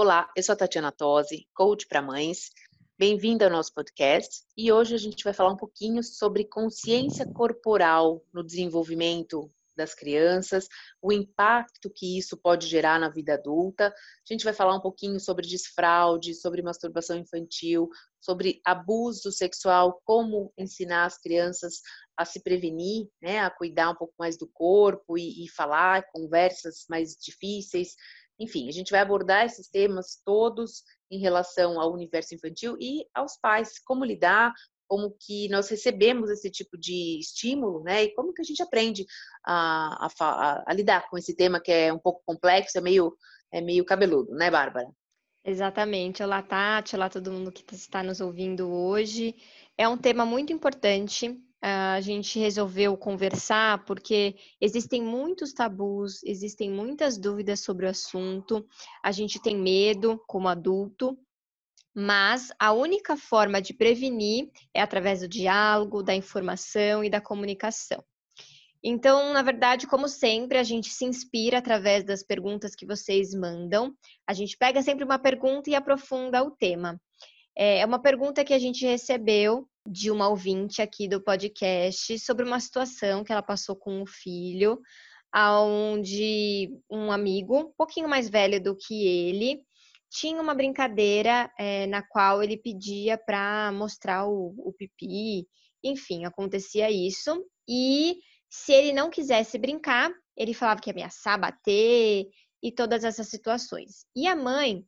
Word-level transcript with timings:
Olá, 0.00 0.30
eu 0.36 0.44
sou 0.44 0.52
a 0.52 0.56
Tatiana 0.56 0.92
Tosi, 0.92 1.48
coach 1.52 1.84
para 1.88 2.00
mães. 2.00 2.52
Bem-vinda 2.96 3.46
ao 3.46 3.50
nosso 3.50 3.74
podcast 3.74 4.44
e 4.56 4.70
hoje 4.70 4.94
a 4.94 4.96
gente 4.96 5.24
vai 5.24 5.32
falar 5.32 5.50
um 5.50 5.56
pouquinho 5.56 6.04
sobre 6.04 6.44
consciência 6.44 7.26
corporal 7.26 8.24
no 8.32 8.44
desenvolvimento 8.44 9.50
das 9.76 9.94
crianças, 9.94 10.68
o 11.02 11.12
impacto 11.12 11.90
que 11.90 12.16
isso 12.16 12.36
pode 12.36 12.68
gerar 12.68 13.00
na 13.00 13.08
vida 13.08 13.34
adulta. 13.34 13.88
A 13.88 14.32
gente 14.32 14.44
vai 14.44 14.52
falar 14.52 14.76
um 14.76 14.80
pouquinho 14.80 15.18
sobre 15.18 15.44
desfraude, 15.48 16.32
sobre 16.32 16.62
masturbação 16.62 17.16
infantil, 17.16 17.88
sobre 18.20 18.60
abuso 18.64 19.32
sexual, 19.32 20.00
como 20.04 20.52
ensinar 20.56 21.06
as 21.06 21.18
crianças 21.18 21.80
a 22.16 22.24
se 22.24 22.40
prevenir, 22.40 23.08
né, 23.20 23.40
a 23.40 23.50
cuidar 23.50 23.90
um 23.90 23.96
pouco 23.96 24.14
mais 24.16 24.38
do 24.38 24.46
corpo 24.46 25.18
e, 25.18 25.44
e 25.44 25.48
falar 25.48 26.04
conversas 26.12 26.84
mais 26.88 27.16
difíceis. 27.16 27.96
Enfim, 28.38 28.68
a 28.68 28.72
gente 28.72 28.90
vai 28.90 29.00
abordar 29.00 29.44
esses 29.44 29.68
temas 29.68 30.20
todos 30.24 30.82
em 31.10 31.18
relação 31.18 31.80
ao 31.80 31.92
universo 31.92 32.34
infantil 32.34 32.76
e 32.80 33.06
aos 33.14 33.36
pais, 33.36 33.78
como 33.78 34.04
lidar, 34.04 34.52
como 34.86 35.14
que 35.20 35.48
nós 35.48 35.68
recebemos 35.68 36.30
esse 36.30 36.50
tipo 36.50 36.78
de 36.78 37.18
estímulo, 37.18 37.82
né? 37.82 38.04
E 38.04 38.14
como 38.14 38.32
que 38.32 38.40
a 38.40 38.44
gente 38.44 38.62
aprende 38.62 39.04
a, 39.44 40.08
a, 40.20 40.64
a, 40.66 40.74
lidar 40.74 41.08
com 41.10 41.18
esse 41.18 41.36
tema 41.36 41.60
que 41.60 41.70
é 41.70 41.92
um 41.92 41.98
pouco 41.98 42.22
complexo, 42.24 42.78
é 42.78 42.80
meio, 42.80 43.14
é 43.52 43.60
meio 43.60 43.84
cabeludo, 43.84 44.32
né, 44.32 44.50
Bárbara? 44.50 44.88
Exatamente. 45.44 46.22
Olá, 46.22 46.42
Tati, 46.42 46.96
olá 46.96 47.08
todo 47.08 47.32
mundo 47.32 47.52
que 47.52 47.74
está 47.74 48.02
nos 48.02 48.20
ouvindo 48.20 48.70
hoje. 48.70 49.34
É 49.76 49.88
um 49.88 49.96
tema 49.96 50.24
muito 50.24 50.52
importante. 50.52 51.38
A 51.60 52.00
gente 52.00 52.38
resolveu 52.38 52.96
conversar 52.96 53.84
porque 53.84 54.36
existem 54.60 55.02
muitos 55.02 55.52
tabus, 55.52 56.22
existem 56.22 56.70
muitas 56.70 57.18
dúvidas 57.18 57.60
sobre 57.60 57.86
o 57.86 57.88
assunto. 57.88 58.64
A 59.02 59.10
gente 59.10 59.42
tem 59.42 59.56
medo 59.56 60.22
como 60.26 60.46
adulto, 60.46 61.18
mas 61.92 62.52
a 62.60 62.72
única 62.72 63.16
forma 63.16 63.60
de 63.60 63.74
prevenir 63.74 64.48
é 64.72 64.80
através 64.80 65.20
do 65.20 65.28
diálogo, 65.28 66.02
da 66.02 66.14
informação 66.14 67.02
e 67.02 67.10
da 67.10 67.20
comunicação. 67.20 68.04
Então, 68.82 69.32
na 69.32 69.42
verdade, 69.42 69.86
como 69.86 70.08
sempre, 70.08 70.58
a 70.58 70.62
gente 70.62 70.90
se 70.90 71.04
inspira 71.04 71.58
através 71.58 72.04
das 72.04 72.22
perguntas 72.22 72.76
que 72.76 72.86
vocês 72.86 73.34
mandam. 73.34 73.92
A 74.26 74.32
gente 74.32 74.56
pega 74.56 74.80
sempre 74.82 75.04
uma 75.04 75.18
pergunta 75.18 75.68
e 75.68 75.74
aprofunda 75.74 76.42
o 76.44 76.52
tema. 76.52 77.00
É, 77.56 77.80
é 77.80 77.86
uma 77.86 78.00
pergunta 78.00 78.44
que 78.44 78.54
a 78.54 78.58
gente 78.58 78.86
recebeu 78.86 79.68
de 79.90 80.10
uma 80.10 80.28
ouvinte 80.28 80.82
aqui 80.82 81.08
do 81.08 81.22
podcast 81.22 82.18
sobre 82.18 82.44
uma 82.44 82.60
situação 82.60 83.24
que 83.24 83.32
ela 83.32 83.42
passou 83.42 83.74
com 83.74 84.02
o 84.02 84.06
filho, 84.06 84.78
onde 85.34 86.70
um 86.90 87.10
amigo, 87.10 87.58
um 87.58 87.72
pouquinho 87.72 88.08
mais 88.08 88.28
velho 88.28 88.62
do 88.62 88.76
que 88.76 89.06
ele, 89.06 89.62
tinha 90.10 90.40
uma 90.40 90.54
brincadeira 90.54 91.50
é, 91.58 91.86
na 91.86 92.02
qual 92.02 92.42
ele 92.42 92.56
pedia 92.56 93.18
para 93.18 93.72
mostrar 93.72 94.26
o, 94.26 94.54
o 94.58 94.72
pipi, 94.72 95.46
enfim, 95.82 96.24
acontecia 96.24 96.90
isso. 96.90 97.44
E 97.68 98.18
se 98.48 98.72
ele 98.72 98.92
não 98.92 99.10
quisesse 99.10 99.58
brincar, 99.58 100.10
ele 100.36 100.54
falava 100.54 100.80
que 100.80 100.90
ia 100.90 100.94
ameaçar, 100.94 101.38
bater 101.38 102.26
e 102.62 102.72
todas 102.72 103.04
essas 103.04 103.28
situações. 103.28 104.06
E 104.16 104.26
a 104.26 104.34
mãe, 104.34 104.84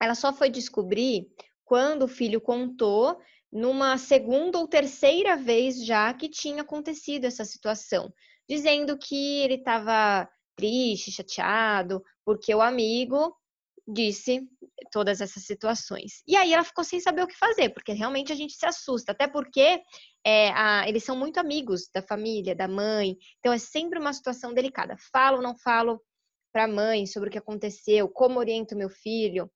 ela 0.00 0.14
só 0.14 0.32
foi 0.32 0.50
descobrir 0.50 1.26
quando 1.64 2.02
o 2.02 2.08
filho 2.08 2.40
contou 2.40 3.18
numa 3.52 3.98
segunda 3.98 4.58
ou 4.58 4.66
terceira 4.66 5.36
vez 5.36 5.84
já 5.84 6.12
que 6.14 6.28
tinha 6.28 6.62
acontecido 6.62 7.26
essa 7.26 7.44
situação, 7.44 8.12
dizendo 8.48 8.96
que 8.96 9.42
ele 9.42 9.54
estava 9.54 10.28
triste, 10.56 11.12
chateado, 11.12 12.02
porque 12.24 12.54
o 12.54 12.62
amigo 12.62 13.36
disse 13.86 14.48
todas 14.90 15.20
essas 15.20 15.44
situações. 15.44 16.22
E 16.26 16.36
aí 16.36 16.52
ela 16.52 16.64
ficou 16.64 16.84
sem 16.84 17.00
saber 17.00 17.22
o 17.22 17.26
que 17.26 17.36
fazer, 17.36 17.70
porque 17.70 17.92
realmente 17.92 18.32
a 18.32 18.34
gente 18.34 18.54
se 18.54 18.64
assusta, 18.64 19.12
até 19.12 19.26
porque 19.26 19.82
é, 20.24 20.50
a, 20.50 20.88
eles 20.88 21.04
são 21.04 21.16
muito 21.16 21.38
amigos 21.38 21.88
da 21.92 22.00
família, 22.00 22.54
da 22.54 22.68
mãe, 22.68 23.16
então 23.38 23.52
é 23.52 23.58
sempre 23.58 23.98
uma 23.98 24.12
situação 24.12 24.54
delicada. 24.54 24.96
Falo 25.12 25.38
ou 25.38 25.42
não 25.42 25.56
falo 25.58 26.00
para 26.52 26.64
a 26.64 26.68
mãe 26.68 27.06
sobre 27.06 27.28
o 27.28 27.32
que 27.32 27.38
aconteceu, 27.38 28.08
como 28.08 28.38
oriento 28.38 28.76
meu 28.76 28.88
filho. 28.88 29.50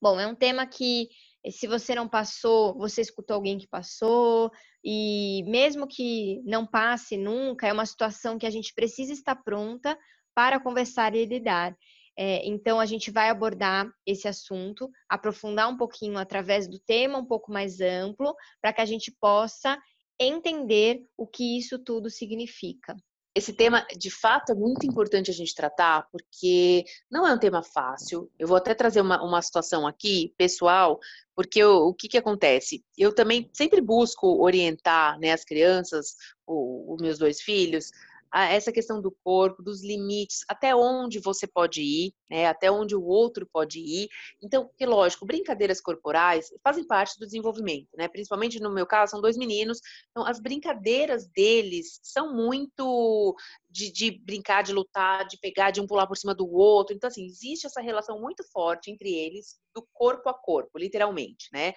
Bom, 0.00 0.18
é 0.18 0.26
um 0.26 0.34
tema 0.34 0.66
que 0.66 1.08
se 1.48 1.66
você 1.66 1.94
não 1.94 2.08
passou, 2.08 2.76
você 2.76 3.00
escutou 3.00 3.34
alguém 3.34 3.56
que 3.56 3.68
passou, 3.68 4.50
e 4.84 5.42
mesmo 5.46 5.86
que 5.86 6.42
não 6.44 6.66
passe 6.66 7.16
nunca, 7.16 7.66
é 7.66 7.72
uma 7.72 7.86
situação 7.86 8.38
que 8.38 8.46
a 8.46 8.50
gente 8.50 8.74
precisa 8.74 9.12
estar 9.12 9.36
pronta 9.36 9.96
para 10.34 10.60
conversar 10.60 11.14
e 11.14 11.24
lidar. 11.24 11.76
É, 12.18 12.46
então, 12.46 12.78
a 12.78 12.86
gente 12.86 13.10
vai 13.10 13.30
abordar 13.30 13.90
esse 14.04 14.28
assunto, 14.28 14.90
aprofundar 15.08 15.68
um 15.68 15.76
pouquinho 15.76 16.18
através 16.18 16.68
do 16.68 16.78
tema 16.78 17.18
um 17.18 17.24
pouco 17.24 17.50
mais 17.50 17.80
amplo, 17.80 18.34
para 18.60 18.72
que 18.72 18.80
a 18.80 18.84
gente 18.84 19.14
possa 19.20 19.78
entender 20.20 21.02
o 21.16 21.26
que 21.26 21.56
isso 21.58 21.78
tudo 21.78 22.10
significa. 22.10 22.94
Esse 23.32 23.52
tema, 23.52 23.86
de 23.96 24.10
fato, 24.10 24.50
é 24.50 24.54
muito 24.54 24.84
importante 24.84 25.30
a 25.30 25.34
gente 25.34 25.54
tratar, 25.54 26.04
porque 26.10 26.84
não 27.08 27.24
é 27.24 27.32
um 27.32 27.38
tema 27.38 27.62
fácil. 27.62 28.28
Eu 28.36 28.48
vou 28.48 28.56
até 28.56 28.74
trazer 28.74 29.00
uma, 29.00 29.22
uma 29.22 29.40
situação 29.40 29.86
aqui, 29.86 30.34
pessoal, 30.36 30.98
porque 31.34 31.60
eu, 31.60 31.76
o 31.86 31.94
que, 31.94 32.08
que 32.08 32.18
acontece? 32.18 32.84
Eu 32.98 33.14
também 33.14 33.48
sempre 33.52 33.80
busco 33.80 34.42
orientar 34.42 35.18
né, 35.20 35.32
as 35.32 35.44
crianças, 35.44 36.16
os 36.46 37.00
meus 37.00 37.18
dois 37.18 37.40
filhos, 37.40 37.90
essa 38.32 38.72
questão 38.72 39.00
do 39.00 39.14
corpo, 39.24 39.62
dos 39.62 39.82
limites, 39.82 40.44
até 40.48 40.74
onde 40.74 41.18
você 41.18 41.46
pode 41.46 41.82
ir, 41.82 42.12
né, 42.30 42.46
até 42.46 42.70
onde 42.70 42.94
o 42.94 43.02
outro 43.02 43.48
pode 43.52 43.80
ir. 43.80 44.08
Então, 44.42 44.70
que 44.76 44.86
lógico, 44.86 45.26
brincadeiras 45.26 45.80
corporais 45.80 46.48
fazem 46.62 46.86
parte 46.86 47.18
do 47.18 47.26
desenvolvimento, 47.26 47.88
né? 47.96 48.08
Principalmente 48.08 48.60
no 48.60 48.72
meu 48.72 48.86
caso, 48.86 49.10
são 49.10 49.20
dois 49.20 49.36
meninos. 49.36 49.80
Então, 50.10 50.24
as 50.24 50.40
brincadeiras 50.40 51.26
deles 51.28 51.98
são 52.02 52.34
muito 52.34 53.36
de, 53.68 53.90
de 53.90 54.10
brincar, 54.10 54.62
de 54.62 54.72
lutar, 54.72 55.26
de 55.26 55.38
pegar, 55.38 55.70
de 55.70 55.80
um 55.80 55.86
pular 55.86 56.06
por 56.06 56.16
cima 56.16 56.34
do 56.34 56.48
outro. 56.48 56.94
Então, 56.94 57.08
assim, 57.08 57.24
existe 57.24 57.66
essa 57.66 57.80
relação 57.80 58.20
muito 58.20 58.44
forte 58.52 58.90
entre 58.90 59.12
eles, 59.12 59.58
do 59.74 59.86
corpo 59.92 60.28
a 60.28 60.34
corpo, 60.34 60.78
literalmente, 60.78 61.48
né? 61.52 61.74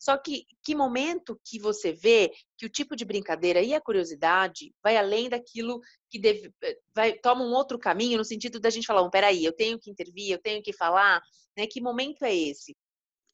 Só 0.00 0.16
que 0.16 0.46
que 0.64 0.74
momento 0.74 1.38
que 1.44 1.58
você 1.58 1.92
vê 1.92 2.32
que 2.56 2.64
o 2.64 2.70
tipo 2.70 2.96
de 2.96 3.04
brincadeira 3.04 3.60
e 3.60 3.74
a 3.74 3.80
curiosidade 3.80 4.72
vai 4.82 4.96
além 4.96 5.28
daquilo 5.28 5.80
que 6.10 6.18
deve, 6.18 6.52
eh, 6.62 6.78
vai 6.94 7.12
toma 7.18 7.44
um 7.44 7.52
outro 7.52 7.78
caminho 7.78 8.16
no 8.16 8.24
sentido 8.24 8.58
da 8.58 8.70
gente 8.70 8.86
falar, 8.86 9.02
um, 9.02 9.10
peraí, 9.10 9.44
eu 9.44 9.52
tenho 9.52 9.78
que 9.78 9.90
intervir, 9.90 10.30
eu 10.32 10.40
tenho 10.40 10.62
que 10.62 10.72
falar, 10.72 11.20
né? 11.56 11.66
Que 11.66 11.80
momento 11.82 12.24
é 12.24 12.34
esse? 12.34 12.74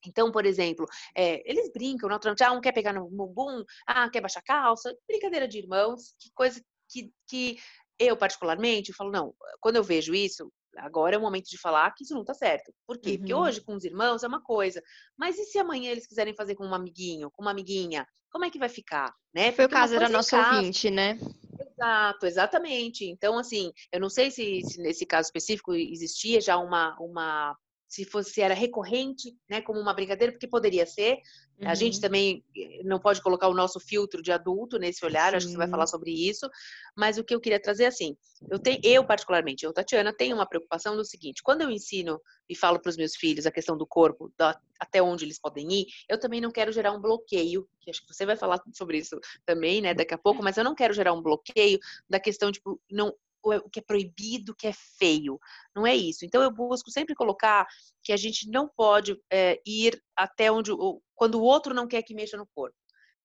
Então, 0.05 0.31
por 0.33 0.45
exemplo, 0.47 0.87
é, 1.17 1.43
eles 1.51 1.71
brincam, 1.73 2.09
naturalmente, 2.09 2.43
ah, 2.45 2.53
um 2.53 2.61
quer 2.61 2.73
pegar 2.73 2.93
no 2.93 3.09
bumbum, 3.09 3.65
ah, 3.87 4.09
quer 4.11 4.21
baixar 4.21 4.43
calça, 4.43 4.95
brincadeira 5.09 5.49
de 5.49 5.59
irmãos, 5.59 6.15
que 6.21 6.31
coisa 6.35 6.61
que, 6.89 7.13
que 7.29 7.59
eu, 7.99 8.17
particularmente, 8.17 8.93
falo, 8.93 9.11
não, 9.11 9.35
quando 9.61 9.77
eu 9.77 9.85
vejo 9.85 10.15
isso, 10.15 10.53
agora 10.79 11.15
é 11.15 11.19
o 11.19 11.21
momento 11.21 11.49
de 11.49 11.59
falar 11.59 11.91
que 11.93 12.05
isso 12.05 12.15
não 12.15 12.25
tá 12.25 12.35
certo. 12.35 12.73
Por 12.87 12.99
quê? 12.99 13.13
Uhum. 13.13 13.19
Porque 13.19 13.35
hoje, 13.35 13.61
com 13.61 13.75
os 13.75 13.85
irmãos, 13.85 14.23
é 14.23 14.29
uma 14.29 14.43
coisa. 14.43 14.83
Mas 15.17 15.39
e 15.39 15.45
se 15.45 15.59
amanhã 15.59 15.91
eles 15.91 16.07
quiserem 16.07 16.35
fazer 16.35 16.55
com 16.55 16.67
um 16.67 16.75
amiguinho, 16.75 17.31
com 17.31 17.43
uma 17.43 17.51
amiguinha? 17.51 18.07
Como 18.31 18.45
é 18.45 18.51
que 18.51 18.59
vai 18.59 18.69
ficar? 18.69 19.15
Né? 19.35 19.53
Foi 19.53 19.65
o 19.65 19.69
caso 19.69 19.99
da 19.99 20.09
nossa 20.09 20.37
ouvinte, 20.37 20.91
né? 20.91 21.19
Exato, 21.59 22.27
exatamente. 22.27 23.05
Então, 23.05 23.39
assim, 23.39 23.73
eu 23.93 24.01
não 24.01 24.09
sei 24.09 24.31
se, 24.31 24.63
se, 24.63 24.81
nesse 24.81 25.07
caso 25.07 25.27
específico 25.27 25.75
existia 25.75 26.41
já 26.41 26.57
uma, 26.57 26.97
uma 26.99 27.57
se 27.89 28.05
fosse 28.05 28.41
era 28.41 28.55
recorrente, 28.55 29.37
né, 29.49 29.61
como 29.61 29.81
uma 29.81 29.95
brincadeira, 29.95 30.33
porque 30.33 30.49
poderia 30.49 30.85
ser. 30.85 31.19
Uhum. 31.61 31.69
A 31.69 31.75
gente 31.75 31.95
uhum. 31.95 32.01
também 32.01 32.45
eh, 32.57 32.83
não 32.85 32.99
pode 32.99 33.23
colocar 33.23 33.49
o 33.49 33.55
nosso 33.55 33.79
filtro 33.79 34.21
de 34.21 34.33
adulto 34.33 34.79
nesse 34.79 35.05
olhar, 35.05 35.31
Sim. 35.31 35.37
acho 35.37 35.47
que 35.47 35.53
você 35.53 35.59
vai 35.59 35.69
falar 35.69 35.87
sobre 35.87 36.11
isso. 36.11 36.49
Mas 36.97 37.17
o 37.17 37.25
que 37.25 37.35
eu 37.35 37.41
queria 37.41 37.61
trazer 37.61 37.85
é 37.85 37.87
assim, 37.87 38.17
eu 38.51 38.59
tenho, 38.59 38.81
eu 38.83 39.05
particularmente, 39.05 39.65
eu 39.65 39.73
Tatiana, 39.73 40.13
tenho 40.13 40.35
uma 40.35 40.47
preocupação 40.47 40.97
do 40.97 41.05
seguinte: 41.05 41.43
quando 41.43 41.63
eu 41.63 41.71
ensino 41.71 42.21
e 42.49 42.57
falo 42.57 42.81
para 42.81 42.91
os 42.91 42.97
meus 42.97 43.15
filhos 43.15 43.47
a 43.47 43.53
questão 43.53 43.77
do 43.77 43.87
corpo, 43.87 44.33
da, 44.37 44.61
até 44.81 45.01
onde 45.01 45.25
eles 45.25 45.39
podem 45.39 45.71
ir, 45.73 45.87
eu 46.09 46.19
também 46.19 46.41
não 46.41 46.51
quero 46.51 46.73
gerar 46.73 46.93
um 46.93 47.01
bloqueio, 47.01 47.69
que 47.81 47.91
acho 47.91 48.05
que 48.05 48.13
você 48.13 48.27
vai 48.27 48.37
falar 48.37 48.61
sobre 48.75 48.99
isso 48.99 49.19
também, 49.45 49.81
né, 49.81 49.95
daqui 49.95 50.13
a 50.13 50.19
pouco, 50.19 50.43
mas 50.43 50.57
eu 50.57 50.65
não 50.65 50.75
quero 50.75 50.93
gerar 50.93 51.13
um 51.13 51.23
bloqueio 51.23 51.79
da 52.11 52.19
questão 52.19 52.51
tipo, 52.51 52.81
não 52.91 53.15
o 53.55 53.71
que 53.71 53.81
é 53.81 53.83
proibido, 53.83 54.53
o 54.53 54.55
que 54.55 54.67
é 54.67 54.73
feio. 54.73 55.39
Não 55.75 55.87
é 55.87 55.95
isso. 55.95 56.25
Então 56.25 56.43
eu 56.43 56.51
busco 56.51 56.91
sempre 56.91 57.15
colocar 57.15 57.67
que 58.03 58.13
a 58.13 58.17
gente 58.17 58.51
não 58.51 58.69
pode 58.69 59.21
é, 59.31 59.61
ir 59.67 60.03
até 60.17 60.51
onde 60.51 60.71
quando 61.15 61.37
o 61.37 61.43
outro 61.43 61.75
não 61.75 61.87
quer 61.87 62.03
que 62.03 62.15
mexa 62.15 62.37
no 62.37 62.47
corpo. 62.55 62.77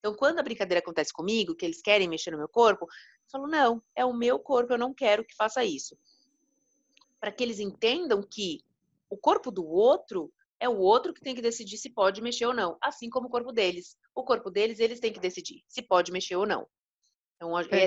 Então, 0.02 0.16
quando 0.16 0.40
a 0.40 0.42
brincadeira 0.42 0.80
acontece 0.80 1.12
comigo, 1.12 1.54
que 1.54 1.64
eles 1.64 1.80
querem 1.80 2.08
mexer 2.08 2.32
no 2.32 2.38
meu 2.38 2.48
corpo, 2.48 2.86
eu 2.86 3.30
falo, 3.30 3.46
não, 3.46 3.80
é 3.94 4.04
o 4.04 4.12
meu 4.12 4.36
corpo, 4.36 4.72
eu 4.72 4.78
não 4.78 4.92
quero 4.92 5.24
que 5.24 5.36
faça 5.36 5.64
isso. 5.64 5.96
Para 7.20 7.30
que 7.30 7.44
eles 7.44 7.60
entendam 7.60 8.20
que 8.20 8.58
o 9.08 9.16
corpo 9.16 9.52
do 9.52 9.64
outro 9.64 10.32
é 10.58 10.68
o 10.68 10.76
outro 10.76 11.14
que 11.14 11.20
tem 11.20 11.36
que 11.36 11.40
decidir 11.40 11.76
se 11.76 11.88
pode 11.88 12.20
mexer 12.20 12.46
ou 12.46 12.54
não, 12.54 12.76
assim 12.80 13.08
como 13.08 13.28
o 13.28 13.30
corpo 13.30 13.52
deles. 13.52 13.96
O 14.12 14.24
corpo 14.24 14.50
deles, 14.50 14.80
eles 14.80 14.98
têm 14.98 15.12
que 15.12 15.20
decidir 15.20 15.62
se 15.68 15.82
pode 15.82 16.10
mexer 16.10 16.34
ou 16.34 16.46
não. 16.46 16.66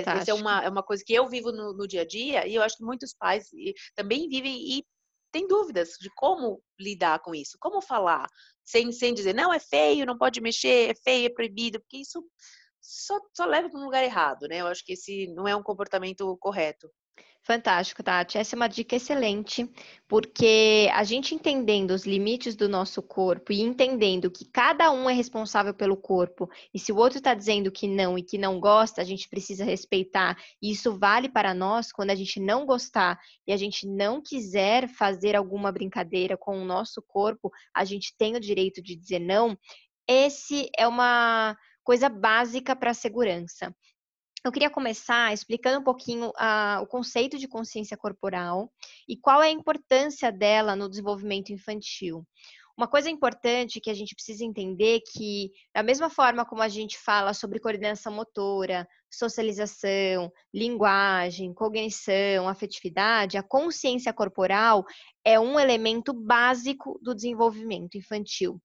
Então, 0.00 0.14
essa 0.14 0.30
é 0.30 0.34
uma, 0.34 0.62
é 0.62 0.68
uma 0.68 0.82
coisa 0.82 1.02
que 1.04 1.14
eu 1.14 1.28
vivo 1.28 1.52
no, 1.52 1.72
no 1.72 1.86
dia 1.86 2.02
a 2.02 2.06
dia 2.06 2.46
e 2.46 2.54
eu 2.54 2.62
acho 2.62 2.76
que 2.76 2.84
muitos 2.84 3.14
pais 3.14 3.48
também 3.94 4.28
vivem 4.28 4.78
e 4.78 4.84
têm 5.32 5.46
dúvidas 5.46 5.90
de 6.00 6.10
como 6.16 6.62
lidar 6.80 7.20
com 7.20 7.34
isso, 7.34 7.56
como 7.60 7.80
falar, 7.80 8.26
sem, 8.64 8.90
sem 8.92 9.12
dizer, 9.12 9.34
não, 9.34 9.52
é 9.52 9.58
feio, 9.58 10.06
não 10.06 10.16
pode 10.16 10.40
mexer, 10.40 10.90
é 10.90 10.94
feio, 10.94 11.26
é 11.26 11.30
proibido, 11.30 11.80
porque 11.80 11.98
isso 11.98 12.24
só, 12.80 13.18
só 13.34 13.44
leva 13.44 13.68
para 13.68 13.80
um 13.80 13.84
lugar 13.84 14.02
errado, 14.02 14.46
né? 14.48 14.60
Eu 14.60 14.66
acho 14.68 14.84
que 14.84 14.92
esse 14.92 15.26
não 15.34 15.46
é 15.46 15.54
um 15.54 15.62
comportamento 15.62 16.36
correto. 16.38 16.88
Fantástico, 17.46 18.02
Tati. 18.02 18.38
Essa 18.38 18.56
é 18.56 18.58
uma 18.58 18.66
dica 18.66 18.96
excelente, 18.96 19.70
porque 20.08 20.90
a 20.92 21.04
gente 21.04 21.32
entendendo 21.32 21.92
os 21.92 22.04
limites 22.04 22.56
do 22.56 22.68
nosso 22.68 23.00
corpo 23.00 23.52
e 23.52 23.60
entendendo 23.60 24.28
que 24.28 24.44
cada 24.44 24.90
um 24.90 25.08
é 25.08 25.12
responsável 25.12 25.72
pelo 25.72 25.96
corpo, 25.96 26.50
e 26.74 26.78
se 26.80 26.90
o 26.90 26.96
outro 26.96 27.18
está 27.18 27.34
dizendo 27.34 27.70
que 27.70 27.86
não 27.86 28.18
e 28.18 28.22
que 28.24 28.36
não 28.36 28.58
gosta, 28.58 29.00
a 29.00 29.04
gente 29.04 29.28
precisa 29.28 29.64
respeitar, 29.64 30.36
e 30.60 30.72
isso 30.72 30.98
vale 30.98 31.28
para 31.28 31.54
nós 31.54 31.92
quando 31.92 32.10
a 32.10 32.16
gente 32.16 32.40
não 32.40 32.66
gostar 32.66 33.16
e 33.46 33.52
a 33.52 33.56
gente 33.56 33.86
não 33.86 34.20
quiser 34.20 34.88
fazer 34.88 35.36
alguma 35.36 35.70
brincadeira 35.70 36.36
com 36.36 36.60
o 36.60 36.64
nosso 36.64 37.00
corpo, 37.00 37.52
a 37.72 37.84
gente 37.84 38.12
tem 38.18 38.34
o 38.34 38.40
direito 38.40 38.82
de 38.82 38.96
dizer 38.96 39.20
não. 39.20 39.56
Esse 40.08 40.68
é 40.76 40.84
uma 40.84 41.56
coisa 41.84 42.08
básica 42.08 42.74
para 42.74 42.90
a 42.90 42.94
segurança. 42.94 43.72
Eu 44.46 44.52
queria 44.52 44.70
começar 44.70 45.32
explicando 45.32 45.80
um 45.80 45.82
pouquinho 45.82 46.28
uh, 46.28 46.80
o 46.80 46.86
conceito 46.86 47.36
de 47.36 47.48
consciência 47.48 47.96
corporal 47.96 48.72
e 49.08 49.16
qual 49.16 49.42
é 49.42 49.48
a 49.48 49.50
importância 49.50 50.30
dela 50.30 50.76
no 50.76 50.88
desenvolvimento 50.88 51.52
infantil. 51.52 52.24
Uma 52.78 52.86
coisa 52.86 53.10
importante 53.10 53.80
que 53.80 53.90
a 53.90 53.94
gente 53.94 54.14
precisa 54.14 54.44
entender 54.44 55.00
que, 55.12 55.50
da 55.74 55.82
mesma 55.82 56.08
forma 56.08 56.46
como 56.46 56.62
a 56.62 56.68
gente 56.68 56.96
fala 56.96 57.34
sobre 57.34 57.58
coordenação 57.58 58.12
motora, 58.12 58.86
socialização, 59.10 60.30
linguagem, 60.54 61.52
cognição, 61.52 62.48
afetividade, 62.48 63.36
a 63.36 63.42
consciência 63.42 64.12
corporal 64.12 64.84
é 65.24 65.40
um 65.40 65.58
elemento 65.58 66.12
básico 66.12 67.00
do 67.02 67.16
desenvolvimento 67.16 67.98
infantil. 67.98 68.60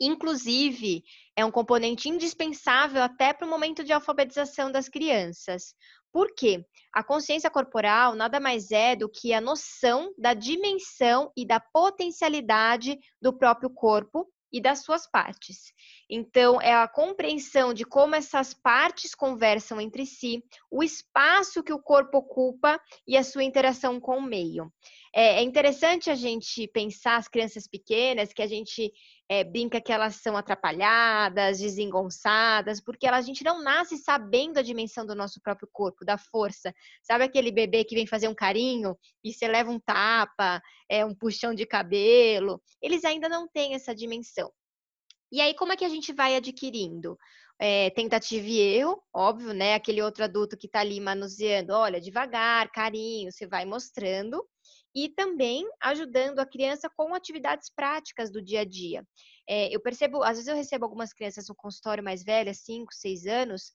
Inclusive, 0.00 1.02
é 1.36 1.44
um 1.44 1.50
componente 1.50 2.08
indispensável 2.08 3.02
até 3.02 3.32
para 3.32 3.46
o 3.46 3.50
momento 3.50 3.82
de 3.82 3.92
alfabetização 3.92 4.70
das 4.70 4.88
crianças. 4.88 5.74
Por 6.12 6.34
quê? 6.34 6.64
A 6.92 7.04
consciência 7.04 7.50
corporal 7.50 8.14
nada 8.14 8.40
mais 8.40 8.70
é 8.70 8.96
do 8.96 9.08
que 9.08 9.32
a 9.32 9.40
noção 9.40 10.12
da 10.16 10.34
dimensão 10.34 11.30
e 11.36 11.46
da 11.46 11.60
potencialidade 11.60 12.98
do 13.20 13.36
próprio 13.36 13.70
corpo 13.70 14.26
e 14.52 14.60
das 14.60 14.82
suas 14.82 15.06
partes. 15.06 15.72
Então, 16.08 16.60
é 16.60 16.72
a 16.72 16.88
compreensão 16.88 17.74
de 17.74 17.84
como 17.84 18.14
essas 18.14 18.54
partes 18.54 19.14
conversam 19.14 19.80
entre 19.80 20.06
si, 20.06 20.42
o 20.70 20.82
espaço 20.82 21.62
que 21.62 21.72
o 21.72 21.82
corpo 21.82 22.18
ocupa 22.18 22.80
e 23.06 23.16
a 23.16 23.22
sua 23.22 23.44
interação 23.44 24.00
com 24.00 24.18
o 24.18 24.22
meio. 24.22 24.72
É, 25.14 25.40
é 25.40 25.42
interessante 25.42 26.10
a 26.10 26.14
gente 26.14 26.66
pensar 26.68 27.16
as 27.16 27.28
crianças 27.28 27.66
pequenas, 27.66 28.32
que 28.32 28.42
a 28.42 28.46
gente 28.46 28.90
é, 29.28 29.44
brinca 29.44 29.80
que 29.80 29.92
elas 29.92 30.16
são 30.16 30.36
atrapalhadas, 30.36 31.58
desengonçadas, 31.58 32.80
porque 32.80 33.06
a 33.06 33.20
gente 33.20 33.44
não 33.44 33.62
nasce 33.62 33.98
sabendo 33.98 34.58
a 34.58 34.62
dimensão 34.62 35.04
do 35.04 35.14
nosso 35.14 35.40
próprio 35.40 35.68
corpo, 35.70 36.04
da 36.04 36.16
força. 36.16 36.74
Sabe 37.02 37.24
aquele 37.24 37.52
bebê 37.52 37.84
que 37.84 37.94
vem 37.94 38.06
fazer 38.06 38.28
um 38.28 38.34
carinho 38.34 38.96
e 39.22 39.32
você 39.32 39.46
leva 39.46 39.70
um 39.70 39.78
tapa, 39.78 40.62
é, 40.88 41.04
um 41.04 41.14
puxão 41.14 41.54
de 41.54 41.66
cabelo? 41.66 42.60
Eles 42.80 43.04
ainda 43.04 43.28
não 43.28 43.46
têm 43.46 43.74
essa 43.74 43.94
dimensão. 43.94 44.50
E 45.30 45.42
aí, 45.42 45.54
como 45.54 45.72
é 45.72 45.76
que 45.76 45.84
a 45.84 45.90
gente 45.90 46.10
vai 46.10 46.34
adquirindo? 46.34 47.18
É, 47.60 47.90
tentativa 47.90 48.46
e 48.46 48.58
erro, 48.58 49.02
óbvio, 49.12 49.52
né? 49.52 49.74
Aquele 49.74 50.00
outro 50.00 50.24
adulto 50.24 50.56
que 50.56 50.66
está 50.66 50.80
ali 50.80 51.00
manuseando, 51.00 51.74
olha, 51.74 52.00
devagar, 52.00 52.70
carinho, 52.70 53.30
você 53.30 53.46
vai 53.46 53.66
mostrando 53.66 54.42
e 55.04 55.08
também 55.08 55.64
ajudando 55.80 56.40
a 56.40 56.46
criança 56.46 56.90
com 56.96 57.14
atividades 57.14 57.70
práticas 57.70 58.32
do 58.32 58.42
dia 58.42 58.62
a 58.62 58.64
dia. 58.64 59.06
É, 59.48 59.72
eu 59.72 59.80
percebo, 59.80 60.24
às 60.24 60.32
vezes 60.32 60.48
eu 60.48 60.56
recebo 60.56 60.84
algumas 60.84 61.12
crianças 61.12 61.48
no 61.48 61.54
consultório 61.54 62.02
mais 62.02 62.24
velhas, 62.24 62.64
5, 62.64 62.92
6 62.92 63.26
anos, 63.26 63.72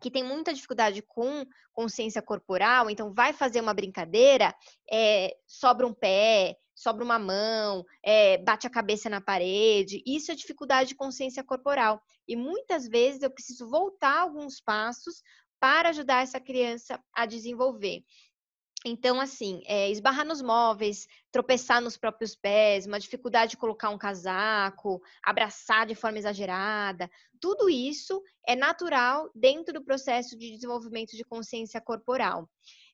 que 0.00 0.08
tem 0.08 0.22
muita 0.22 0.54
dificuldade 0.54 1.02
com 1.02 1.44
consciência 1.72 2.22
corporal, 2.22 2.88
então 2.88 3.12
vai 3.12 3.32
fazer 3.32 3.60
uma 3.60 3.74
brincadeira, 3.74 4.54
é, 4.88 5.34
sobra 5.48 5.84
um 5.84 5.92
pé, 5.92 6.56
sobra 6.76 7.02
uma 7.04 7.18
mão, 7.18 7.84
é, 8.04 8.38
bate 8.38 8.68
a 8.68 8.70
cabeça 8.70 9.10
na 9.10 9.20
parede. 9.20 10.00
Isso 10.06 10.30
é 10.30 10.34
dificuldade 10.36 10.90
de 10.90 10.94
consciência 10.94 11.42
corporal. 11.42 12.00
E 12.28 12.36
muitas 12.36 12.86
vezes 12.86 13.22
eu 13.22 13.30
preciso 13.30 13.68
voltar 13.68 14.20
alguns 14.20 14.60
passos 14.60 15.22
para 15.58 15.88
ajudar 15.88 16.22
essa 16.22 16.38
criança 16.38 17.02
a 17.14 17.26
desenvolver. 17.26 18.04
Então, 18.88 19.20
assim, 19.20 19.62
é, 19.66 19.90
esbarrar 19.90 20.24
nos 20.24 20.40
móveis, 20.40 21.08
tropeçar 21.32 21.82
nos 21.82 21.96
próprios 21.96 22.36
pés, 22.36 22.86
uma 22.86 23.00
dificuldade 23.00 23.50
de 23.50 23.56
colocar 23.56 23.90
um 23.90 23.98
casaco, 23.98 25.02
abraçar 25.24 25.86
de 25.86 25.96
forma 25.96 26.18
exagerada, 26.18 27.10
tudo 27.40 27.68
isso 27.68 28.22
é 28.46 28.54
natural 28.54 29.28
dentro 29.34 29.74
do 29.74 29.84
processo 29.84 30.38
de 30.38 30.52
desenvolvimento 30.52 31.16
de 31.16 31.24
consciência 31.24 31.80
corporal. 31.80 32.48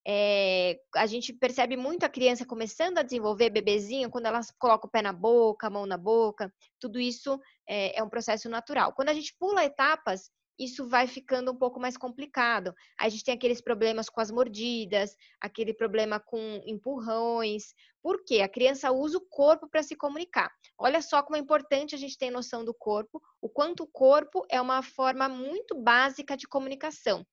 É, 0.09 0.81
a 0.97 1.05
gente 1.05 1.31
percebe 1.31 1.77
muito 1.77 2.05
a 2.05 2.09
criança 2.09 2.47
começando 2.47 2.97
a 2.97 3.03
desenvolver 3.03 3.51
bebezinho 3.51 4.11
quando 4.11 4.25
ela 4.25 4.41
coloca 4.59 4.87
o 4.87 4.91
pé 4.91 5.03
na 5.03 5.13
boca, 5.13 5.67
a 5.67 5.71
mão 5.71 5.85
na 5.85 5.99
boca, 5.99 6.51
tudo 6.81 6.99
isso 6.99 7.39
é, 7.69 7.99
é 7.99 8.03
um 8.03 8.09
processo 8.09 8.49
natural. 8.49 8.95
Quando 8.95 9.11
a 9.11 9.15
gente 9.15 9.37
pula 9.39 9.63
etapas, 9.63 10.31
isso 10.59 10.89
vai 10.89 11.07
ficando 11.07 11.51
um 11.51 11.57
pouco 11.57 11.81
mais 11.81 11.97
complicado. 11.97 12.75
A 12.99 13.09
gente 13.09 13.25
tem 13.25 13.35
aqueles 13.35 13.61
problemas 13.61 14.09
com 14.09 14.21
as 14.21 14.31
mordidas, 14.31 15.17
aquele 15.41 15.75
problema 15.75 16.21
com 16.21 16.61
empurrões, 16.65 17.75
porque 18.03 18.41
a 18.41 18.49
criança 18.49 18.91
usa 18.93 19.19
o 19.19 19.27
corpo 19.29 19.69
para 19.69 19.83
se 19.83 19.97
comunicar. 19.97 20.51
Olha 20.79 21.01
só 21.01 21.23
como 21.23 21.37
é 21.37 21.41
importante 21.41 21.95
a 21.95 21.99
gente 21.99 22.19
ter 22.19 22.31
noção 22.31 22.65
do 22.65 22.75
corpo, 22.75 23.21
o 23.41 23.49
quanto 23.49 23.85
o 23.85 23.89
corpo 23.89 24.45
é 24.51 24.61
uma 24.61 24.83
forma 24.83 25.29
muito 25.29 25.75
básica 25.81 26.37
de 26.37 26.47
comunicação 26.47 27.27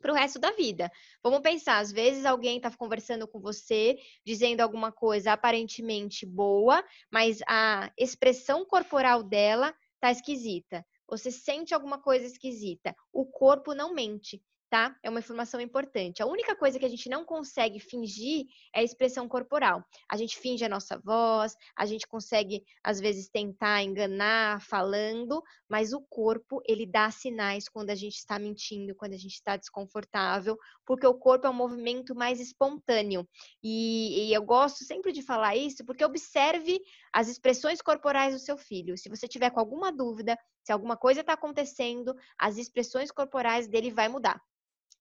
para 0.00 0.12
o 0.12 0.14
resto 0.14 0.38
da 0.38 0.52
vida. 0.52 0.90
Vamos 1.22 1.40
pensar, 1.40 1.78
às 1.78 1.92
vezes 1.92 2.24
alguém 2.24 2.56
está 2.56 2.74
conversando 2.74 3.28
com 3.28 3.38
você, 3.38 3.98
dizendo 4.24 4.60
alguma 4.60 4.90
coisa 4.90 5.32
aparentemente 5.32 6.24
boa, 6.24 6.82
mas 7.10 7.40
a 7.46 7.92
expressão 7.98 8.64
corporal 8.64 9.22
dela 9.22 9.74
está 9.96 10.10
esquisita 10.10 10.84
você 11.10 11.30
sente 11.30 11.74
alguma 11.74 12.00
coisa 12.00 12.26
esquisita. 12.26 12.94
O 13.12 13.26
corpo 13.26 13.74
não 13.74 13.92
mente 13.92 14.40
tá? 14.70 14.96
É 15.02 15.10
uma 15.10 15.18
informação 15.18 15.60
importante. 15.60 16.22
A 16.22 16.26
única 16.26 16.54
coisa 16.54 16.78
que 16.78 16.84
a 16.86 16.88
gente 16.88 17.08
não 17.08 17.24
consegue 17.24 17.80
fingir 17.80 18.46
é 18.72 18.80
a 18.80 18.82
expressão 18.84 19.28
corporal. 19.28 19.84
A 20.08 20.16
gente 20.16 20.38
finge 20.38 20.64
a 20.64 20.68
nossa 20.68 20.96
voz, 20.98 21.56
a 21.76 21.84
gente 21.84 22.06
consegue 22.06 22.62
às 22.82 23.00
vezes 23.00 23.28
tentar 23.28 23.82
enganar 23.82 24.62
falando, 24.62 25.42
mas 25.68 25.92
o 25.92 26.00
corpo 26.00 26.62
ele 26.66 26.86
dá 26.86 27.10
sinais 27.10 27.68
quando 27.68 27.90
a 27.90 27.96
gente 27.96 28.14
está 28.14 28.38
mentindo, 28.38 28.94
quando 28.94 29.14
a 29.14 29.18
gente 29.18 29.34
está 29.34 29.56
desconfortável, 29.56 30.56
porque 30.86 31.06
o 31.06 31.14
corpo 31.14 31.48
é 31.48 31.50
um 31.50 31.54
movimento 31.54 32.14
mais 32.14 32.38
espontâneo. 32.38 33.28
E, 33.60 34.28
e 34.28 34.32
eu 34.32 34.42
gosto 34.42 34.84
sempre 34.84 35.10
de 35.10 35.20
falar 35.20 35.56
isso, 35.56 35.84
porque 35.84 36.04
observe 36.04 36.80
as 37.12 37.28
expressões 37.28 37.80
corporais 37.82 38.34
do 38.34 38.40
seu 38.40 38.56
filho. 38.56 38.96
Se 38.96 39.08
você 39.08 39.26
tiver 39.26 39.50
com 39.50 39.60
alguma 39.60 39.92
dúvida, 39.92 40.38
se 40.62 40.72
alguma 40.72 40.96
coisa 40.96 41.20
está 41.20 41.32
acontecendo, 41.32 42.14
as 42.38 42.56
expressões 42.56 43.10
corporais 43.10 43.68
dele 43.68 43.90
vai 43.90 44.08
mudar. 44.08 44.40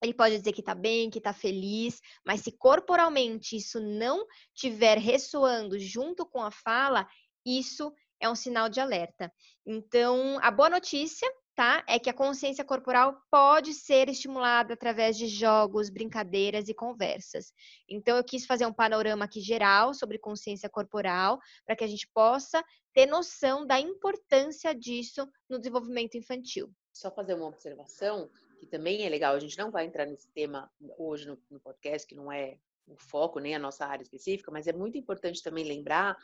Ele 0.02 0.14
pode 0.14 0.38
dizer 0.38 0.54
que 0.54 0.62
está 0.62 0.74
bem, 0.74 1.10
que 1.10 1.18
está 1.18 1.34
feliz, 1.34 2.00
mas 2.26 2.42
se 2.42 2.52
corporalmente 2.52 3.58
isso 3.58 3.80
não 3.80 4.26
tiver 4.54 4.98
ressoando 4.98 5.78
junto 5.78 6.26
com 6.26 6.42
a 6.42 6.52
fala, 6.52 7.08
isso 7.46 7.94
é 8.20 8.30
um 8.30 8.36
sinal 8.36 8.70
de 8.70 8.80
alerta. 8.80 9.32
Então, 9.66 10.40
a 10.42 10.52
boa 10.52 10.70
notícia, 10.70 11.30
tá, 11.60 11.84
é 11.90 12.00
que 12.00 12.10
a 12.10 12.14
consciência 12.14 12.64
corporal 12.64 13.22
pode 13.30 13.74
ser 13.74 14.08
estimulada 14.08 14.76
através 14.76 15.18
de 15.18 15.28
jogos, 15.28 15.90
brincadeiras 15.90 16.70
e 16.70 16.74
conversas. 16.74 17.52
Então, 17.90 18.16
eu 18.16 18.24
quis 18.24 18.46
fazer 18.46 18.66
um 18.66 18.72
panorama 18.72 19.26
aqui 19.26 19.42
geral 19.42 19.94
sobre 19.94 20.18
consciência 20.18 20.70
corporal, 20.70 21.38
para 21.66 21.76
que 21.76 21.84
a 21.84 21.88
gente 21.88 22.08
possa 22.14 22.64
ter 22.94 23.08
noção 23.08 23.68
da 23.68 23.78
importância 23.78 24.74
disso 24.74 25.28
no 25.50 25.60
desenvolvimento 25.60 26.16
infantil. 26.16 26.72
Só 26.94 27.12
fazer 27.12 27.34
uma 27.34 27.48
observação 27.48 28.30
que 28.58 28.66
também 28.66 29.06
é 29.06 29.10
legal, 29.10 29.36
a 29.36 29.40
gente 29.40 29.58
não 29.58 29.70
vai 29.70 29.86
entrar 29.86 30.06
nesse 30.06 30.30
tema 30.30 30.72
hoje 30.98 31.28
no, 31.28 31.38
no 31.52 31.60
podcast, 31.60 32.08
que 32.08 32.16
não 32.16 32.32
é 32.32 32.58
o 32.88 32.96
foco 32.96 33.38
nem 33.38 33.54
a 33.54 33.60
nossa 33.60 33.86
área 33.86 34.04
específica, 34.04 34.50
mas 34.50 34.66
é 34.66 34.72
muito 34.72 34.98
importante 34.98 35.44
também 35.44 35.66
lembrar 35.66 36.16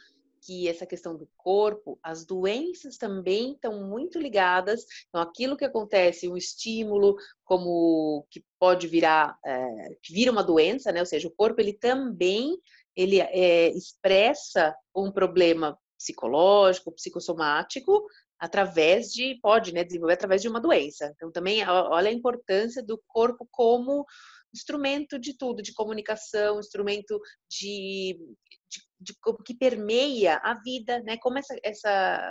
que 0.46 0.68
essa 0.68 0.86
questão 0.86 1.18
do 1.18 1.28
corpo, 1.36 1.98
as 2.04 2.26
doenças 2.26 2.98
também 2.98 3.54
estão 3.54 3.84
muito 3.84 4.20
ligadas. 4.20 4.86
Então, 5.10 5.22
aquilo 5.22 5.58
que 5.58 5.66
acontece, 5.66 6.30
um 6.30 6.38
estímulo, 6.38 7.16
como 7.44 8.26
que 8.30 8.44
pode 8.60 8.88
virar, 8.88 9.38
é, 9.44 9.96
que 10.04 10.14
vira 10.14 10.32
uma 10.32 10.44
doença, 10.44 10.92
né? 10.92 11.00
Ou 11.00 11.06
seja, 11.06 11.28
o 11.28 11.36
corpo 11.36 11.60
ele 11.60 11.74
também 11.74 12.56
ele 12.96 13.20
é, 13.20 13.70
expressa 13.70 14.76
um 14.96 15.12
problema 15.12 15.78
psicológico, 15.98 16.92
psicossomático, 16.92 18.06
através 18.40 19.12
de, 19.12 19.40
pode 19.42 19.74
né, 19.74 19.84
desenvolver 19.84 20.14
através 20.14 20.42
de 20.42 20.48
uma 20.48 20.62
doença. 20.62 21.12
Então, 21.16 21.32
também 21.32 21.68
olha 21.68 22.10
a 22.10 22.14
importância 22.14 22.84
do 22.84 23.02
corpo 23.08 23.48
como 23.52 24.06
instrumento 24.54 25.20
de 25.20 25.38
tudo, 25.38 25.62
de 25.62 25.74
comunicação, 25.74 26.60
instrumento 26.60 27.20
de, 27.50 28.18
de 28.70 28.82
de, 29.00 29.14
que 29.46 29.54
permeia 29.54 30.38
a 30.44 30.54
vida, 30.62 31.00
né? 31.02 31.18
Como 31.18 31.38
essa, 31.38 31.56
essa 31.64 31.90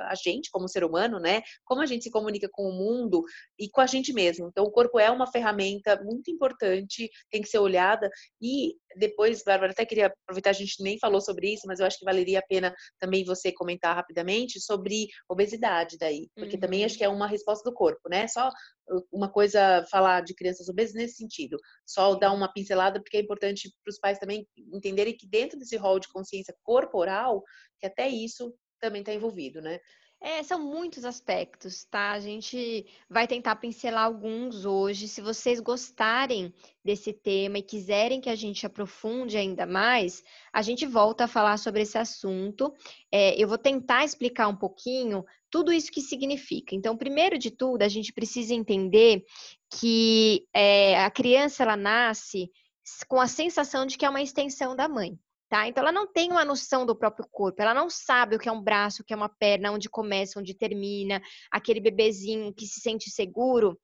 a 0.09 0.15
gente, 0.15 0.51
como 0.51 0.69
ser 0.69 0.85
humano, 0.85 1.19
né? 1.19 1.43
Como 1.65 1.81
a 1.81 1.87
gente 1.87 2.05
se 2.05 2.11
comunica 2.11 2.49
com 2.51 2.65
o 2.65 2.73
mundo 2.73 3.23
e 3.59 3.69
com 3.69 3.81
a 3.81 3.87
gente 3.87 4.13
mesmo. 4.13 4.49
Então, 4.49 4.65
o 4.65 4.71
corpo 4.71 4.99
é 4.99 5.11
uma 5.11 5.31
ferramenta 5.31 6.01
muito 6.03 6.31
importante, 6.31 7.11
tem 7.31 7.43
que 7.43 7.49
ser 7.49 7.59
olhada. 7.59 8.11
E 8.41 8.75
depois, 8.97 9.43
Bárbara, 9.43 9.73
até 9.73 9.85
queria 9.85 10.07
aproveitar, 10.07 10.51
a 10.51 10.55
gente 10.55 10.83
nem 10.83 10.99
falou 10.99 11.21
sobre 11.21 11.53
isso, 11.53 11.67
mas 11.67 11.81
eu 11.81 11.87
acho 11.87 11.99
que 11.99 12.05
valeria 12.05 12.39
a 12.39 12.47
pena 12.47 12.75
também 12.99 13.25
você 13.25 13.53
comentar 13.53 13.95
rapidamente 13.95 14.61
sobre 14.61 15.09
obesidade 15.29 15.97
daí, 15.99 16.29
porque 16.37 16.55
uhum. 16.55 16.61
também 16.61 16.85
acho 16.85 16.97
que 16.97 17.05
é 17.05 17.09
uma 17.09 17.27
resposta 17.27 17.69
do 17.69 17.75
corpo, 17.75 18.09
né? 18.09 18.27
Só 18.29 18.51
uma 19.11 19.31
coisa 19.31 19.85
falar 19.91 20.23
de 20.23 20.35
crianças 20.35 20.69
obesas 20.69 20.95
nesse 20.95 21.17
sentido, 21.17 21.57
só 21.87 22.15
dar 22.15 22.33
uma 22.33 22.53
pincelada, 22.53 23.01
porque 23.01 23.17
é 23.17 23.21
importante 23.21 23.73
para 23.83 23.91
os 23.91 23.99
pais 23.99 24.19
também 24.19 24.47
entenderem 24.73 25.17
que 25.17 25.27
dentro 25.27 25.59
desse 25.59 25.77
rol 25.77 25.99
de 25.99 26.09
consciência 26.09 26.54
corporal, 26.63 27.43
que 27.79 27.87
até 27.87 28.09
isso 28.09 28.55
também 28.81 29.01
está 29.01 29.13
envolvido, 29.13 29.61
né? 29.61 29.81
É, 30.27 30.43
são 30.43 30.59
muitos 30.59 31.05
aspectos, 31.05 31.85
tá? 31.85 32.13
A 32.13 32.19
gente 32.19 32.87
vai 33.11 33.27
tentar 33.27 33.57
pincelar 33.57 34.05
alguns 34.05 34.65
hoje. 34.65 35.07
Se 35.07 35.21
vocês 35.21 35.61
gostarem 35.61 36.51
desse 36.83 37.13
tema 37.13 37.59
e 37.59 37.63
quiserem 37.63 38.23
que 38.23 38.31
a 38.31 38.35
gente 38.35 38.65
aprofunde 38.65 39.37
ainda 39.37 39.67
mais, 39.67 40.25
a 40.51 40.63
gente 40.63 40.87
volta 40.87 41.25
a 41.25 41.29
falar 41.29 41.59
sobre 41.59 41.83
esse 41.83 41.99
assunto. 41.99 42.73
É, 43.13 43.35
eu 43.39 43.47
vou 43.47 43.59
tentar 43.59 44.03
explicar 44.03 44.49
um 44.49 44.57
pouquinho 44.57 45.27
tudo 45.51 45.71
isso 45.71 45.93
que 45.93 46.01
significa. 46.01 46.75
Então, 46.75 46.97
primeiro 46.97 47.37
de 47.37 47.51
tudo, 47.51 47.83
a 47.83 47.89
gente 47.89 48.11
precisa 48.11 48.55
entender 48.55 49.23
que 49.79 50.47
é, 50.55 51.05
a 51.05 51.11
criança 51.11 51.65
ela 51.65 51.77
nasce 51.77 52.51
com 53.09 53.21
a 53.21 53.27
sensação 53.27 53.85
de 53.85 53.99
que 53.99 54.07
é 54.07 54.09
uma 54.09 54.23
extensão 54.23 54.75
da 54.75 54.89
mãe 54.89 55.19
tá? 55.55 55.69
Então 55.69 55.85
ela 55.85 55.93
não 55.93 56.05
tem 56.05 56.33
uma 56.33 56.45
noção 56.45 56.85
do 56.85 56.97
próprio 56.97 57.29
corpo, 57.31 57.63
ela 57.63 57.73
não 57.73 57.89
sabe 57.89 58.35
o 58.35 58.41
que 58.41 58.49
é 58.49 58.53
um 58.53 58.61
braço, 58.61 59.03
o 59.03 59.05
que 59.05 59.13
é 59.13 59.17
uma 59.17 59.29
perna, 59.29 59.71
onde 59.71 59.89
começa, 59.89 60.41
onde 60.41 60.53
termina, 60.53 61.23
aquele 61.49 61.79
bebezinho 61.79 62.53
que 62.53 62.67
se 62.67 62.81
sente 62.81 63.09
seguro 63.09 63.79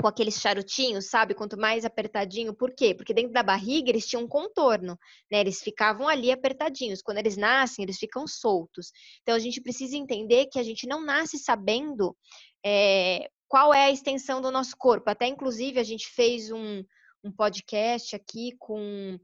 com 0.00 0.08
aqueles 0.08 0.40
charutinhos, 0.40 1.08
sabe? 1.08 1.32
Quanto 1.32 1.56
mais 1.56 1.84
apertadinho, 1.84 2.52
por 2.52 2.74
quê? 2.74 2.92
Porque 2.92 3.14
dentro 3.14 3.32
da 3.32 3.44
barriga 3.44 3.88
eles 3.88 4.04
tinham 4.04 4.24
um 4.24 4.28
contorno, 4.28 4.98
né? 5.30 5.38
Eles 5.38 5.62
ficavam 5.62 6.08
ali 6.08 6.32
apertadinhos. 6.32 7.00
Quando 7.00 7.18
eles 7.18 7.36
nascem, 7.36 7.84
eles 7.84 7.98
ficam 7.98 8.26
soltos. 8.26 8.90
Então 9.22 9.36
a 9.36 9.38
gente 9.38 9.60
precisa 9.60 9.96
entender 9.96 10.46
que 10.46 10.58
a 10.58 10.62
gente 10.64 10.88
não 10.88 11.00
nasce 11.00 11.38
sabendo 11.38 12.16
é, 12.64 13.30
qual 13.46 13.72
é 13.72 13.84
a 13.84 13.92
extensão 13.92 14.40
do 14.40 14.50
nosso 14.50 14.76
corpo. 14.76 15.08
Até 15.08 15.28
inclusive 15.28 15.78
a 15.78 15.84
gente 15.84 16.08
fez 16.08 16.50
um, 16.50 16.82
um 17.22 17.30
podcast 17.30 18.16
aqui 18.16 18.56
com 18.58 19.16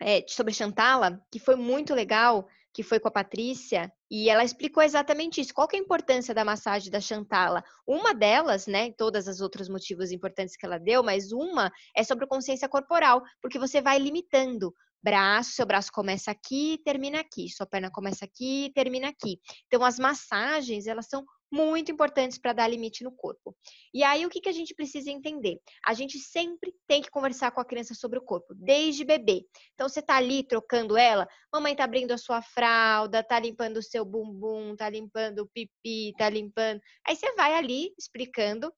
é, 0.00 0.24
sobre 0.26 0.54
Chantala, 0.54 1.20
que 1.30 1.38
foi 1.38 1.56
muito 1.56 1.94
legal, 1.94 2.48
que 2.72 2.82
foi 2.82 3.00
com 3.00 3.08
a 3.08 3.12
Patrícia, 3.12 3.92
e 4.10 4.30
ela 4.30 4.44
explicou 4.44 4.82
exatamente 4.82 5.40
isso. 5.40 5.52
Qual 5.52 5.68
é 5.72 5.76
a 5.76 5.80
importância 5.80 6.34
da 6.34 6.44
massagem 6.44 6.90
da 6.90 7.00
Chantala? 7.00 7.62
Uma 7.86 8.14
delas, 8.14 8.66
né, 8.66 8.92
todas 8.92 9.28
as 9.28 9.40
outros 9.40 9.68
motivos 9.68 10.12
importantes 10.12 10.56
que 10.56 10.64
ela 10.64 10.78
deu, 10.78 11.02
mas 11.02 11.32
uma 11.32 11.70
é 11.94 12.02
sobre 12.04 12.26
consciência 12.26 12.68
corporal, 12.68 13.22
porque 13.42 13.58
você 13.58 13.80
vai 13.80 13.98
limitando 13.98 14.72
braço, 15.02 15.52
seu 15.52 15.66
braço 15.66 15.90
começa 15.92 16.30
aqui, 16.30 16.78
termina 16.84 17.20
aqui, 17.20 17.48
sua 17.48 17.66
perna 17.66 17.90
começa 17.90 18.24
aqui, 18.24 18.70
termina 18.74 19.08
aqui. 19.08 19.40
Então 19.66 19.84
as 19.84 19.98
massagens, 19.98 20.86
elas 20.86 21.06
são 21.08 21.24
muito 21.50 21.90
importantes 21.90 22.38
para 22.38 22.52
dar 22.52 22.68
limite 22.68 23.02
no 23.02 23.12
corpo. 23.12 23.56
E 23.92 24.02
aí, 24.02 24.24
o 24.24 24.30
que, 24.30 24.40
que 24.40 24.48
a 24.48 24.52
gente 24.52 24.74
precisa 24.74 25.10
entender? 25.10 25.58
A 25.84 25.94
gente 25.94 26.18
sempre 26.18 26.72
tem 26.86 27.02
que 27.02 27.10
conversar 27.10 27.50
com 27.50 27.60
a 27.60 27.64
criança 27.64 27.94
sobre 27.94 28.18
o 28.18 28.22
corpo, 28.22 28.54
desde 28.54 29.04
bebê. 29.04 29.44
Então, 29.74 29.88
você 29.88 30.00
tá 30.00 30.16
ali 30.16 30.46
trocando 30.46 30.96
ela, 30.96 31.26
mamãe 31.52 31.74
tá 31.74 31.84
abrindo 31.84 32.12
a 32.12 32.18
sua 32.18 32.40
fralda, 32.40 33.22
tá 33.22 33.38
limpando 33.38 33.78
o 33.78 33.82
seu 33.82 34.04
bumbum, 34.04 34.76
tá 34.76 34.88
limpando 34.88 35.40
o 35.40 35.48
pipi, 35.48 36.12
tá 36.16 36.28
limpando. 36.28 36.80
Aí 37.06 37.16
você 37.16 37.34
vai 37.34 37.54
ali 37.54 37.92
explicando 37.98 38.72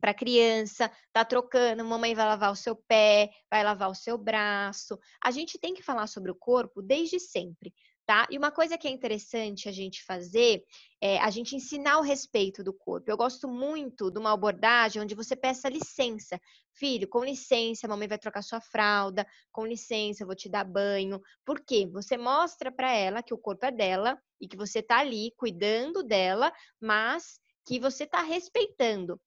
para 0.00 0.10
a 0.10 0.14
criança, 0.14 0.90
tá 1.12 1.24
trocando, 1.24 1.82
mamãe 1.82 2.14
vai 2.14 2.26
lavar 2.26 2.52
o 2.52 2.56
seu 2.56 2.76
pé, 2.76 3.30
vai 3.50 3.64
lavar 3.64 3.90
o 3.90 3.94
seu 3.94 4.18
braço. 4.18 4.98
A 5.22 5.30
gente 5.30 5.58
tem 5.58 5.72
que 5.72 5.82
falar 5.82 6.06
sobre 6.08 6.30
o 6.30 6.34
corpo 6.34 6.82
desde 6.82 7.18
sempre 7.18 7.72
tá? 8.06 8.26
E 8.30 8.36
uma 8.36 8.50
coisa 8.50 8.76
que 8.76 8.86
é 8.86 8.90
interessante 8.90 9.68
a 9.68 9.72
gente 9.72 10.04
fazer 10.04 10.62
é 11.00 11.18
a 11.18 11.30
gente 11.30 11.56
ensinar 11.56 11.98
o 11.98 12.02
respeito 12.02 12.62
do 12.62 12.72
corpo. 12.72 13.10
Eu 13.10 13.16
gosto 13.16 13.48
muito 13.48 14.10
de 14.10 14.18
uma 14.18 14.32
abordagem 14.32 15.02
onde 15.02 15.14
você 15.14 15.34
peça 15.34 15.68
licença. 15.68 16.40
Filho, 16.72 17.08
com 17.08 17.24
licença, 17.24 17.86
a 17.86 17.90
mamãe 17.90 18.08
vai 18.08 18.18
trocar 18.18 18.42
sua 18.42 18.60
fralda, 18.60 19.26
com 19.52 19.66
licença, 19.66 20.22
eu 20.22 20.26
vou 20.26 20.36
te 20.36 20.48
dar 20.48 20.64
banho. 20.64 21.20
Por 21.44 21.60
quê? 21.60 21.88
Você 21.92 22.16
mostra 22.16 22.70
para 22.70 22.92
ela 22.92 23.22
que 23.22 23.34
o 23.34 23.38
corpo 23.38 23.66
é 23.66 23.70
dela 23.70 24.18
e 24.40 24.48
que 24.48 24.56
você 24.56 24.82
tá 24.82 24.98
ali 24.98 25.32
cuidando 25.36 26.02
dela, 26.02 26.52
mas 26.80 27.38
que 27.66 27.78
você 27.78 28.06
tá 28.06 28.22
respeitando. 28.22 29.20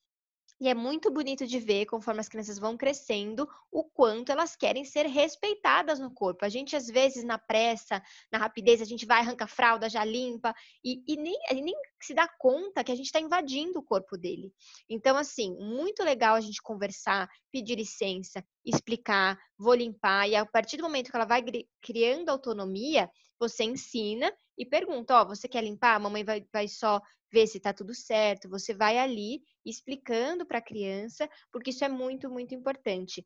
E 0.60 0.68
é 0.68 0.74
muito 0.74 1.12
bonito 1.12 1.46
de 1.46 1.60
ver, 1.60 1.86
conforme 1.86 2.20
as 2.20 2.28
crianças 2.28 2.58
vão 2.58 2.76
crescendo, 2.76 3.48
o 3.72 3.84
quanto 3.84 4.32
elas 4.32 4.56
querem 4.56 4.84
ser 4.84 5.06
respeitadas 5.06 6.00
no 6.00 6.12
corpo. 6.12 6.44
A 6.44 6.50
gente, 6.50 6.76
às 6.76 6.88
vezes, 6.88 7.24
na 7.24 7.38
pressa, 7.38 8.02
na 8.32 8.40
rapidez, 8.40 8.82
a 8.82 8.86
gente 8.86 9.06
vai, 9.06 9.20
arranca 9.20 9.46
a 9.46 9.48
fralda, 9.48 9.88
já 9.88 10.04
limpa, 10.04 10.56
e, 10.84 11.04
e 11.08 11.16
nem, 11.16 11.38
nem 11.54 11.76
se 12.02 12.14
dá 12.14 12.28
conta 12.40 12.84
que 12.84 12.92
a 12.92 12.96
gente 12.96 13.06
está 13.06 13.20
invadindo 13.20 13.78
o 13.78 13.84
corpo 13.84 14.18
dele. 14.18 14.52
Então, 14.90 15.16
assim, 15.16 15.56
muito 15.60 16.04
legal 16.04 16.36
a 16.36 16.42
gente 16.42 16.62
conversar, 16.62 17.30
pedir 17.52 17.76
licença, 17.76 18.44
explicar, 18.66 19.38
vou 19.60 19.76
limpar, 19.76 20.28
e 20.28 20.36
a 20.36 20.46
partir 20.46 20.78
do 20.78 20.84
momento 20.84 21.12
que 21.12 21.16
ela 21.16 21.26
vai 21.26 21.44
criando 21.82 22.30
autonomia, 22.30 23.08
você 23.40 23.64
ensina 23.64 24.34
e 24.58 24.66
pergunta: 24.66 25.16
Ó, 25.16 25.22
oh, 25.22 25.28
você 25.28 25.48
quer 25.48 25.64
limpar? 25.64 25.96
A 25.96 26.00
mamãe 26.00 26.24
vai, 26.24 26.46
vai 26.52 26.68
só 26.68 27.00
ver 27.32 27.48
se 27.48 27.58
está 27.58 27.74
tudo 27.74 27.94
certo. 27.94 28.50
Você 28.50 28.74
vai 28.74 28.98
ali 28.98 29.42
explicando 29.70 30.46
para 30.46 30.60
a 30.60 30.62
criança, 30.62 31.30
porque 31.52 31.70
isso 31.70 31.84
é 31.84 31.90
muito, 31.90 32.30
muito 32.30 32.56
importante. 32.56 33.26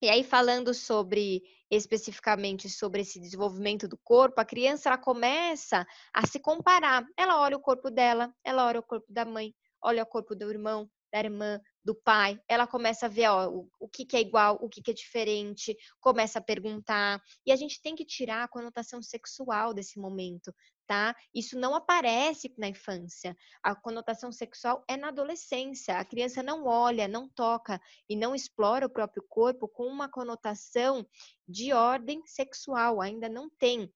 E 0.00 0.08
aí, 0.08 0.24
falando 0.24 0.74
sobre 0.74 1.42
especificamente 1.70 2.68
sobre 2.68 3.02
esse 3.02 3.20
desenvolvimento 3.20 3.86
do 3.86 3.96
corpo, 3.98 4.40
a 4.40 4.44
criança 4.44 4.88
ela 4.88 4.98
começa 4.98 5.86
a 6.12 6.26
se 6.26 6.40
comparar. 6.40 7.06
Ela 7.16 7.40
olha 7.40 7.56
o 7.56 7.60
corpo 7.60 7.90
dela, 7.90 8.34
ela 8.44 8.66
olha 8.66 8.80
o 8.80 8.82
corpo 8.82 9.06
da 9.08 9.24
mãe, 9.24 9.54
olha 9.80 10.02
o 10.02 10.06
corpo 10.06 10.34
do 10.34 10.50
irmão, 10.50 10.90
da 11.12 11.20
irmã, 11.20 11.60
do 11.84 11.94
pai, 11.94 12.40
ela 12.48 12.66
começa 12.66 13.06
a 13.06 13.08
ver 13.08 13.28
ó, 13.28 13.48
o, 13.48 13.68
o 13.78 13.88
que, 13.88 14.06
que 14.06 14.16
é 14.16 14.20
igual, 14.20 14.56
o 14.60 14.68
que, 14.68 14.80
que 14.80 14.90
é 14.90 14.94
diferente, 14.94 15.76
começa 16.00 16.38
a 16.38 16.42
perguntar. 16.42 17.20
E 17.44 17.52
a 17.52 17.56
gente 17.56 17.80
tem 17.82 17.94
que 17.94 18.04
tirar 18.04 18.44
a 18.44 18.48
conotação 18.48 19.02
sexual 19.02 19.74
desse 19.74 19.98
momento, 19.98 20.54
tá? 20.92 21.16
Isso 21.34 21.58
não 21.58 21.74
aparece 21.74 22.52
na 22.58 22.68
infância. 22.68 23.34
A 23.62 23.74
conotação 23.74 24.30
sexual 24.30 24.84
é 24.86 24.94
na 24.94 25.08
adolescência. 25.08 25.96
A 25.96 26.04
criança 26.04 26.42
não 26.42 26.66
olha, 26.66 27.08
não 27.08 27.30
toca 27.30 27.80
e 28.06 28.14
não 28.14 28.34
explora 28.34 28.84
o 28.84 28.90
próprio 28.90 29.24
corpo 29.26 29.66
com 29.66 29.86
uma 29.86 30.06
conotação 30.06 31.06
de 31.48 31.72
ordem 31.72 32.20
sexual, 32.26 33.00
ainda 33.00 33.26
não 33.26 33.48
tem 33.58 33.90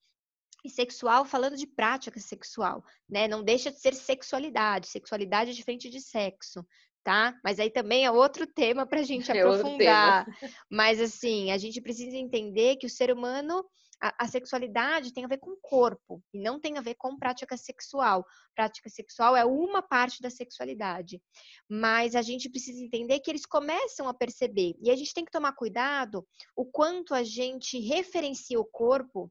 e 0.65 0.71
sexual 0.71 1.27
falando 1.27 1.57
de 1.57 1.67
prática 1.67 2.19
sexual, 2.19 2.83
né? 3.09 3.29
Não 3.29 3.45
deixa 3.45 3.71
de 3.71 3.79
ser 3.79 3.95
sexualidade. 3.95 4.89
Sexualidade 4.89 5.51
é 5.51 5.55
diferente 5.55 5.91
de 5.91 6.01
sexo, 6.01 6.67
tá? 7.05 7.39
Mas 7.45 7.61
aí 7.61 7.71
também 7.71 8.07
é 8.07 8.11
outro 8.11 8.47
tema 8.47 8.87
para 8.87 9.01
a 9.01 9.05
gente 9.05 9.31
é 9.31 9.39
aprofundar. 9.39 10.27
Mas 10.71 10.99
assim, 10.99 11.53
a 11.53 11.59
gente 11.59 11.81
precisa 11.81 12.17
entender 12.17 12.77
que 12.77 12.87
o 12.87 12.91
ser 12.91 13.13
humano, 13.13 13.65
a, 14.01 14.25
a, 14.25 14.29
sexualidade 14.29 15.13
tem 15.13 15.25
a 15.25 15.29
ver 15.29 15.39
com 15.39 15.51
o 15.51 15.61
corpo 15.61 16.23
e 16.33 16.41
não 16.41 16.61
tem 16.61 16.77
a 16.79 16.81
ver 16.81 16.95
com 16.95 17.17
prática 17.17 17.57
sexual. 17.57 18.25
Prática 18.55 18.89
sexual 18.89 19.37
é 19.37 19.45
uma 19.45 19.83
parte 19.83 20.21
da 20.21 20.31
sexualidade. 20.31 21.21
Mas 21.69 22.15
a 22.15 22.23
gente 22.23 22.51
precisa 22.51 22.83
entender 22.83 23.21
que 23.21 23.31
eles 23.31 23.47
começam 23.47 24.09
a 24.09 24.15
perceber 24.15 24.75
e 24.81 24.91
a 24.91 24.97
gente 24.97 25.15
tem 25.15 25.25
que 25.25 25.33
tomar 25.33 25.53
cuidado 25.53 26.27
o 26.55 26.65
quanto 26.65 27.15
a 27.15 27.23
gente 27.23 27.79
referencia 27.81 28.61
o 28.61 28.65
corpo 28.65 29.31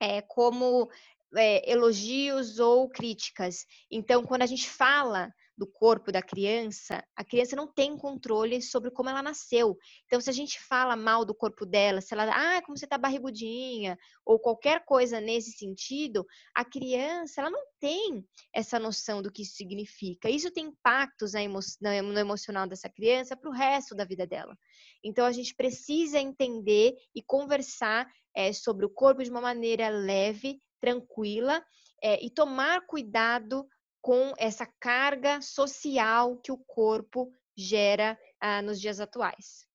é, 0.00 0.20
como 0.20 0.90
é, 1.36 1.70
elogios 1.70 2.58
ou 2.58 2.88
críticas. 2.88 3.64
Então, 3.90 4.24
quando 4.24 4.42
a 4.42 4.46
gente 4.46 4.68
fala 4.68 5.32
do 5.56 5.66
corpo 5.66 6.10
da 6.10 6.20
criança, 6.20 7.02
a 7.16 7.24
criança 7.24 7.54
não 7.54 7.72
tem 7.72 7.96
controle 7.96 8.60
sobre 8.60 8.90
como 8.90 9.08
ela 9.08 9.22
nasceu. 9.22 9.76
Então, 10.06 10.20
se 10.20 10.28
a 10.28 10.32
gente 10.32 10.60
fala 10.60 10.96
mal 10.96 11.24
do 11.24 11.34
corpo 11.34 11.64
dela, 11.64 12.00
se 12.00 12.12
ela, 12.12 12.24
ah, 12.24 12.62
como 12.62 12.76
você 12.76 12.86
tá 12.86 12.98
barrigudinha, 12.98 13.96
ou 14.24 14.38
qualquer 14.38 14.84
coisa 14.84 15.20
nesse 15.20 15.52
sentido, 15.52 16.26
a 16.54 16.64
criança, 16.64 17.40
ela 17.40 17.50
não 17.50 17.62
tem 17.78 18.24
essa 18.52 18.78
noção 18.78 19.22
do 19.22 19.30
que 19.30 19.42
isso 19.42 19.54
significa. 19.54 20.28
Isso 20.28 20.50
tem 20.50 20.66
impactos 20.66 21.32
no 21.80 22.18
emocional 22.18 22.66
dessa 22.66 22.88
criança 22.88 23.36
para 23.36 23.48
o 23.48 23.54
resto 23.54 23.94
da 23.94 24.04
vida 24.04 24.26
dela. 24.26 24.56
Então, 25.04 25.24
a 25.24 25.32
gente 25.32 25.54
precisa 25.54 26.18
entender 26.18 26.94
e 27.14 27.22
conversar 27.22 28.08
é, 28.34 28.52
sobre 28.52 28.84
o 28.84 28.90
corpo 28.90 29.22
de 29.22 29.30
uma 29.30 29.40
maneira 29.40 29.88
leve, 29.88 30.58
tranquila 30.84 31.64
é, 32.02 32.22
e 32.22 32.28
tomar 32.28 32.86
cuidado 32.86 33.66
com 34.02 34.34
essa 34.36 34.66
carga 34.78 35.40
social 35.40 36.36
que 36.36 36.52
o 36.52 36.58
corpo 36.58 37.32
gera 37.56 38.18
ah, 38.38 38.60
nos 38.60 38.78
dias 38.78 39.00
atuais. 39.00 39.66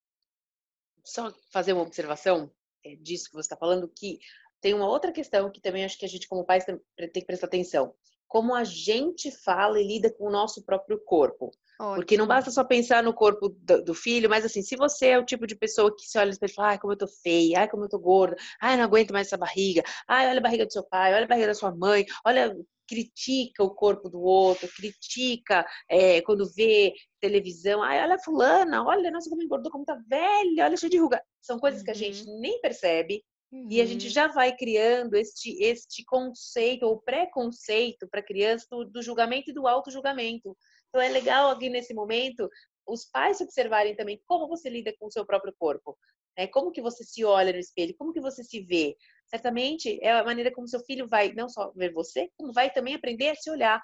Só 1.04 1.34
fazer 1.52 1.74
uma 1.74 1.82
observação 1.82 2.52
é, 2.86 2.96
disso 2.98 3.30
que 3.30 3.34
você 3.34 3.48
está 3.48 3.58
falando, 3.58 3.88
que 3.88 4.20
tem 4.62 4.76
uma 4.76 4.88
outra 4.88 5.12
questão 5.12 5.52
que 5.52 5.60
também 5.60 5.84
acho 5.84 5.98
que 5.98 6.06
a 6.06 6.10
gente, 6.10 6.28
como 6.28 6.46
pais, 6.46 6.64
tem 6.66 6.78
que 7.12 7.26
prestar 7.26 7.48
atenção. 7.48 7.96
Como 8.28 8.54
a 8.54 8.64
gente 8.64 9.32
fala 9.32 9.82
e 9.82 9.88
lida 9.88 10.14
com 10.14 10.28
o 10.28 10.32
nosso 10.32 10.64
próprio 10.64 11.00
corpo. 11.04 11.50
Ótimo. 11.80 11.96
Porque 11.96 12.18
não 12.18 12.28
basta 12.28 12.52
só 12.52 12.62
pensar 12.62 13.02
no 13.02 13.14
corpo 13.14 13.48
do, 13.50 13.82
do, 13.82 13.94
filho, 13.94 14.30
mas 14.30 14.44
assim, 14.44 14.62
se 14.62 14.76
você 14.76 15.08
é 15.08 15.18
o 15.18 15.24
tipo 15.24 15.48
de 15.48 15.56
pessoa 15.56 15.96
que 15.96 16.06
se 16.06 16.18
olha 16.18 16.26
no 16.26 16.34
espelho 16.34 16.52
e 16.52 16.54
fala, 16.54 16.68
ai, 16.70 16.80
como 16.80 16.92
eu 16.92 16.98
tô 16.98 17.08
feia, 17.08 17.62
ai, 17.62 17.70
como 17.70 17.86
eu 17.86 17.90
tô 17.90 17.98
gorda, 17.98 18.36
ai, 18.62 18.76
não 18.76 18.84
aguento 18.84 19.12
mais 19.12 19.28
essa 19.28 19.38
barriga, 19.38 19.82
ai, 20.06 20.28
olha 20.28 20.40
a 20.40 20.42
barriga 20.42 20.66
do 20.66 20.74
seu 20.74 20.84
pai, 20.84 21.14
olha 21.14 21.24
a 21.24 21.28
barriga 21.28 21.48
da 21.48 21.54
sua 21.54 21.74
mãe, 21.74 22.06
olha, 22.26 22.54
critica 22.86 23.64
o 23.64 23.74
corpo 23.74 24.10
do 24.10 24.20
outro, 24.20 24.68
critica 24.76 25.66
é, 25.90 26.22
quando 26.22 26.52
vê 26.54 26.94
televisão, 27.22 27.82
ai, 27.82 28.04
olha 28.04 28.16
a 28.16 28.20
fulana, 28.20 28.84
olha, 28.84 29.10
nossa, 29.10 29.30
como 29.30 29.42
engordou, 29.42 29.72
como 29.72 29.86
tá 29.86 29.98
velha, 30.06 30.66
olha, 30.66 30.76
cheia 30.76 30.90
de 30.90 30.98
ruga. 30.98 31.22
São 31.42 31.60
coisas 31.60 31.80
uhum. 31.80 31.86
que 31.86 31.92
a 31.92 31.96
gente 31.96 32.28
uhum. 32.28 32.42
nem 32.42 32.60
percebe, 32.60 33.24
Uhum. 33.52 33.68
E 33.70 33.82
a 33.82 33.86
gente 33.86 34.06
uhum. 34.06 34.14
já 34.14 34.28
vai 34.28 34.56
criando 34.56 35.16
este, 35.16 35.58
este 35.64 36.04
conceito 36.06 36.84
ou 36.84 37.02
preconceito 37.02 38.08
para 38.08 38.20
a 38.20 38.26
criança 38.26 38.66
do, 38.70 38.86
do, 38.86 39.02
julgamento 39.02 39.50
e 39.50 39.54
do 39.54 39.68
auto-julgamento. 39.68 40.56
Então, 40.90 41.02
é 41.02 41.10
legal 41.10 41.52
aqui 41.52 41.70
nesse 41.70 41.94
momento 41.94 42.50
os 42.88 43.06
pais 43.06 43.40
observarem 43.40 43.96
também 43.96 44.22
como 44.26 44.48
você 44.48 44.70
lida 44.70 44.94
com 45.00 45.08
o 45.08 45.12
seu 45.12 45.26
próprio 45.26 45.54
corpo. 45.58 45.98
Né? 46.38 46.48
Como 46.48 46.72
que 46.72 46.82
você 46.82 47.04
se 47.04 47.24
olha 47.24 47.54
no 47.54 47.60
espelho, 47.60 47.96
como 47.98 48.14
que 48.14 48.22
você 48.22 48.44
se 48.44 48.62
vê. 48.62 48.96
Certamente 49.28 50.00
é 50.02 50.12
a 50.12 50.24
maneira 50.24 50.52
como 50.52 50.68
seu 50.68 50.80
filho 50.82 51.08
vai 51.08 51.34
não 51.34 51.48
só 51.48 51.72
ver 51.76 51.94
você, 51.94 52.30
como 52.38 52.52
vai 52.52 52.72
também 52.72 52.96
aprender 52.96 53.30
a 53.30 53.36
se 53.36 53.50
olhar. 53.50 53.82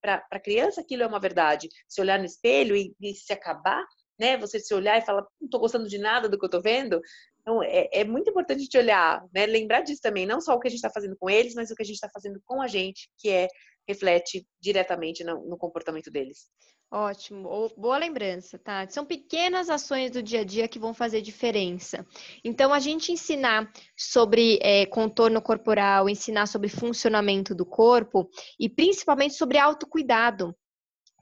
Para 0.00 0.24
a 0.30 0.40
criança 0.40 0.80
aquilo 0.80 1.02
é 1.02 1.06
uma 1.06 1.20
verdade. 1.20 1.68
Se 1.86 2.00
olhar 2.00 2.18
no 2.18 2.24
espelho 2.24 2.76
e, 2.76 2.94
e 3.00 3.14
se 3.14 3.32
acabar, 3.32 3.84
né? 4.18 4.36
Você 4.38 4.58
se 4.58 4.72
olhar 4.74 4.96
e 4.98 5.04
falar, 5.04 5.22
não 5.40 5.46
estou 5.46 5.60
gostando 5.60 5.88
de 5.88 5.98
nada 5.98 6.28
do 6.28 6.38
que 6.38 6.44
eu 6.44 6.48
estou 6.48 6.62
vendo. 6.62 7.00
Então, 7.40 7.62
é, 7.62 7.88
é, 7.92 8.04
muito 8.04 8.30
importante 8.30 8.68
te 8.68 8.78
olhar, 8.78 9.24
né? 9.34 9.46
Lembrar 9.46 9.80
disso 9.80 10.00
também, 10.02 10.26
não 10.26 10.40
só 10.40 10.54
o 10.54 10.60
que 10.60 10.68
a 10.68 10.70
gente 10.70 10.78
está 10.78 10.90
fazendo 10.90 11.16
com 11.18 11.28
eles, 11.28 11.54
mas 11.54 11.70
o 11.70 11.74
que 11.74 11.82
a 11.82 11.86
gente 11.86 11.96
está 11.96 12.08
fazendo 12.12 12.40
com 12.44 12.62
a 12.62 12.66
gente, 12.66 13.10
que 13.18 13.28
é 13.28 13.48
reflete 13.88 14.46
diretamente 14.60 15.24
no, 15.24 15.48
no 15.48 15.56
comportamento 15.56 16.10
deles. 16.10 16.46
Ótimo, 16.90 17.70
boa 17.76 17.98
lembrança, 17.98 18.58
tá? 18.58 18.88
São 18.88 19.04
pequenas 19.04 19.68
ações 19.68 20.10
do 20.10 20.22
dia 20.22 20.40
a 20.40 20.44
dia 20.44 20.66
que 20.66 20.78
vão 20.78 20.94
fazer 20.94 21.20
diferença. 21.20 22.06
Então, 22.42 22.72
a 22.72 22.78
gente 22.78 23.12
ensinar 23.12 23.70
sobre 23.94 24.58
é, 24.62 24.86
contorno 24.86 25.42
corporal, 25.42 26.08
ensinar 26.08 26.46
sobre 26.46 26.70
funcionamento 26.70 27.54
do 27.54 27.66
corpo 27.66 28.30
e 28.58 28.70
principalmente 28.70 29.34
sobre 29.34 29.58
autocuidado. 29.58 30.54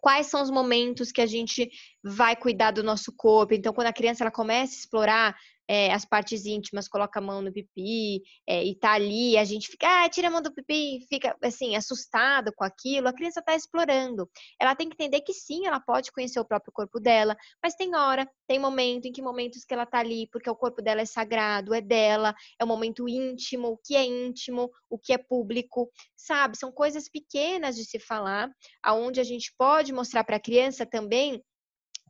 Quais 0.00 0.28
são 0.28 0.40
os 0.40 0.50
momentos 0.50 1.10
que 1.10 1.20
a 1.20 1.26
gente 1.26 1.68
vai 2.04 2.36
cuidar 2.36 2.70
do 2.70 2.84
nosso 2.84 3.12
corpo? 3.16 3.52
Então, 3.52 3.72
quando 3.72 3.88
a 3.88 3.92
criança 3.92 4.22
ela 4.22 4.30
começa 4.30 4.72
a 4.72 4.78
explorar 4.78 5.36
é, 5.68 5.92
as 5.92 6.04
partes 6.04 6.46
íntimas, 6.46 6.88
coloca 6.88 7.18
a 7.18 7.22
mão 7.22 7.42
no 7.42 7.52
pipi 7.52 8.22
é, 8.46 8.64
e 8.64 8.74
tá 8.74 8.92
ali, 8.92 9.36
a 9.36 9.44
gente 9.44 9.68
fica, 9.68 9.86
ah, 10.04 10.08
tira 10.08 10.28
a 10.28 10.30
mão 10.30 10.40
do 10.40 10.52
pipi, 10.52 11.04
fica 11.08 11.36
assim, 11.42 11.76
assustado 11.76 12.52
com 12.54 12.64
aquilo, 12.64 13.08
a 13.08 13.12
criança 13.12 13.40
está 13.40 13.54
explorando. 13.54 14.28
Ela 14.60 14.74
tem 14.74 14.88
que 14.88 14.94
entender 14.94 15.20
que 15.22 15.32
sim, 15.32 15.66
ela 15.66 15.80
pode 15.80 16.12
conhecer 16.12 16.38
o 16.38 16.44
próprio 16.44 16.72
corpo 16.72 17.00
dela, 17.00 17.36
mas 17.62 17.74
tem 17.74 17.94
hora, 17.94 18.28
tem 18.46 18.58
momento, 18.58 19.06
em 19.06 19.12
que 19.12 19.22
momentos 19.22 19.64
que 19.64 19.74
ela 19.74 19.86
tá 19.86 19.98
ali, 19.98 20.28
porque 20.30 20.48
o 20.48 20.56
corpo 20.56 20.80
dela 20.80 21.00
é 21.00 21.06
sagrado, 21.06 21.74
é 21.74 21.80
dela, 21.80 22.34
é 22.58 22.64
um 22.64 22.68
momento 22.68 23.08
íntimo, 23.08 23.68
o 23.68 23.76
que 23.76 23.96
é 23.96 24.04
íntimo, 24.04 24.70
o 24.88 24.98
que 24.98 25.12
é 25.12 25.18
público, 25.18 25.90
sabe? 26.16 26.56
São 26.56 26.70
coisas 26.70 27.08
pequenas 27.08 27.76
de 27.76 27.84
se 27.84 27.98
falar, 27.98 28.50
aonde 28.82 29.20
a 29.20 29.24
gente 29.24 29.52
pode 29.58 29.92
mostrar 29.92 30.24
para 30.24 30.36
a 30.36 30.40
criança 30.40 30.86
também 30.86 31.42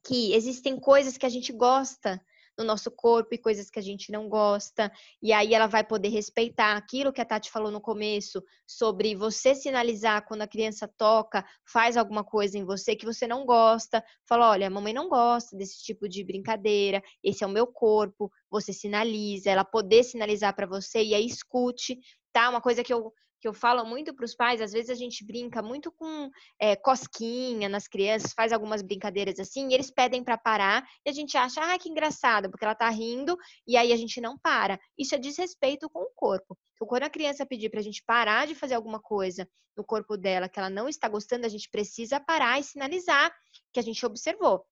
que 0.07 0.33
existem 0.35 0.79
coisas 0.79 1.17
que 1.17 1.27
a 1.27 1.29
gente 1.29 1.53
gosta, 1.53 2.21
no 2.59 2.65
nosso 2.65 2.91
corpo 2.91 3.35
e 3.35 3.39
coisas 3.39 3.71
que 3.71 3.79
a 3.79 3.83
gente 3.83 4.11
não 4.11 4.29
gosta. 4.29 4.91
E 5.23 5.33
aí 5.33 5.55
ela 5.55 5.67
vai 5.67 5.85
poder 5.85 6.09
respeitar 6.09 6.77
aquilo 6.77 7.13
que 7.13 7.21
a 7.21 7.25
Tati 7.25 7.51
falou 7.51 7.71
no 7.71 7.81
começo 7.81 8.43
sobre 8.67 9.15
você 9.15 9.55
sinalizar 9.55 10.27
quando 10.27 10.43
a 10.43 10.47
criança 10.47 10.89
toca, 10.97 11.45
faz 11.65 11.97
alguma 11.97 12.25
coisa 12.25 12.59
em 12.59 12.65
você 12.65 12.97
que 12.97 13.05
você 13.05 13.27
não 13.27 13.45
gosta. 13.45 14.03
Fala, 14.27 14.51
olha, 14.51 14.71
mamãe 14.71 14.93
não 14.93 15.09
gosta 15.09 15.57
desse 15.57 15.83
tipo 15.83 16.09
de 16.09 16.25
brincadeira, 16.25 17.03
esse 17.23 17.45
é 17.45 17.47
o 17.47 17.51
meu 17.51 17.67
corpo. 17.67 18.31
Você 18.51 18.73
sinaliza, 18.73 19.51
ela 19.51 19.65
poder 19.65 20.03
sinalizar 20.05 20.55
para 20.55 20.67
você 20.67 21.03
e 21.03 21.15
aí 21.15 21.27
escute, 21.27 21.99
tá? 22.33 22.49
Uma 22.49 22.61
coisa 22.61 22.83
que 22.83 22.93
eu 22.93 23.13
que 23.47 23.49
eu 23.49 23.55
falo 23.55 23.85
muito 23.85 24.13
para 24.13 24.25
os 24.25 24.35
pais, 24.35 24.61
às 24.61 24.73
vezes 24.73 24.91
a 24.91 24.95
gente 24.95 25.25
brinca 25.25 25.63
muito 25.63 25.93
com 25.93 26.29
é, 26.61 26.75
cosquinha 26.75 27.69
nas 27.69 27.87
crianças, 27.87 28.33
faz 28.33 28.53
algumas 28.53 28.83
brincadeiras 28.83 29.39
assim, 29.39 29.69
e 29.69 29.75
eles 29.75 29.89
pedem 29.89 30.25
para 30.25 30.37
parar, 30.37 30.85
e 31.07 31.11
a 31.11 31.13
gente 31.13 31.37
acha, 31.37 31.61
ah, 31.63 31.79
que 31.79 31.89
engraçado, 31.89 32.51
porque 32.51 32.65
ela 32.65 32.75
tá 32.75 32.89
rindo, 32.91 33.39
e 33.65 33.77
aí 33.77 33.93
a 33.93 33.97
gente 33.97 34.21
não 34.21 34.37
para. 34.37 34.81
Isso 34.99 35.15
é 35.15 35.19
desrespeito 35.19 35.89
com 35.89 36.01
o 36.01 36.11
corpo. 36.17 36.59
Então, 36.75 36.89
quando 36.89 37.05
a 37.05 37.11
criança 37.11 37.47
pedir 37.47 37.71
para 37.71 37.79
a 37.79 37.85
gente 37.85 38.03
parar 38.05 38.49
de 38.49 38.55
fazer 38.57 38.75
alguma 38.75 38.99
coisa 38.99 39.49
no 39.77 39.85
corpo 39.85 40.17
dela 40.17 40.49
que 40.49 40.59
ela 40.59 40.71
não 40.71 40.89
está 40.89 41.09
gostando, 41.09 41.47
a 41.47 41.49
gente 41.49 41.71
precisa 41.71 42.19
parar 42.19 42.59
e 42.59 42.65
sinalizar 42.65 43.33
que 43.73 43.79
a 43.79 43.83
gente 43.83 44.05
observou. 44.05 44.67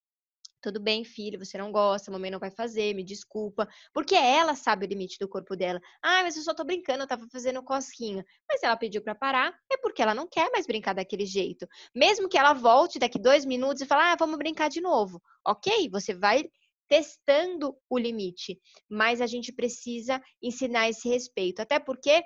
Tudo 0.64 0.80
bem, 0.80 1.04
filho, 1.04 1.38
você 1.38 1.58
não 1.58 1.70
gosta, 1.70 2.10
mamãe 2.10 2.30
não 2.30 2.38
vai 2.38 2.50
fazer, 2.50 2.94
me 2.94 3.04
desculpa. 3.04 3.68
Porque 3.92 4.14
ela 4.14 4.54
sabe 4.54 4.86
o 4.86 4.88
limite 4.88 5.18
do 5.18 5.28
corpo 5.28 5.54
dela. 5.54 5.78
Ah, 6.02 6.22
mas 6.22 6.38
eu 6.38 6.42
só 6.42 6.54
tô 6.54 6.64
brincando, 6.64 7.02
eu 7.02 7.06
tava 7.06 7.28
fazendo 7.30 7.62
cosquinha. 7.62 8.24
Mas 8.48 8.62
ela 8.62 8.74
pediu 8.74 9.02
para 9.02 9.14
parar, 9.14 9.54
é 9.70 9.76
porque 9.76 10.00
ela 10.00 10.14
não 10.14 10.26
quer 10.26 10.50
mais 10.50 10.66
brincar 10.66 10.94
daquele 10.94 11.26
jeito. 11.26 11.68
Mesmo 11.94 12.30
que 12.30 12.38
ela 12.38 12.54
volte 12.54 12.98
daqui 12.98 13.18
dois 13.18 13.44
minutos 13.44 13.82
e 13.82 13.86
fale, 13.86 14.04
ah, 14.04 14.16
vamos 14.18 14.38
brincar 14.38 14.70
de 14.70 14.80
novo. 14.80 15.20
Ok, 15.46 15.90
você 15.90 16.14
vai 16.14 16.48
testando 16.88 17.76
o 17.90 17.98
limite. 17.98 18.58
Mas 18.88 19.20
a 19.20 19.26
gente 19.26 19.52
precisa 19.52 20.18
ensinar 20.42 20.88
esse 20.88 21.10
respeito. 21.10 21.60
Até 21.60 21.78
porque 21.78 22.24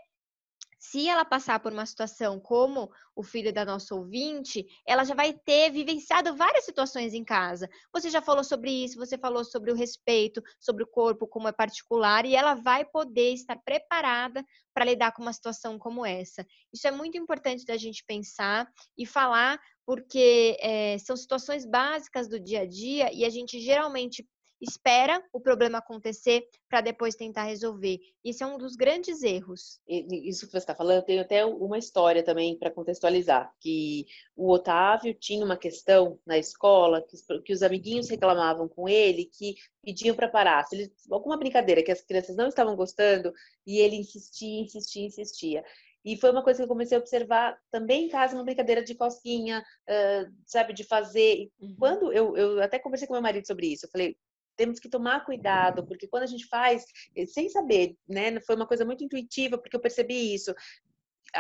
se 0.79 1.09
ela 1.09 1.25
passar 1.25 1.59
por 1.61 1.73
uma 1.73 1.85
situação 1.85 2.39
como 2.39 2.91
o 3.15 3.23
filho 3.23 3.53
da 3.53 3.65
nossa 3.65 3.95
ouvinte, 3.95 4.65
ela 4.87 5.03
já 5.05 5.15
vai 5.15 5.33
ter 5.33 5.73
vivenciado 5.73 6.37
várias 6.37 6.65
situações 6.65 7.13
em 7.15 7.25
casa. 7.25 7.69
Você 7.93 8.09
já 8.09 8.23
falou 8.23 8.45
sobre 8.45 8.71
isso, 8.71 8.97
você 8.99 9.19
falou 9.19 9.45
sobre 9.45 9.73
o 9.73 9.75
respeito, 9.75 10.41
sobre 10.61 10.85
o 10.85 10.87
corpo, 10.87 11.27
como 11.27 11.49
é 11.49 11.53
particular, 11.53 12.25
e 12.25 12.37
ela 12.37 12.55
vai 12.55 12.85
poder 12.85 13.33
estar 13.33 13.57
preparada 13.65 14.45
para 14.73 14.85
lidar 14.85 15.13
com 15.13 15.23
uma 15.23 15.33
situação 15.33 15.79
como 15.79 16.07
essa. 16.07 16.47
Isso 16.73 16.87
é 16.87 16.93
muito 16.93 17.19
importante 17.19 17.65
da 17.65 17.77
gente 17.77 18.05
pensar 18.07 18.71
e 18.97 19.05
falar, 19.05 19.61
porque 19.85 20.57
é, 20.61 20.97
são 20.99 21.17
situações 21.17 21.67
básicas 21.67 22.29
do 22.29 22.39
dia 22.39 22.61
a 22.61 22.67
dia 22.67 23.13
e 23.13 23.25
a 23.25 23.31
gente 23.31 23.59
geralmente 23.61 24.25
espera 24.61 25.23
o 25.33 25.41
problema 25.41 25.79
acontecer 25.79 26.47
para 26.69 26.81
depois 26.81 27.15
tentar 27.15 27.45
resolver. 27.45 28.01
Isso 28.25 28.43
é 28.43 28.47
um 28.47 28.59
dos 28.59 28.75
grandes 28.75 29.23
erros. 29.23 29.81
Isso 29.87 30.47
que 30.47 30.53
você 30.53 30.59
está 30.59 30.75
falando, 30.75 31.05
tem 31.05 31.21
até 31.21 31.45
uma 31.45 31.79
história 31.79 32.23
também 32.23 32.59
para 32.59 32.71
contextualizar, 32.71 33.53
que 33.61 34.07
o 34.37 34.51
Otávio 34.51 35.15
tinha 35.15 35.45
uma 35.45 35.57
questão 35.57 36.19
na 36.27 36.39
escola 36.39 37.03
que, 37.03 37.17
que 37.43 37.53
os 37.53 37.63
amiguinhos 37.63 38.09
reclamavam 38.09 38.69
com 38.69 38.89
ele, 38.89 39.25
que 39.25 39.57
pediam 39.83 40.15
para 40.15 40.29
parar. 40.29 40.65
Se 40.65 40.77
ele, 40.77 40.93
alguma 41.11 41.37
brincadeira 41.37 41.83
que 41.83 41.93
as 41.93 42.03
crianças 42.03 42.37
não 42.37 42.49
estavam 42.49 42.77
gostando 42.77 43.33
e 43.67 43.79
ele 43.79 43.97
insistia, 43.97 44.63
insistia, 44.63 45.07
insistia. 45.07 45.65
E 46.05 46.17
foi 46.17 46.31
uma 46.31 46.43
coisa 46.43 46.59
que 46.59 46.65
eu 46.65 46.69
comecei 46.69 46.97
a 46.97 47.01
observar 47.01 47.59
também 47.71 48.07
em 48.07 48.09
casa, 48.09 48.35
uma 48.35 48.45
brincadeira 48.45 48.83
de 48.83 48.95
cosquinha, 48.95 49.63
uh, 49.89 50.33
sabe, 50.47 50.73
de 50.73 50.85
fazer. 50.85 51.51
Uhum. 51.61 51.77
Quando 51.79 52.13
eu, 52.13 52.37
eu 52.37 52.63
até 52.63 52.79
conversei 52.79 53.07
com 53.07 53.15
meu 53.15 53.23
marido 53.23 53.47
sobre 53.47 53.67
isso, 53.67 53.87
eu 53.87 53.91
falei, 53.91 54.17
temos 54.59 54.81
que 54.81 54.89
tomar 54.89 55.25
cuidado, 55.25 55.87
porque 55.87 56.09
quando 56.09 56.25
a 56.25 56.27
gente 56.27 56.47
faz, 56.49 56.85
eh, 57.17 57.25
sem 57.25 57.49
saber, 57.49 57.97
né, 58.07 58.39
foi 58.41 58.57
uma 58.57 58.67
coisa 58.67 58.85
muito 58.85 59.05
intuitiva, 59.05 59.57
porque 59.57 59.77
eu 59.77 59.81
percebi 59.81 60.35
isso. 60.35 60.53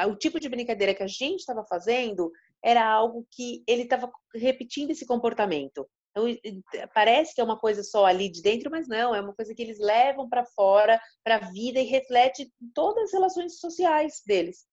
O 0.06 0.14
tipo 0.14 0.38
de 0.38 0.48
brincadeira 0.48 0.94
que 0.94 1.02
a 1.02 1.06
gente 1.06 1.40
estava 1.40 1.64
fazendo 1.64 2.30
era 2.62 2.84
algo 2.86 3.26
que 3.30 3.62
ele 3.66 3.82
estava 3.82 4.10
repetindo 4.34 4.90
esse 4.90 5.04
comportamento. 5.06 5.88
Então, 6.10 6.24
parece 6.94 7.34
que 7.34 7.40
é 7.40 7.44
uma 7.44 7.58
coisa 7.58 7.82
só 7.82 8.04
ali 8.04 8.28
de 8.28 8.42
dentro, 8.42 8.70
mas 8.70 8.88
não, 8.88 9.14
é 9.14 9.20
uma 9.20 9.34
coisa 9.34 9.54
que 9.54 9.62
eles 9.62 9.78
levam 9.78 10.28
para 10.28 10.44
fora, 10.44 11.00
para 11.24 11.36
a 11.36 11.50
vida 11.50 11.80
e 11.80 11.84
reflete 11.84 12.52
todas 12.74 13.04
as 13.04 13.12
relações 13.12 13.58
sociais 13.58 14.22
deles. 14.26 14.66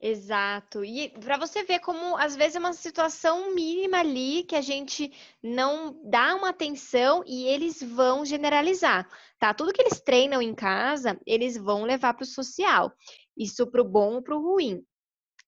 Exato. 0.00 0.84
E 0.84 1.08
para 1.08 1.38
você 1.38 1.64
ver 1.64 1.80
como 1.80 2.16
às 2.18 2.36
vezes 2.36 2.56
é 2.56 2.58
uma 2.58 2.74
situação 2.74 3.54
mínima 3.54 3.98
ali 3.98 4.44
que 4.44 4.54
a 4.54 4.60
gente 4.60 5.10
não 5.42 5.98
dá 6.04 6.34
uma 6.34 6.50
atenção 6.50 7.22
e 7.26 7.46
eles 7.46 7.82
vão 7.82 8.24
generalizar, 8.24 9.08
tá? 9.38 9.54
Tudo 9.54 9.72
que 9.72 9.80
eles 9.80 10.00
treinam 10.00 10.42
em 10.42 10.54
casa, 10.54 11.18
eles 11.26 11.56
vão 11.56 11.84
levar 11.84 12.12
para 12.12 12.24
o 12.24 12.26
social. 12.26 12.92
Isso 13.36 13.66
para 13.66 13.80
o 13.80 13.88
bom 13.88 14.16
ou 14.16 14.22
para 14.22 14.36
o 14.36 14.42
ruim. 14.42 14.84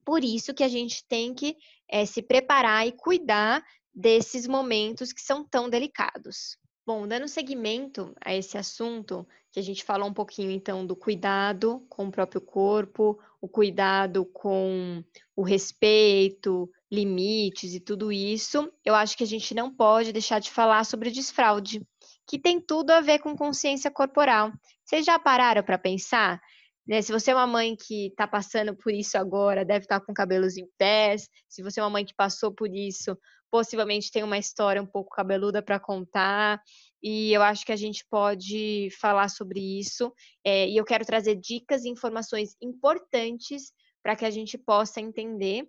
Por 0.04 0.24
isso 0.24 0.54
que 0.54 0.64
a 0.64 0.68
gente 0.68 1.06
tem 1.06 1.34
que 1.34 1.54
é, 1.90 2.06
se 2.06 2.22
preparar 2.22 2.86
e 2.86 2.92
cuidar 2.92 3.62
desses 3.94 4.46
momentos 4.46 5.12
que 5.12 5.20
são 5.20 5.44
tão 5.44 5.68
delicados. 5.68 6.56
Bom, 6.88 7.06
dando 7.06 7.28
seguimento 7.28 8.14
a 8.18 8.34
esse 8.34 8.56
assunto, 8.56 9.28
que 9.52 9.60
a 9.60 9.62
gente 9.62 9.84
falou 9.84 10.08
um 10.08 10.12
pouquinho 10.14 10.50
então 10.50 10.86
do 10.86 10.96
cuidado 10.96 11.84
com 11.86 12.06
o 12.06 12.10
próprio 12.10 12.40
corpo, 12.40 13.18
o 13.42 13.46
cuidado 13.46 14.24
com 14.24 15.04
o 15.36 15.42
respeito, 15.42 16.66
limites 16.90 17.74
e 17.74 17.78
tudo 17.78 18.10
isso, 18.10 18.72
eu 18.82 18.94
acho 18.94 19.18
que 19.18 19.22
a 19.22 19.26
gente 19.26 19.54
não 19.54 19.70
pode 19.70 20.14
deixar 20.14 20.38
de 20.38 20.50
falar 20.50 20.82
sobre 20.84 21.10
desfraude, 21.10 21.86
que 22.26 22.38
tem 22.38 22.58
tudo 22.58 22.90
a 22.92 23.02
ver 23.02 23.18
com 23.18 23.36
consciência 23.36 23.90
corporal. 23.90 24.50
Vocês 24.82 25.04
já 25.04 25.18
pararam 25.18 25.62
para 25.62 25.76
pensar? 25.76 26.40
Né? 26.88 27.02
Se 27.02 27.12
você 27.12 27.30
é 27.30 27.34
uma 27.34 27.46
mãe 27.46 27.76
que 27.76 28.06
está 28.06 28.26
passando 28.26 28.74
por 28.74 28.94
isso 28.94 29.18
agora, 29.18 29.64
deve 29.64 29.84
estar 29.84 30.00
tá 30.00 30.06
com 30.06 30.14
cabelos 30.14 30.56
em 30.56 30.66
pés. 30.78 31.28
Se 31.46 31.62
você 31.62 31.80
é 31.80 31.82
uma 31.82 31.90
mãe 31.90 32.04
que 32.04 32.14
passou 32.14 32.50
por 32.50 32.74
isso, 32.74 33.16
possivelmente 33.50 34.10
tem 34.10 34.22
uma 34.22 34.38
história 34.38 34.80
um 34.80 34.86
pouco 34.86 35.14
cabeluda 35.14 35.62
para 35.62 35.78
contar. 35.78 36.62
E 37.02 37.30
eu 37.32 37.42
acho 37.42 37.66
que 37.66 37.72
a 37.72 37.76
gente 37.76 38.06
pode 38.10 38.88
falar 38.98 39.28
sobre 39.28 39.60
isso. 39.78 40.10
É, 40.42 40.66
e 40.66 40.78
eu 40.78 40.84
quero 40.84 41.04
trazer 41.04 41.34
dicas 41.34 41.84
e 41.84 41.90
informações 41.90 42.56
importantes 42.62 43.70
para 44.02 44.16
que 44.16 44.24
a 44.24 44.30
gente 44.30 44.56
possa 44.56 44.98
entender 44.98 45.68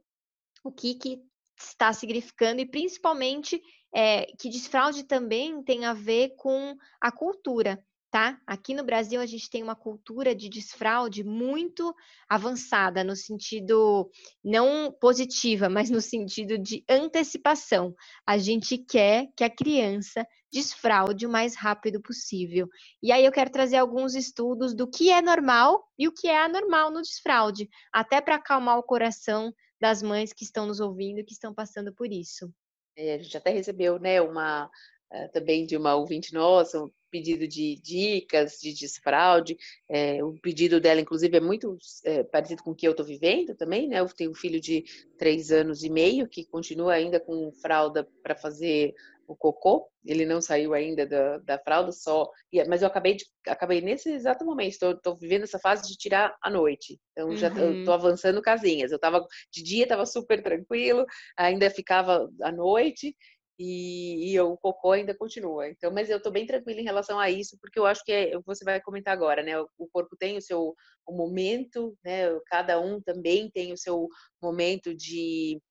o 0.64 0.72
que, 0.72 0.96
que 0.96 1.20
está 1.60 1.92
significando 1.92 2.62
e 2.62 2.66
principalmente 2.66 3.62
é, 3.94 4.26
que 4.40 4.50
desfraude 4.50 5.04
também 5.04 5.62
tem 5.64 5.84
a 5.84 5.94
ver 5.94 6.36
com 6.38 6.78
a 7.02 7.12
cultura 7.12 7.84
tá? 8.12 8.40
Aqui 8.46 8.74
no 8.74 8.84
Brasil 8.84 9.22
a 9.22 9.26
gente 9.26 9.50
tem 9.50 9.62
uma 9.62 9.76
cultura 9.76 10.34
de 10.34 10.50
desfraude 10.50 11.24
muito 11.24 11.94
avançada 12.28 13.04
no 13.04 13.16
sentido 13.16 14.10
não 14.44 14.92
positiva, 15.00 15.70
mas 15.70 15.90
no 15.90 16.02
sentido 16.02 16.58
de 16.58 16.84
antecipação. 16.90 17.94
A 18.26 18.38
gente 18.38 18.78
quer 18.78 19.28
que 19.36 19.44
a 19.44 19.50
criança 19.50 20.26
desfraude 20.52 21.28
o 21.28 21.30
mais 21.30 21.56
rápido 21.56 22.02
possível. 22.02 22.68
E 23.02 23.12
aí 23.12 23.24
eu 23.24 23.32
quero 23.32 23.52
trazer 23.52 23.78
alguns 23.78 24.16
estudos 24.16 24.74
do 24.74 24.90
que 24.90 25.12
é 25.12 25.22
normal 25.22 25.84
e 25.98 26.08
o 26.08 26.12
que 26.12 26.28
é 26.28 26.44
anormal 26.44 26.92
no 26.92 27.02
desfraude, 27.02 27.70
até 27.94 28.20
para 28.20 28.36
acalmar 28.36 28.80
o 28.80 28.84
coração 28.84 29.54
das 29.80 30.02
mães 30.02 30.34
que 30.34 30.44
estão 30.44 30.66
nos 30.66 30.80
ouvindo, 30.80 31.24
que 31.24 31.34
estão 31.34 31.54
passando 31.54 31.94
por 31.94 32.12
isso. 32.12 32.52
É, 32.98 33.14
a 33.14 33.18
gente 33.20 33.38
até 33.38 33.52
recebeu, 33.52 34.00
né, 34.00 34.20
uma 34.20 34.70
eh, 35.12 35.28
também 35.30 35.66
de 35.66 35.76
uma 35.76 35.96
ouvinte 35.96 36.34
nossa, 36.34 36.86
pedido 37.10 37.48
de 37.48 37.76
dicas 37.82 38.60
de 38.62 38.74
desfraude. 38.74 39.58
É, 39.90 40.24
o 40.24 40.34
pedido 40.34 40.80
dela, 40.80 41.02
inclusive, 41.02 41.38
é 41.38 41.42
muito 41.42 41.78
é, 42.04 42.24
parecido 42.24 42.64
com 42.64 42.72
o 42.72 42.76
que 42.76 42.88
eu 42.88 42.92
estou 42.92 43.06
vivendo 43.06 43.56
também, 43.56 43.88
né? 43.88 44.00
Eu 44.00 44.08
tenho 44.08 44.32
um 44.32 44.36
filho 44.36 44.60
de 44.60 44.84
três 45.18 45.52
anos 45.52 45.84
e 45.84 45.90
meio 45.90 46.28
que 46.28 46.46
continua 46.46 46.94
ainda 46.94 47.20
com 47.20 47.52
fralda 47.62 48.08
para 48.24 48.36
fazer 48.36 48.94
o 49.30 49.36
cocô. 49.36 49.88
Ele 50.04 50.26
não 50.26 50.42
saiu 50.42 50.74
ainda 50.74 51.06
da, 51.06 51.38
da 51.38 51.60
fralda, 51.60 51.92
só. 51.92 52.28
Mas 52.68 52.82
eu 52.82 52.88
acabei 52.88 53.16
de, 53.16 53.26
acabei 53.48 53.80
nesse 53.80 54.10
exato 54.12 54.44
momento. 54.44 54.84
Estou 54.84 55.16
vivendo 55.16 55.44
essa 55.44 55.60
fase 55.60 55.88
de 55.88 55.96
tirar 55.96 56.36
à 56.42 56.50
noite. 56.50 57.00
Então 57.12 57.36
já 57.36 57.50
estou 57.50 57.68
uhum. 57.68 57.92
avançando 57.92 58.42
casinhas. 58.42 58.92
Eu 58.92 58.96
estava 58.96 59.24
de 59.52 59.62
dia, 59.62 59.84
estava 59.84 60.06
super 60.06 60.42
tranquilo, 60.42 61.06
ainda 61.38 61.70
ficava 61.70 62.28
à 62.42 62.52
noite 62.52 63.16
e, 63.60 64.32
e, 64.32 64.40
o 64.40 64.56
cocô 64.56 64.94
ainda 64.94 65.14
continua. 65.14 65.68
Então, 65.68 65.92
mas 65.92 66.10
eu 66.10 66.16
estou 66.18 66.32
bem 66.32 66.46
tranquila 66.46 66.80
em 66.80 66.86
relação 66.86 67.20
a 67.20 67.30
isso, 67.30 67.58
porque 67.60 67.78
eu 67.78 67.86
acho 67.86 68.04
que 68.06 68.12
é, 68.12 68.40
você 68.46 68.64
vai 68.64 68.80
comentar 68.80 69.14
agora, 69.14 69.44
né? 69.44 69.60
O, 69.60 69.88
corpo 69.92 70.16
tem 70.18 70.38
o 70.38 70.42
seu 70.42 70.74
o 71.06 71.12
momento, 71.12 71.98
né? 72.02 72.30
Cada 72.46 72.80
um 72.80 73.02
também 73.02 73.52
tem 73.52 73.74
o 73.74 73.78
seu 73.78 74.08
momento 74.42 74.96
de, 74.96 75.62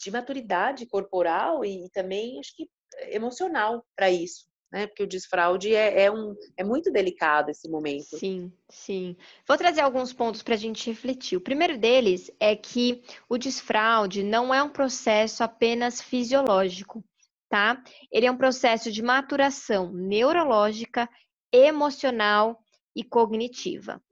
de 0.00 0.10
maturidade 0.10 0.84
corporal 0.86 1.64
e, 1.64 1.84
e 1.86 1.90
também 1.90 2.40
acho 2.40 2.56
que 2.56 2.68
emocional 3.10 3.86
para 3.96 4.10
isso. 4.10 4.50
Né, 4.72 4.86
porque 4.86 5.02
o 5.02 5.06
desfraude 5.06 5.74
é, 5.74 6.04
é, 6.04 6.10
um, 6.10 6.34
é 6.56 6.64
muito 6.64 6.90
delicado 6.90 7.50
esse 7.50 7.68
momento. 7.68 8.16
Sim, 8.16 8.50
sim. 8.70 9.14
Vou 9.46 9.58
trazer 9.58 9.82
alguns 9.82 10.14
pontos 10.14 10.42
para 10.42 10.54
a 10.54 10.56
gente 10.56 10.88
refletir. 10.88 11.36
O 11.36 11.42
primeiro 11.42 11.76
deles 11.76 12.30
é 12.40 12.56
que 12.56 13.02
o 13.28 13.36
desfraude 13.36 14.22
não 14.22 14.52
é 14.52 14.62
um 14.62 14.70
processo 14.70 15.44
apenas 15.44 16.00
fisiológico 16.00 17.04
tá? 17.52 17.82
Ele 18.10 18.24
é 18.24 18.30
um 18.30 18.36
processo 18.38 18.90
de 18.90 19.02
maturação 19.02 19.92
neurológica, 19.92 21.06
emocional 21.52 22.58
e 22.96 23.04
cognitiva. 23.04 24.02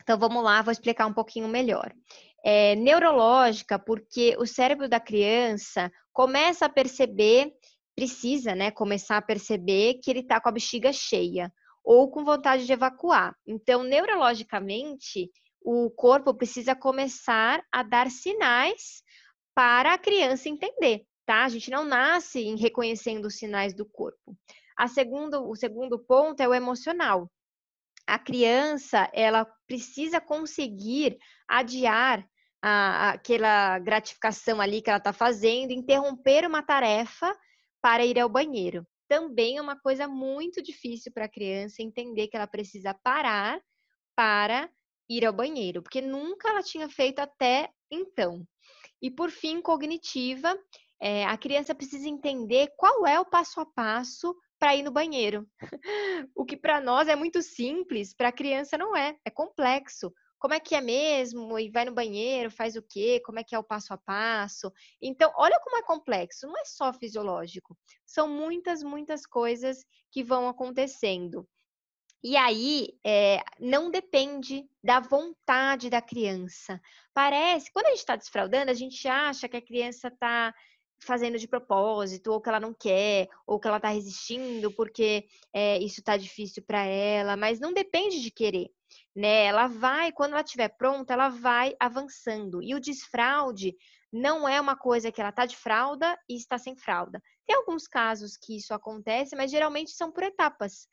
Então 0.00 0.16
vamos 0.16 0.44
lá, 0.44 0.62
vou 0.62 0.70
explicar 0.70 1.06
um 1.06 1.12
pouquinho 1.12 1.48
melhor. 1.48 1.92
É, 2.44 2.76
neurológica, 2.76 3.76
porque 3.76 4.36
o 4.38 4.46
cérebro 4.46 4.88
da 4.88 5.00
criança 5.00 5.90
começa 6.12 6.66
a 6.66 6.68
perceber, 6.68 7.52
precisa, 7.96 8.54
né, 8.54 8.70
começar 8.70 9.16
a 9.16 9.22
perceber 9.22 9.94
que 9.94 10.08
ele 10.08 10.20
está 10.20 10.40
com 10.40 10.48
a 10.48 10.52
bexiga 10.52 10.92
cheia 10.92 11.52
ou 11.82 12.08
com 12.08 12.24
vontade 12.24 12.66
de 12.66 12.72
evacuar. 12.72 13.34
Então, 13.44 13.82
neurologicamente, 13.82 15.28
o 15.60 15.90
corpo 15.90 16.32
precisa 16.32 16.76
começar 16.76 17.64
a 17.72 17.82
dar 17.82 18.08
sinais 18.12 19.02
para 19.56 19.92
a 19.92 19.98
criança 19.98 20.48
entender 20.48 21.04
tá? 21.30 21.44
A 21.44 21.48
gente 21.48 21.70
não 21.70 21.84
nasce 21.84 22.40
em 22.40 22.56
reconhecendo 22.56 23.26
os 23.26 23.36
sinais 23.36 23.72
do 23.72 23.86
corpo. 23.86 24.36
A 24.76 24.88
segundo, 24.88 25.48
o 25.48 25.54
segundo 25.54 25.96
ponto 25.96 26.40
é 26.40 26.48
o 26.48 26.52
emocional. 26.52 27.30
A 28.04 28.18
criança, 28.18 29.08
ela 29.12 29.44
precisa 29.64 30.20
conseguir 30.20 31.16
adiar 31.46 32.28
a, 32.60 33.10
aquela 33.10 33.78
gratificação 33.78 34.60
ali 34.60 34.82
que 34.82 34.90
ela 34.90 34.98
está 34.98 35.12
fazendo, 35.12 35.70
interromper 35.70 36.44
uma 36.44 36.64
tarefa 36.64 37.32
para 37.80 38.04
ir 38.04 38.18
ao 38.18 38.28
banheiro. 38.28 38.84
Também 39.06 39.58
é 39.58 39.62
uma 39.62 39.78
coisa 39.78 40.08
muito 40.08 40.60
difícil 40.60 41.12
para 41.12 41.26
a 41.26 41.30
criança 41.30 41.80
entender 41.80 42.26
que 42.26 42.36
ela 42.36 42.48
precisa 42.48 42.92
parar 43.04 43.62
para 44.16 44.68
ir 45.08 45.24
ao 45.24 45.32
banheiro, 45.32 45.80
porque 45.80 46.00
nunca 46.00 46.48
ela 46.48 46.62
tinha 46.62 46.88
feito 46.88 47.20
até 47.20 47.70
então. 47.88 48.44
E 49.00 49.12
por 49.12 49.30
fim, 49.30 49.62
cognitiva 49.62 50.58
é, 51.00 51.24
a 51.24 51.36
criança 51.38 51.74
precisa 51.74 52.08
entender 52.08 52.72
qual 52.76 53.06
é 53.06 53.18
o 53.18 53.24
passo 53.24 53.60
a 53.60 53.66
passo 53.66 54.36
para 54.58 54.76
ir 54.76 54.82
no 54.82 54.90
banheiro. 54.90 55.48
o 56.36 56.44
que 56.44 56.56
para 56.56 56.80
nós 56.80 57.08
é 57.08 57.16
muito 57.16 57.42
simples, 57.42 58.14
para 58.14 58.28
a 58.28 58.32
criança 58.32 58.76
não 58.76 58.94
é, 58.94 59.16
é 59.24 59.30
complexo. 59.30 60.12
Como 60.38 60.54
é 60.54 60.60
que 60.60 60.74
é 60.74 60.80
mesmo? 60.80 61.58
E 61.58 61.70
vai 61.70 61.84
no 61.84 61.92
banheiro, 61.92 62.50
faz 62.50 62.74
o 62.74 62.82
quê? 62.82 63.20
Como 63.24 63.38
é 63.38 63.44
que 63.44 63.54
é 63.54 63.58
o 63.58 63.64
passo 63.64 63.92
a 63.92 63.98
passo? 63.98 64.72
Então, 65.00 65.30
olha 65.36 65.60
como 65.60 65.76
é 65.76 65.82
complexo, 65.82 66.46
não 66.46 66.58
é 66.58 66.64
só 66.64 66.92
fisiológico. 66.92 67.76
São 68.06 68.26
muitas, 68.26 68.82
muitas 68.82 69.26
coisas 69.26 69.84
que 70.10 70.24
vão 70.24 70.48
acontecendo. 70.48 71.46
E 72.22 72.36
aí, 72.36 72.88
é, 73.04 73.42
não 73.58 73.90
depende 73.90 74.66
da 74.82 75.00
vontade 75.00 75.88
da 75.88 76.02
criança. 76.02 76.80
Parece, 77.14 77.72
quando 77.72 77.86
a 77.86 77.90
gente 77.90 77.98
está 77.98 78.16
desfraudando, 78.16 78.70
a 78.70 78.74
gente 78.74 79.08
acha 79.08 79.48
que 79.48 79.56
a 79.56 79.64
criança 79.64 80.08
está 80.08 80.54
fazendo 81.00 81.38
de 81.38 81.48
propósito, 81.48 82.32
ou 82.32 82.40
que 82.40 82.48
ela 82.48 82.60
não 82.60 82.74
quer, 82.74 83.28
ou 83.46 83.58
que 83.58 83.66
ela 83.66 83.78
está 83.78 83.88
resistindo 83.88 84.70
porque 84.72 85.26
é, 85.52 85.78
isso 85.78 86.00
está 86.00 86.16
difícil 86.16 86.62
para 86.62 86.84
ela, 86.84 87.36
mas 87.36 87.58
não 87.58 87.72
depende 87.72 88.20
de 88.20 88.30
querer, 88.30 88.70
né? 89.14 89.44
Ela 89.44 89.66
vai, 89.66 90.12
quando 90.12 90.32
ela 90.32 90.42
estiver 90.42 90.68
pronta, 90.68 91.12
ela 91.14 91.28
vai 91.28 91.74
avançando. 91.80 92.62
E 92.62 92.74
o 92.74 92.80
desfraude 92.80 93.74
não 94.12 94.48
é 94.48 94.60
uma 94.60 94.76
coisa 94.76 95.10
que 95.10 95.20
ela 95.20 95.30
está 95.30 95.46
de 95.46 95.56
fralda 95.56 96.18
e 96.28 96.36
está 96.36 96.58
sem 96.58 96.76
fralda. 96.76 97.22
Tem 97.46 97.56
alguns 97.56 97.86
casos 97.86 98.36
que 98.36 98.56
isso 98.56 98.74
acontece, 98.74 99.34
mas 99.34 99.50
geralmente 99.50 99.92
são 99.92 100.12
por 100.12 100.22
etapas, 100.22 100.86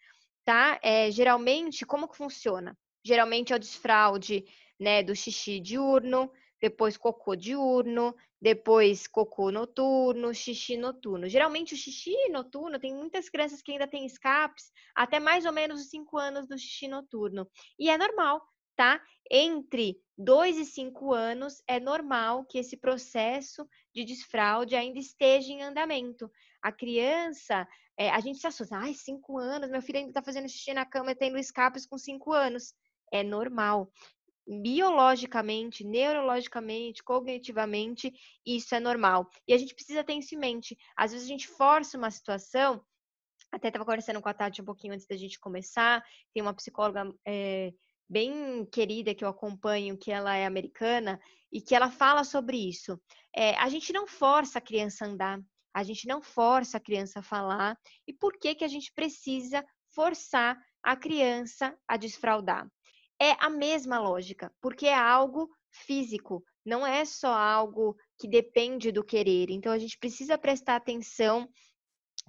tá? 0.46 0.80
É, 0.82 1.12
geralmente, 1.12 1.86
como 1.86 2.08
que 2.08 2.18
funciona? 2.18 2.78
Geralmente 3.04 3.54
é 3.54 3.56
o 3.56 3.60
desfraude, 3.60 4.46
né, 4.80 5.02
do 5.02 5.16
xixi 5.16 5.60
diurno, 5.60 6.32
depois 6.62 6.98
cocô 6.98 7.36
diurno, 7.36 8.16
depois 8.42 9.08
cocô 9.08 9.52
noturno, 9.52 10.34
xixi 10.34 10.78
noturno. 10.78 11.28
Geralmente 11.28 11.74
o 11.74 11.78
xixi 11.78 12.16
noturno 12.30 12.80
tem 12.80 12.94
muitas 12.94 13.30
crianças 13.30 13.62
que 13.62 13.72
ainda 13.72 13.88
têm 13.88 14.06
escapes 14.06 14.72
até 14.96 15.20
mais 15.20 15.46
ou 15.46 15.52
menos 15.52 15.82
os 15.82 15.90
5 15.90 16.18
anos 16.18 16.48
do 16.48 16.58
xixi 16.58 16.88
noturno. 16.88 17.50
E 17.80 17.90
é 17.90 17.98
normal, 17.98 18.42
tá? 18.76 19.02
Entre 19.30 20.00
2 20.18 20.58
e 20.58 20.66
5 20.66 21.14
anos 21.14 21.62
é 21.68 21.80
normal 21.80 22.46
que 22.46 22.60
esse 22.60 22.78
processo 22.78 23.68
de 23.94 24.06
desfraude 24.06 24.76
ainda 24.76 25.00
esteja 25.00 25.52
em 25.52 25.64
andamento. 25.64 26.32
A 26.62 26.72
criança, 26.72 27.68
é, 27.98 28.10
a 28.10 28.20
gente 28.20 28.40
se 28.40 28.48
assusta, 28.48 28.78
ai, 28.78 28.94
5 28.94 29.38
anos, 29.38 29.70
meu 29.70 29.82
filho 29.82 29.98
ainda 29.98 30.12
está 30.12 30.24
fazendo 30.24 30.48
xixi 30.48 30.74
na 30.74 30.86
cama 30.86 31.12
e 31.12 31.16
tendo 31.16 31.38
escapes 31.38 31.86
com 31.86 31.98
5 31.98 32.32
anos. 32.34 32.74
É 33.12 33.24
normal. 33.24 33.92
Biologicamente, 34.48 35.84
neurologicamente, 35.84 37.04
cognitivamente, 37.04 38.14
isso 38.46 38.74
é 38.74 38.80
normal. 38.80 39.30
E 39.48 39.54
a 39.54 39.58
gente 39.58 39.76
precisa 39.76 40.04
ter 40.04 40.14
isso 40.14 40.36
em 40.36 40.38
mente. 40.38 40.78
Às 40.96 41.12
vezes 41.12 41.28
a 41.28 41.30
gente 41.30 41.48
força 41.48 41.98
uma 41.98 42.10
situação. 42.10 42.82
Até 43.52 43.68
estava 43.68 43.86
conversando 43.86 44.22
com 44.22 44.30
a 44.30 44.34
Tati 44.34 44.62
um 44.62 44.66
pouquinho 44.66 44.94
antes 44.94 45.08
da 45.08 45.16
gente 45.16 45.40
começar. 45.40 46.04
Tem 46.34 46.42
uma 46.42 46.54
psicóloga 46.54 47.14
é, 47.26 47.74
bem 48.10 48.66
querida 48.72 49.14
que 49.14 49.24
eu 49.24 49.30
acompanho, 49.30 49.98
que 49.98 50.12
ela 50.12 50.36
é 50.36 50.46
americana, 50.46 51.20
e 51.52 51.62
que 51.62 51.76
ela 51.76 51.92
fala 51.92 52.24
sobre 52.24 52.58
isso. 52.58 53.00
É, 53.36 53.56
a 53.58 53.70
gente 53.70 53.92
não 53.92 54.08
força 54.08 54.60
a 54.60 54.62
criança 54.62 55.06
a 55.06 55.08
andar, 55.08 55.40
a 55.74 55.84
gente 55.84 56.08
não 56.08 56.22
força 56.22 56.78
a 56.78 56.82
criança 56.82 57.20
a 57.20 57.24
falar. 57.24 57.78
E 58.08 58.14
por 58.14 58.38
que, 58.38 58.56
que 58.56 58.64
a 58.64 58.68
gente 58.68 58.92
precisa 58.94 59.66
forçar 59.94 60.58
a 60.84 60.96
criança 60.96 61.78
a 61.88 61.98
desfraudar? 61.98 62.68
É 63.20 63.32
a 63.40 63.50
mesma 63.50 64.00
lógica, 64.00 64.54
porque 64.62 64.86
é 64.86 64.96
algo 64.96 65.50
físico, 65.72 66.44
não 66.66 66.86
é 66.86 67.06
só 67.06 67.34
algo 67.34 67.96
que 68.20 68.28
depende 68.28 68.92
do 68.92 69.04
querer. 69.04 69.50
Então 69.50 69.72
a 69.72 69.80
gente 69.80 69.98
precisa 69.98 70.38
prestar 70.38 70.76
atenção 70.76 71.48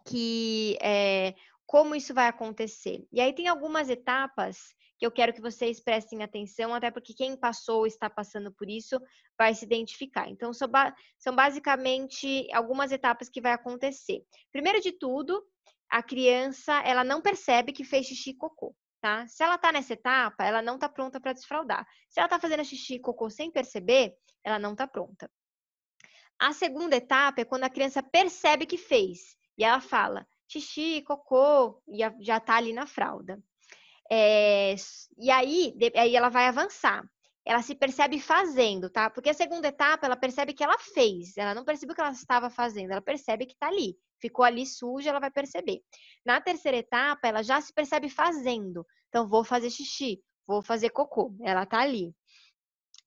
que 0.07 0.79
é, 0.81 1.35
como 1.67 1.95
isso 1.95 2.15
vai 2.15 2.27
acontecer. 2.27 3.07
E 3.13 3.21
aí 3.21 3.35
tem 3.35 3.49
algumas 3.49 3.91
etapas 3.91 4.59
que 4.99 5.07
eu 5.07 5.13
quero 5.13 5.33
que 5.33 5.41
vocês 5.41 5.81
prestem 5.81 6.23
atenção, 6.23 6.75
até 6.75 6.91
porque 6.91 7.15
quem 7.15 7.37
passou 7.37 7.79
ou 7.79 7.87
está 7.87 8.11
passando 8.11 8.53
por 8.53 8.69
isso 8.69 9.01
vai 9.39 9.55
se 9.55 9.65
identificar. 9.65 10.29
Então, 10.29 10.53
são, 10.53 10.69
ba 10.69 10.93
são 11.19 11.35
basicamente 11.35 12.49
algumas 12.53 12.91
etapas 12.91 13.29
que 13.29 13.41
vai 13.41 13.53
acontecer. 13.53 14.23
Primeiro 14.51 14.81
de 14.81 14.93
tudo, 14.93 15.41
a 15.89 16.03
criança, 16.03 16.83
ela 16.83 17.05
não 17.05 17.23
percebe 17.23 17.73
que 17.73 17.85
fez 17.85 18.07
xixi 18.07 18.31
e 18.31 18.37
cocô, 18.37 18.75
tá? 19.01 19.27
Se 19.27 19.43
ela 19.43 19.59
tá 19.59 19.73
nessa 19.73 19.93
etapa, 19.93 20.45
ela 20.45 20.63
não 20.63 20.79
tá 20.79 20.89
pronta 20.89 21.21
para 21.21 21.33
desfraldar. 21.33 21.87
Se 22.09 22.21
ela 22.21 22.29
tá 22.29 22.39
fazendo 22.39 22.65
xixi 22.65 22.95
e 22.95 23.01
cocô 23.01 23.31
sem 23.31 23.51
perceber, 23.51 24.15
ela 24.45 24.59
não 24.59 24.75
tá 24.75 24.87
pronta. 24.87 25.31
A 26.39 26.53
segunda 26.53 26.97
etapa 26.97 27.41
é 27.41 27.45
quando 27.45 27.65
a 27.65 27.71
criança 27.71 28.03
percebe 28.03 28.67
que 28.67 28.79
fez 28.79 29.37
e 29.57 29.65
ela 29.65 29.81
fala 29.81 30.27
xixi, 30.49 31.03
cocô, 31.03 31.83
e 31.87 31.99
já 32.25 32.41
tá 32.41 32.57
ali 32.57 32.73
na 32.73 32.87
fralda. 32.87 33.39
É, 34.11 34.75
e 35.19 35.31
aí, 35.31 35.75
aí 35.95 36.17
ela 36.17 36.31
vai 36.31 36.47
avançar. 36.47 37.05
Ela 37.49 37.63
se 37.63 37.75
percebe 37.75 38.21
fazendo, 38.21 38.91
tá? 38.91 39.09
Porque 39.09 39.31
a 39.31 39.35
segunda 39.35 39.69
etapa, 39.69 40.05
ela 40.05 40.17
percebe 40.17 40.53
que 40.53 40.63
ela 40.63 40.79
fez. 40.79 41.35
Ela 41.35 41.55
não 41.55 41.65
percebe 41.65 41.93
o 41.93 41.95
que 41.95 42.01
ela 42.03 42.11
estava 42.11 42.51
fazendo, 42.51 42.93
ela 42.93 43.01
percebe 43.01 43.47
que 43.47 43.55
está 43.55 43.69
ali. 43.69 43.97
Ficou 44.21 44.45
ali 44.45 44.67
suja, 44.67 45.09
ela 45.09 45.19
vai 45.19 45.31
perceber. 45.31 45.81
Na 46.27 46.43
terceira 46.43 46.77
etapa, 46.77 47.27
ela 47.27 47.43
já 47.43 47.59
se 47.59 47.73
percebe 47.73 48.11
fazendo. 48.11 48.87
Então, 49.09 49.27
vou 49.27 49.43
fazer 49.43 49.71
xixi, 49.71 50.21
vou 50.47 50.61
fazer 50.61 50.91
cocô. 50.91 51.35
Ela 51.41 51.63
está 51.63 51.81
ali. 51.81 52.13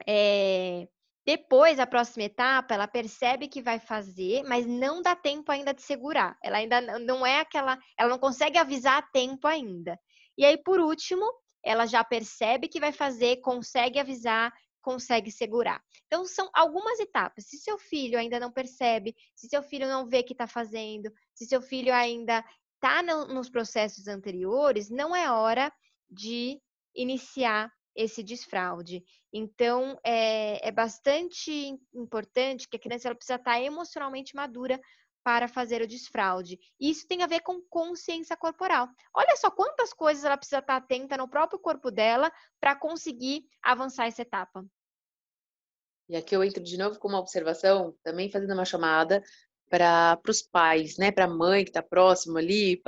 É, 0.07 0.87
depois, 1.23 1.79
a 1.79 1.85
próxima 1.85 2.23
etapa, 2.23 2.73
ela 2.73 2.87
percebe 2.87 3.47
que 3.47 3.61
vai 3.61 3.79
fazer, 3.79 4.41
mas 4.43 4.65
não 4.65 5.03
dá 5.03 5.15
tempo 5.15 5.51
ainda 5.51 5.71
de 5.71 5.83
segurar. 5.83 6.35
Ela 6.43 6.57
ainda 6.57 6.81
não 6.97 7.23
é 7.23 7.41
aquela, 7.41 7.77
ela 7.95 8.09
não 8.09 8.17
consegue 8.17 8.57
avisar 8.57 8.97
a 8.97 9.01
tempo 9.03 9.45
ainda. 9.47 9.99
E 10.35 10.43
aí, 10.43 10.57
por 10.57 10.79
último, 10.79 11.23
ela 11.63 11.85
já 11.85 12.03
percebe 12.03 12.67
que 12.67 12.79
vai 12.79 12.91
fazer, 12.91 13.37
consegue 13.37 13.99
avisar, 13.99 14.51
consegue 14.81 15.31
segurar. 15.31 15.81
Então, 16.07 16.25
são 16.25 16.49
algumas 16.53 16.99
etapas. 16.99 17.45
Se 17.45 17.57
seu 17.57 17.77
filho 17.77 18.17
ainda 18.17 18.39
não 18.39 18.51
percebe, 18.51 19.15
se 19.35 19.47
seu 19.47 19.61
filho 19.61 19.87
não 19.87 20.07
vê 20.07 20.23
que 20.23 20.33
está 20.33 20.47
fazendo, 20.47 21.11
se 21.33 21.45
seu 21.45 21.61
filho 21.61 21.93
ainda 21.93 22.43
está 22.75 23.03
no, 23.03 23.27
nos 23.27 23.49
processos 23.49 24.07
anteriores, 24.07 24.89
não 24.89 25.15
é 25.15 25.31
hora 25.31 25.71
de 26.09 26.59
iniciar 26.95 27.71
esse 27.95 28.23
desfraude. 28.23 29.03
Então, 29.31 29.99
é, 30.03 30.67
é 30.67 30.71
bastante 30.71 31.77
importante 31.93 32.67
que 32.67 32.77
a 32.77 32.79
criança 32.79 33.07
ela 33.07 33.15
precisa 33.15 33.35
estar 33.35 33.53
tá 33.53 33.61
emocionalmente 33.61 34.35
madura 34.35 34.79
para 35.23 35.47
fazer 35.47 35.81
o 35.81 35.87
desfraude. 35.87 36.59
Isso 36.79 37.07
tem 37.07 37.23
a 37.23 37.27
ver 37.27 37.41
com 37.41 37.61
consciência 37.69 38.35
corporal. 38.35 38.87
Olha 39.13 39.35
só 39.35 39.51
quantas 39.51 39.93
coisas 39.93 40.23
ela 40.23 40.37
precisa 40.37 40.59
estar 40.59 40.77
atenta 40.77 41.17
no 41.17 41.27
próprio 41.27 41.59
corpo 41.59 41.91
dela 41.91 42.31
para 42.59 42.75
conseguir 42.75 43.45
avançar 43.61 44.07
essa 44.07 44.21
etapa. 44.21 44.65
E 46.09 46.15
aqui 46.15 46.35
eu 46.35 46.43
entro 46.43 46.61
de 46.61 46.77
novo 46.77 46.99
com 46.99 47.07
uma 47.07 47.19
observação, 47.19 47.95
também 48.03 48.29
fazendo 48.29 48.53
uma 48.53 48.65
chamada 48.65 49.23
para 49.69 50.19
os 50.27 50.41
pais, 50.41 50.97
né, 50.97 51.11
para 51.11 51.23
a 51.25 51.29
mãe 51.29 51.63
que 51.63 51.69
está 51.69 51.81
próximo 51.81 52.37
ali, 52.37 52.81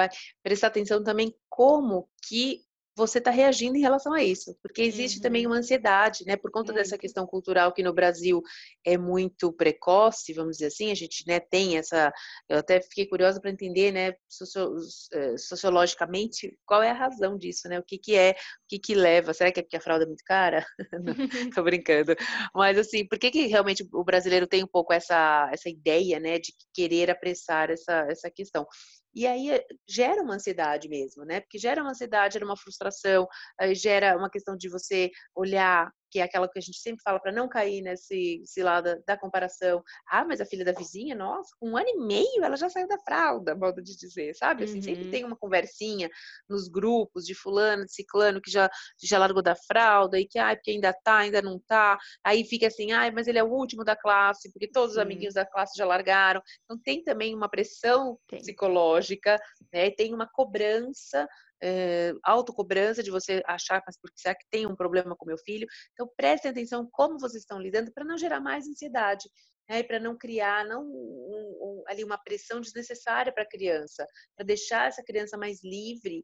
prestar 0.44 0.68
atenção 0.68 1.02
também 1.02 1.34
como 1.48 2.10
que 2.28 2.62
você 2.96 3.18
está 3.18 3.32
reagindo 3.32 3.76
em 3.76 3.82
relação 3.82 4.14
a 4.14 4.24
isso, 4.24 4.56
porque 4.62 4.82
existe 4.82 5.18
uhum. 5.18 5.24
também 5.24 5.48
uma 5.48 5.58
ansiedade, 5.58 6.26
né, 6.26 6.36
por 6.36 6.52
conta 6.52 6.72
uhum. 6.72 6.78
dessa 6.78 6.98
questão 6.98 7.26
cultural 7.26 7.74
que 7.74 7.82
no 7.82 7.94
Brasil 7.94 8.42
é 8.86 8.98
muito 8.98 9.52
precoce, 9.52 10.34
vamos 10.34 10.58
dizer 10.58 10.68
assim, 10.68 10.92
a 10.92 10.96
gente, 10.96 11.26
né, 11.28 11.40
tem 11.40 11.78
essa, 11.78 12.12
eu 12.48 12.60
até 12.60 12.82
fiquei 12.82 13.08
curiosa 13.08 13.42
para 13.42 13.52
entender, 13.52 13.92
né, 13.92 14.14
socio, 14.30 14.76
eh, 15.14 15.38
sociologicamente, 15.38 16.58
qual 16.66 16.84
é 16.84 16.92
a 16.92 16.94
razão 16.94 17.38
disso, 17.38 17.68
né, 17.68 17.80
o 17.80 17.84
que 17.84 17.98
que 17.98 18.16
é, 18.16 18.32
o 18.32 18.36
que 18.70 18.80
que 18.80 18.94
leva, 18.94 19.34
será 19.34 19.52
que 19.52 19.60
é 19.60 19.64
porque 19.64 19.78
a 19.78 19.82
fralda 19.82 20.06
é 20.06 20.08
muito 20.08 20.24
cara? 20.24 20.66
Não, 21.04 21.50
tô 21.50 21.64
brincando, 21.64 22.16
mas 22.54 22.78
assim, 22.78 23.08
por 23.08 23.18
que 23.18 23.32
que 23.32 23.48
realmente 23.48 23.88
o 23.92 24.04
brasileiro 24.04 24.48
tem 24.48 24.64
um 24.64 24.68
pouco 24.68 24.94
essa, 24.94 25.50
essa 25.52 25.70
ideia, 25.70 26.20
né, 26.20 26.38
de 26.38 26.54
querer 26.74 27.10
apressar 27.10 27.72
essa, 27.72 28.06
essa 28.10 28.30
questão? 28.30 28.66
E 29.14 29.28
aí 29.28 29.52
eh, 29.52 29.66
gera 29.88 30.22
uma 30.22 30.36
ansiedade 30.36 30.90
mesmo, 30.90 31.24
né? 31.26 31.42
Porque 31.42 31.58
gera 31.58 31.82
uma 31.82 31.92
ansiedade, 31.92 32.34
gera 32.34 32.46
uma 32.46 32.58
frustração, 32.58 33.28
gera 33.74 34.18
uma 34.18 34.30
questão 34.30 34.56
de 34.58 34.70
você 34.70 35.12
olhar 35.36 35.92
que 36.14 36.20
é 36.20 36.22
aquela 36.22 36.48
que 36.48 36.60
a 36.60 36.62
gente 36.62 36.78
sempre 36.78 37.02
fala 37.02 37.20
para 37.20 37.32
não 37.32 37.50
cair 37.50 37.82
nesse, 37.82 38.44
lado 38.60 38.84
da, 38.84 39.00
da, 39.08 39.18
comparação. 39.18 39.84
Ah, 40.08 40.24
mas 40.24 40.40
a 40.40 40.46
filha 40.46 40.64
da 40.64 40.72
vizinha, 40.72 41.16
nossa, 41.16 41.50
com 41.60 41.72
um 41.72 41.78
ano 41.78 41.90
e 41.90 42.06
meio 42.06 42.44
ela 42.44 42.56
já 42.56 42.70
saiu 42.70 42.88
da 42.88 43.00
fralda, 43.00 43.56
modo 43.56 43.82
de 43.82 43.98
dizer, 43.98 44.36
sabe? 44.36 44.66
Assim, 44.66 44.76
uhum. 44.76 44.84
sempre 44.84 45.10
tem 45.10 45.26
uma 45.26 45.36
conversinha 45.36 46.08
nos 46.48 46.68
grupos 46.68 47.26
de 47.26 47.34
fulano, 47.34 47.84
de 47.84 47.92
ciclano, 47.92 48.40
que 48.40 48.52
já, 48.52 48.70
já 49.02 49.18
largou 49.18 49.42
da 49.42 49.56
fralda 49.56 50.20
e 50.20 50.28
que, 50.28 50.38
ai, 50.38 50.56
porque 50.56 50.70
ainda 50.70 50.94
tá, 50.94 51.18
ainda 51.18 51.42
não 51.42 51.60
tá. 51.60 51.98
Aí 52.24 52.44
fica 52.44 52.68
assim, 52.68 52.92
ai, 52.92 53.10
mas 53.10 53.26
ele 53.26 53.40
é 53.40 53.44
o 53.44 53.52
último 53.52 53.84
da 53.84 53.96
classe, 53.96 54.52
porque 54.52 54.70
todos 54.70 54.92
os 54.92 54.98
amiguinhos 55.00 55.34
da 55.34 55.48
classe 55.48 55.76
já 55.76 55.84
largaram. 55.84 56.44
Então 56.64 56.80
tem 56.84 57.04
também 57.04 57.34
uma 57.34 57.50
pressão 57.50 58.20
tem. 58.28 58.38
psicológica, 58.38 59.40
né? 59.74 59.90
Tem 59.90 60.14
uma 60.14 60.28
cobrança 60.28 61.28
é, 61.64 62.14
autocobrança 62.24 63.02
de 63.02 63.10
você 63.10 63.42
achar, 63.46 63.82
mas 63.88 63.98
porque 63.98 64.20
será 64.20 64.36
que 64.36 64.46
tem 64.52 64.68
um 64.68 64.76
problema 64.76 65.16
com 65.16 65.26
meu 65.26 65.38
filho? 65.38 65.66
Então, 65.94 66.12
prestem 66.18 66.52
atenção 66.52 66.88
como 66.92 67.18
vocês 67.18 67.44
estão 67.44 67.60
lidando 67.60 67.92
para 67.94 68.04
não 68.04 68.18
gerar 68.18 68.42
mais 68.42 68.68
ansiedade. 68.68 69.30
Né, 69.70 69.82
para 69.82 69.98
não 69.98 70.18
criar 70.18 70.66
não 70.66 70.84
um, 70.84 71.58
um, 71.62 71.84
ali 71.88 72.04
uma 72.04 72.18
pressão 72.18 72.60
desnecessária 72.60 73.32
para 73.34 73.44
a 73.44 73.50
criança, 73.50 74.06
para 74.36 74.46
deixar 74.46 74.90
essa 74.90 75.02
criança 75.02 75.38
mais 75.38 75.64
livre 75.64 76.22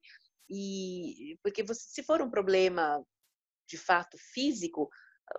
e 0.50 1.38
porque 1.42 1.64
você, 1.64 1.80
se 1.88 2.04
for 2.04 2.22
um 2.22 2.30
problema 2.30 3.02
de 3.66 3.78
fato 3.78 4.18
físico, 4.34 4.90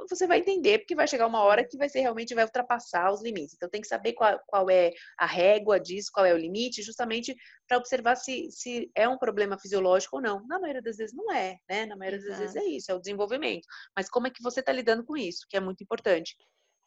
você 0.09 0.27
vai 0.27 0.39
entender, 0.39 0.79
porque 0.79 0.95
vai 0.95 1.07
chegar 1.07 1.27
uma 1.27 1.43
hora 1.43 1.67
que 1.67 1.77
vai 1.77 1.89
ser 1.89 2.01
realmente 2.01 2.35
vai 2.35 2.45
ultrapassar 2.45 3.13
os 3.13 3.23
limites. 3.23 3.55
Então 3.55 3.69
tem 3.69 3.81
que 3.81 3.87
saber 3.87 4.13
qual, 4.13 4.39
qual 4.47 4.71
é 4.71 4.93
a 5.19 5.27
régua 5.27 5.79
disso, 5.79 6.11
qual 6.13 6.27
é 6.27 6.33
o 6.33 6.39
limite, 6.39 6.83
justamente 6.83 7.35
para 7.69 7.79
observar 7.79 8.17
se, 8.17 8.51
se 8.51 8.91
é 8.95 9.09
um 9.09 9.19
problema 9.19 9.59
fisiológico 9.59 10.17
ou 10.17 10.23
não. 10.23 10.47
Na 10.47 10.59
maioria 10.59 10.83
das 10.83 10.97
vezes 10.97 11.15
não 11.15 11.33
é, 11.33 11.57
né? 11.69 11.87
Na 11.87 11.97
maioria 11.97 12.19
Exato. 12.19 12.31
das 12.31 12.41
vezes 12.41 12.57
é 12.57 12.65
isso, 12.65 12.91
é 12.91 12.95
o 12.95 13.01
desenvolvimento. 13.01 13.67
Mas 13.97 14.09
como 14.09 14.27
é 14.27 14.31
que 14.31 14.43
você 14.43 14.61
está 14.61 14.73
lidando 14.73 15.05
com 15.05 15.17
isso, 15.17 15.47
que 15.49 15.57
é 15.57 15.61
muito 15.61 15.83
importante. 15.83 16.37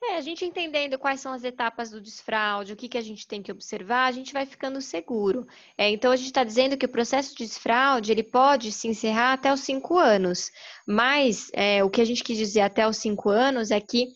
É, 0.02 0.18
a 0.18 0.22
gente 0.22 0.44
entendendo 0.44 1.00
quais 1.00 1.22
são 1.22 1.32
as 1.32 1.44
etapas 1.44 1.90
do 1.90 2.02
desfraude, 2.02 2.74
o 2.74 2.76
que, 2.76 2.90
que 2.90 2.98
a 2.98 3.02
gente 3.02 3.26
tem 3.26 3.42
que 3.42 3.52
observar, 3.52 4.06
a 4.06 4.12
gente 4.12 4.34
vai 4.34 4.46
ficando 4.46 4.82
seguro. 4.82 5.48
É, 5.78 5.90
então, 5.90 6.12
a 6.12 6.16
gente 6.16 6.28
está 6.28 6.44
dizendo 6.44 6.78
que 6.78 6.86
o 6.86 6.90
processo 6.90 7.36
de 7.36 7.46
desfraude, 7.46 8.12
ele 8.12 8.24
pode 8.24 8.72
se 8.72 8.88
encerrar 8.88 9.34
até 9.34 9.52
os 9.54 9.62
cinco 9.62 9.98
anos. 9.98 10.52
Mas, 10.86 11.50
é, 11.54 11.84
o 11.84 11.90
que 11.90 12.02
a 12.02 12.06
gente 12.06 12.24
quis 12.24 12.38
dizer 12.38 12.62
até 12.62 12.88
os 12.88 12.98
cinco 12.98 13.30
anos 13.30 13.72
é 13.72 13.80
que 13.80 14.10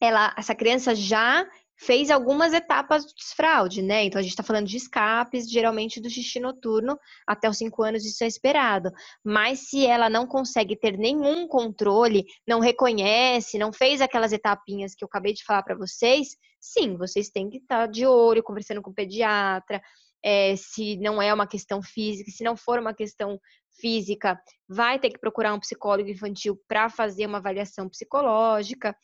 ela, 0.00 0.34
essa 0.36 0.54
criança 0.54 0.94
já 0.94 1.46
fez 1.80 2.10
algumas 2.10 2.52
etapas 2.52 3.06
do 3.06 3.14
desfraude, 3.14 3.80
né? 3.80 4.04
Então 4.04 4.18
a 4.18 4.22
gente 4.22 4.32
está 4.32 4.42
falando 4.42 4.66
de 4.66 4.76
escapes, 4.76 5.50
geralmente 5.50 5.98
do 6.00 6.10
xixi 6.10 6.38
noturno, 6.38 6.98
até 7.26 7.48
os 7.48 7.56
5 7.56 7.82
anos 7.82 8.04
isso 8.04 8.22
é 8.22 8.26
esperado. 8.26 8.90
Mas 9.24 9.70
se 9.70 9.86
ela 9.86 10.10
não 10.10 10.26
consegue 10.26 10.76
ter 10.76 10.98
nenhum 10.98 11.48
controle, 11.48 12.26
não 12.46 12.60
reconhece, 12.60 13.56
não 13.56 13.72
fez 13.72 14.02
aquelas 14.02 14.32
etapinhas 14.32 14.94
que 14.94 15.02
eu 15.02 15.06
acabei 15.06 15.32
de 15.32 15.42
falar 15.42 15.62
para 15.62 15.74
vocês, 15.74 16.36
sim, 16.60 16.98
vocês 16.98 17.30
têm 17.30 17.48
que 17.48 17.56
estar 17.56 17.78
tá 17.78 17.86
de 17.86 18.06
olho, 18.06 18.42
conversando 18.42 18.82
com 18.82 18.90
o 18.90 18.94
pediatra. 18.94 19.80
É, 20.22 20.54
se 20.56 20.98
não 20.98 21.20
é 21.20 21.32
uma 21.32 21.46
questão 21.46 21.82
física, 21.82 22.30
se 22.30 22.44
não 22.44 22.54
for 22.54 22.78
uma 22.78 22.92
questão 22.92 23.40
física, 23.80 24.38
vai 24.68 24.98
ter 24.98 25.08
que 25.08 25.18
procurar 25.18 25.54
um 25.54 25.60
psicólogo 25.60 26.10
infantil 26.10 26.60
para 26.68 26.90
fazer 26.90 27.24
uma 27.24 27.38
avaliação 27.38 27.88
psicológica. 27.88 28.94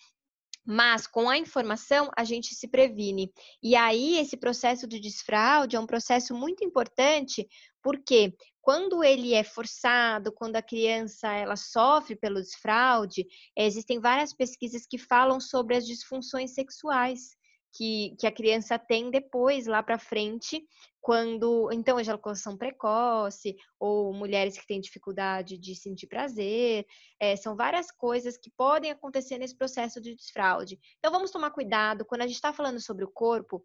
Mas 0.67 1.07
com 1.07 1.29
a 1.29 1.39
informação 1.39 2.11
a 2.17 2.25
gente 2.25 2.55
se 2.55 2.67
previne. 2.67 3.33
E 3.63 3.77
aí 3.77 4.19
esse 4.19 4.37
processo 4.37 4.87
de 4.87 4.99
desfraude 4.99 5.77
é 5.77 5.81
um 5.81 5.87
processo 5.87 6.35
muito 6.35 6.65
importante, 6.65 7.47
porque 7.83 8.35
quando 8.61 9.05
ele 9.05 9.33
é 9.33 9.45
forçado, 9.45 10.33
quando 10.33 10.57
a 10.57 10.63
criança 10.63 11.33
ela 11.33 11.55
sofre 11.55 12.17
pelo 12.17 12.41
desfraude, 12.41 13.25
existem 13.57 14.01
várias 14.01 14.33
pesquisas 14.33 14.85
que 14.85 14.99
falam 14.99 15.39
sobre 15.41 15.77
as 15.77 15.87
disfunções 15.87 16.53
sexuais 16.53 17.37
que, 17.77 18.17
que 18.19 18.27
a 18.27 18.33
criança 18.33 18.79
tem 18.79 19.11
depois, 19.11 19.67
lá 19.67 19.83
para 19.83 19.99
frente, 19.99 20.65
quando, 21.01 21.71
então, 21.73 22.01
ejaculação 22.01 22.57
precoce, 22.57 23.55
ou 23.79 24.12
mulheres 24.12 24.59
que 24.59 24.67
têm 24.67 24.81
dificuldade 24.81 25.59
de 25.59 25.75
sentir 25.75 26.07
prazer, 26.07 26.87
é, 27.21 27.37
são 27.37 27.55
várias 27.55 27.91
coisas 27.91 28.37
que 28.37 28.51
podem 28.57 28.91
acontecer 28.91 29.39
nesse 29.39 29.57
processo 29.57 30.01
de 30.01 30.17
desfraude. 30.17 30.79
Então, 30.99 31.12
vamos 31.12 31.31
tomar 31.31 31.51
cuidado, 31.51 32.05
quando 32.05 32.23
a 32.23 32.27
gente 32.27 32.37
está 32.37 32.53
falando 32.53 32.81
sobre 32.81 33.05
o 33.05 33.12
corpo, 33.12 33.65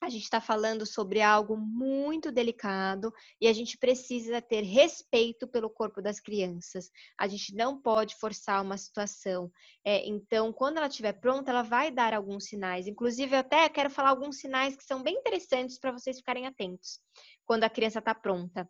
a 0.00 0.08
gente 0.08 0.22
está 0.22 0.40
falando 0.40 0.86
sobre 0.86 1.20
algo 1.20 1.56
muito 1.56 2.32
delicado 2.32 3.12
e 3.40 3.46
a 3.46 3.52
gente 3.52 3.76
precisa 3.76 4.40
ter 4.40 4.62
respeito 4.62 5.46
pelo 5.46 5.68
corpo 5.68 6.00
das 6.00 6.18
crianças. 6.18 6.90
A 7.18 7.28
gente 7.28 7.54
não 7.54 7.80
pode 7.80 8.16
forçar 8.16 8.62
uma 8.62 8.78
situação. 8.78 9.52
É, 9.84 10.06
então, 10.08 10.52
quando 10.52 10.78
ela 10.78 10.86
estiver 10.86 11.12
pronta, 11.12 11.50
ela 11.50 11.62
vai 11.62 11.90
dar 11.90 12.14
alguns 12.14 12.44
sinais. 12.44 12.86
Inclusive, 12.86 13.34
eu 13.34 13.40
até 13.40 13.68
quero 13.68 13.90
falar 13.90 14.08
alguns 14.08 14.38
sinais 14.38 14.74
que 14.74 14.84
são 14.84 15.02
bem 15.02 15.16
interessantes 15.16 15.78
para 15.78 15.92
vocês 15.92 16.16
ficarem 16.16 16.46
atentos 16.46 16.98
quando 17.44 17.64
a 17.64 17.70
criança 17.70 17.98
está 17.98 18.14
pronta. 18.14 18.68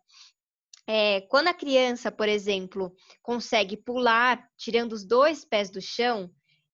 É, 0.87 1.21
quando 1.21 1.47
a 1.47 1.53
criança, 1.53 2.11
por 2.11 2.27
exemplo, 2.27 2.93
consegue 3.21 3.77
pular 3.77 4.45
tirando 4.57 4.93
os 4.93 5.05
dois 5.05 5.45
pés 5.45 5.69
do 5.69 5.81
chão, 5.81 6.29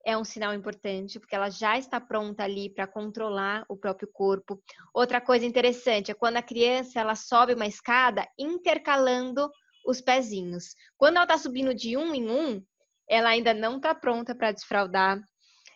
é 0.07 0.17
um 0.17 0.23
sinal 0.23 0.53
importante, 0.53 1.19
porque 1.19 1.35
ela 1.35 1.49
já 1.49 1.77
está 1.77 1.99
pronta 1.99 2.41
ali 2.41 2.69
para 2.69 2.87
controlar 2.87 3.65
o 3.67 3.75
próprio 3.75 4.07
corpo. 4.07 4.57
Outra 4.93 5.19
coisa 5.19 5.45
interessante 5.45 6.09
é 6.09 6.13
quando 6.13 6.37
a 6.37 6.41
criança 6.41 7.01
ela 7.01 7.13
sobe 7.13 7.53
uma 7.53 7.67
escada 7.67 8.25
intercalando 8.39 9.51
os 9.85 9.99
pezinhos. 9.99 10.75
Quando 10.95 11.17
ela 11.17 11.25
está 11.25 11.37
subindo 11.37 11.75
de 11.75 11.97
um 11.97 12.15
em 12.15 12.31
um, 12.31 12.63
ela 13.09 13.27
ainda 13.27 13.53
não 13.53 13.75
está 13.75 13.93
pronta 13.93 14.33
para 14.33 14.53
desfraldar. 14.53 15.19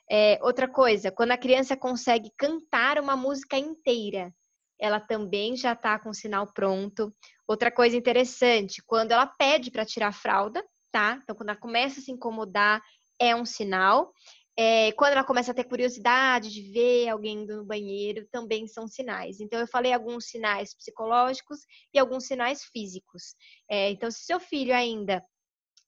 É, 0.09 0.39
outra 0.41 0.65
coisa, 0.65 1.11
quando 1.11 1.31
a 1.31 1.37
criança 1.37 1.75
consegue 1.75 2.31
cantar 2.37 2.99
uma 2.99 3.17
música 3.17 3.57
inteira, 3.57 4.33
ela 4.79 5.01
também 5.01 5.57
já 5.57 5.73
está 5.73 5.99
com 5.99 6.09
o 6.09 6.13
sinal 6.13 6.47
pronto. 6.53 7.13
Outra 7.45 7.69
coisa 7.69 7.97
interessante, 7.97 8.81
quando 8.87 9.11
ela 9.11 9.27
pede 9.27 9.69
para 9.69 9.85
tirar 9.85 10.07
a 10.07 10.13
fralda, 10.13 10.63
tá? 10.89 11.19
Então, 11.21 11.35
quando 11.35 11.49
ela 11.49 11.59
começa 11.59 11.99
a 11.99 12.03
se 12.03 12.11
incomodar, 12.11 12.81
é 13.21 13.35
um 13.35 13.45
sinal. 13.45 14.11
É, 14.57 14.91
quando 14.93 15.13
ela 15.13 15.23
começa 15.23 15.51
a 15.51 15.53
ter 15.53 15.63
curiosidade 15.63 16.51
de 16.51 16.61
ver 16.71 17.07
alguém 17.07 17.43
indo 17.43 17.57
no 17.57 17.65
banheiro, 17.65 18.27
também 18.31 18.67
são 18.67 18.87
sinais. 18.87 19.39
Então, 19.39 19.59
eu 19.59 19.67
falei 19.67 19.93
alguns 19.93 20.25
sinais 20.25 20.75
psicológicos 20.75 21.59
e 21.93 21.99
alguns 21.99 22.25
sinais 22.25 22.63
físicos. 22.63 23.35
É, 23.69 23.91
então, 23.91 24.11
se 24.11 24.25
seu 24.25 24.39
filho 24.39 24.73
ainda 24.73 25.23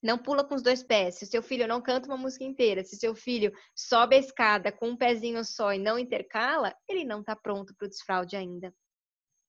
não 0.02 0.18
pula 0.18 0.44
com 0.44 0.54
os 0.54 0.62
dois 0.62 0.84
pés, 0.84 1.16
se 1.16 1.26
seu 1.26 1.42
filho 1.42 1.68
não 1.68 1.82
canta 1.82 2.08
uma 2.08 2.18
música 2.18 2.44
inteira, 2.44 2.84
se 2.84 2.98
seu 2.98 3.16
filho 3.16 3.52
sobe 3.76 4.16
a 4.16 4.20
escada 4.20 4.72
com 4.72 4.90
um 4.90 4.98
pezinho 4.98 5.44
só 5.44 5.74
e 5.74 5.80
não 5.80 5.98
intercala, 5.98 6.76
ele 6.88 7.06
não 7.06 7.22
está 7.22 7.36
pronto 7.36 7.74
para 7.76 7.86
o 7.86 7.90
desfraude 7.90 8.36
ainda. 8.36 8.74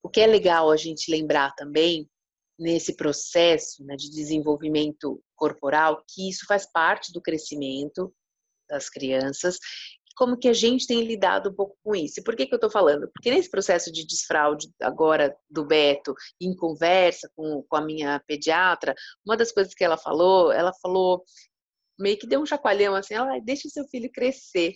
O 0.01 0.09
que 0.09 0.21
é 0.21 0.27
legal 0.27 0.71
a 0.71 0.77
gente 0.77 1.11
lembrar 1.11 1.53
também 1.55 2.09
nesse 2.57 2.95
processo 2.95 3.83
né, 3.83 3.95
de 3.95 4.09
desenvolvimento 4.09 5.21
corporal, 5.35 6.03
que 6.07 6.29
isso 6.29 6.45
faz 6.47 6.65
parte 6.71 7.11
do 7.11 7.21
crescimento 7.21 8.13
das 8.67 8.89
crianças, 8.89 9.57
como 10.15 10.37
que 10.37 10.47
a 10.47 10.53
gente 10.53 10.87
tem 10.87 11.03
lidado 11.03 11.49
um 11.49 11.53
pouco 11.53 11.77
com 11.83 11.95
isso. 11.95 12.19
E 12.19 12.23
por 12.23 12.35
que, 12.35 12.45
que 12.45 12.53
eu 12.53 12.57
estou 12.57 12.71
falando? 12.71 13.09
Porque 13.13 13.29
nesse 13.29 13.49
processo 13.49 13.91
de 13.91 14.05
desfraude 14.05 14.69
agora 14.81 15.35
do 15.49 15.65
Beto, 15.65 16.15
em 16.39 16.55
conversa 16.55 17.29
com, 17.35 17.63
com 17.67 17.75
a 17.75 17.81
minha 17.81 18.21
pediatra, 18.25 18.95
uma 19.25 19.35
das 19.35 19.51
coisas 19.51 19.73
que 19.73 19.83
ela 19.83 19.97
falou, 19.97 20.51
ela 20.51 20.71
falou, 20.81 21.23
meio 21.99 22.17
que 22.17 22.27
deu 22.27 22.41
um 22.41 22.45
chacoalhão 22.45 22.95
assim, 22.95 23.13
ela 23.13 23.39
deixa 23.39 23.67
o 23.67 23.71
seu 23.71 23.85
filho 23.89 24.09
crescer 24.11 24.75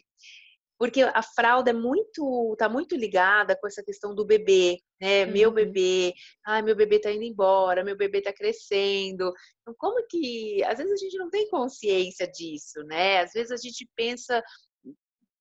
porque 0.80 1.02
a 1.02 1.22
fralda 1.22 1.72
é 1.72 1.74
muito, 1.74 2.56
tá 2.58 2.70
muito 2.70 2.96
ligada 2.96 3.54
com 3.60 3.68
essa 3.68 3.84
questão 3.84 4.15
do 4.15 4.26
bebê, 4.26 4.80
né? 5.00 5.26
Uhum. 5.26 5.32
Meu 5.34 5.52
bebê, 5.52 6.13
ai, 6.46 6.62
meu 6.62 6.74
bebê 6.74 7.00
tá 7.00 7.12
indo 7.12 7.26
embora, 7.26 7.84
meu 7.84 7.98
bebê 7.98 8.22
tá 8.22 8.32
crescendo. 8.32 9.34
Então, 9.62 9.76
como 9.78 10.08
que, 10.08 10.63
às 10.63 10.78
vezes 10.78 10.94
a 10.94 10.96
gente 10.96 11.18
não 11.18 11.30
tem 11.30 11.50
consciência 11.50 12.26
disso, 12.26 12.82
né? 12.86 13.20
Às 13.20 13.34
vezes 13.34 13.52
a 13.52 13.58
gente 13.58 13.86
pensa 13.94 14.42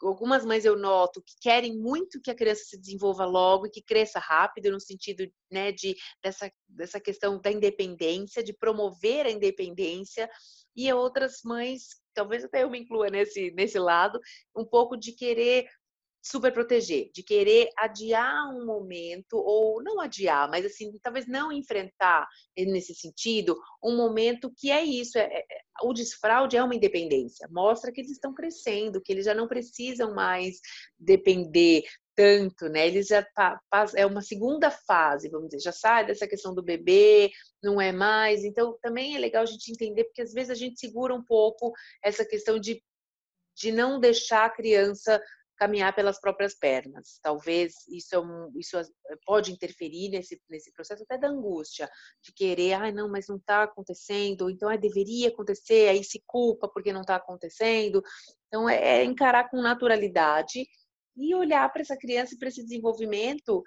algumas 0.02 0.44
mães 0.44 0.64
eu 0.64 0.76
noto 0.76 1.22
que 1.22 1.34
querem 1.40 1.76
muito 1.76 2.20
que 2.20 2.30
a 2.30 2.34
criança 2.34 2.62
se 2.64 2.78
desenvolva 2.78 3.24
logo 3.24 3.66
e 3.66 3.70
que 3.70 3.82
cresça 3.82 4.18
rápido 4.18 4.70
no 4.70 4.80
sentido 4.80 5.24
né, 5.50 5.72
de 5.72 5.96
dessa, 6.22 6.50
dessa 6.68 7.00
questão 7.00 7.40
da 7.40 7.50
independência, 7.50 8.42
de 8.42 8.52
promover 8.52 9.26
a 9.26 9.30
independência, 9.30 10.28
e 10.76 10.92
outras 10.92 11.40
mães 11.44 12.00
talvez 12.18 12.44
até 12.44 12.64
eu 12.64 12.70
me 12.70 12.80
inclua 12.80 13.08
nesse, 13.08 13.52
nesse 13.52 13.78
lado, 13.78 14.18
um 14.56 14.64
pouco 14.64 14.96
de 14.96 15.12
querer 15.12 15.68
super 16.20 16.52
proteger, 16.52 17.10
de 17.14 17.22
querer 17.22 17.68
adiar 17.78 18.52
um 18.52 18.66
momento, 18.66 19.36
ou 19.36 19.80
não 19.80 20.00
adiar, 20.00 20.50
mas 20.50 20.66
assim, 20.66 20.90
talvez 21.00 21.28
não 21.28 21.52
enfrentar 21.52 22.26
nesse 22.56 22.92
sentido 22.92 23.56
um 23.82 23.96
momento 23.96 24.52
que 24.56 24.68
é 24.68 24.82
isso, 24.82 25.16
é, 25.16 25.22
é, 25.32 25.44
o 25.84 25.92
desfraude 25.92 26.56
é 26.56 26.62
uma 26.62 26.74
independência, 26.74 27.48
mostra 27.52 27.92
que 27.92 28.00
eles 28.00 28.10
estão 28.10 28.34
crescendo, 28.34 29.00
que 29.00 29.12
eles 29.12 29.26
já 29.26 29.34
não 29.34 29.46
precisam 29.46 30.12
mais 30.12 30.56
depender 30.98 31.84
tanto, 32.18 32.68
né? 32.68 32.84
Eles 32.84 33.06
já 33.06 33.24
é 33.94 34.04
uma 34.04 34.20
segunda 34.20 34.72
fase, 34.72 35.28
vamos 35.28 35.50
dizer, 35.50 35.62
já 35.62 35.70
sai 35.70 36.04
dessa 36.04 36.26
questão 36.26 36.52
do 36.52 36.60
bebê, 36.60 37.30
não 37.62 37.80
é 37.80 37.92
mais. 37.92 38.42
Então, 38.42 38.76
também 38.82 39.14
é 39.14 39.20
legal 39.20 39.44
a 39.44 39.46
gente 39.46 39.70
entender, 39.70 40.02
porque 40.02 40.22
às 40.22 40.32
vezes 40.32 40.50
a 40.50 40.54
gente 40.56 40.80
segura 40.80 41.14
um 41.14 41.22
pouco 41.22 41.72
essa 42.02 42.24
questão 42.24 42.58
de, 42.58 42.82
de 43.56 43.70
não 43.70 44.00
deixar 44.00 44.46
a 44.46 44.50
criança 44.50 45.22
caminhar 45.56 45.94
pelas 45.94 46.20
próprias 46.20 46.56
pernas. 46.56 47.20
Talvez 47.22 47.74
isso, 47.88 48.16
é 48.16 48.18
um, 48.18 48.50
isso 48.56 48.76
pode 49.24 49.52
interferir 49.52 50.08
nesse, 50.08 50.42
nesse 50.50 50.72
processo 50.72 51.04
até 51.04 51.16
da 51.16 51.28
angústia, 51.28 51.88
de 52.20 52.32
querer, 52.32 52.72
ai, 52.72 52.90
ah, 52.90 52.92
não, 52.92 53.08
mas 53.08 53.28
não 53.28 53.36
está 53.36 53.62
acontecendo, 53.62 54.50
então 54.50 54.68
ah, 54.68 54.76
deveria 54.76 55.28
acontecer, 55.28 55.88
aí 55.88 56.02
se 56.02 56.20
culpa 56.26 56.68
porque 56.68 56.92
não 56.92 57.02
está 57.02 57.14
acontecendo. 57.14 58.02
Então, 58.48 58.68
é, 58.68 59.02
é 59.02 59.04
encarar 59.04 59.48
com 59.48 59.62
naturalidade 59.62 60.66
e 61.18 61.34
olhar 61.34 61.70
para 61.72 61.82
essa 61.82 61.96
criança 61.96 62.34
e 62.34 62.38
para 62.38 62.48
esse 62.48 62.62
desenvolvimento 62.62 63.62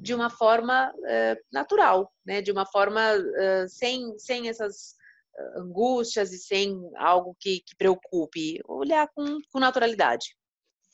de 0.00 0.14
uma 0.14 0.30
forma 0.30 0.90
uh, 0.90 1.44
natural, 1.52 2.12
né? 2.24 2.40
De 2.40 2.50
uma 2.50 2.66
forma 2.66 3.00
uh, 3.16 3.68
sem, 3.68 4.18
sem 4.18 4.48
essas 4.48 4.94
angústias 5.56 6.32
e 6.32 6.38
sem 6.38 6.90
algo 6.96 7.36
que, 7.38 7.60
que 7.60 7.76
preocupe, 7.76 8.60
olhar 8.66 9.08
com, 9.14 9.38
com 9.52 9.60
naturalidade. 9.60 10.34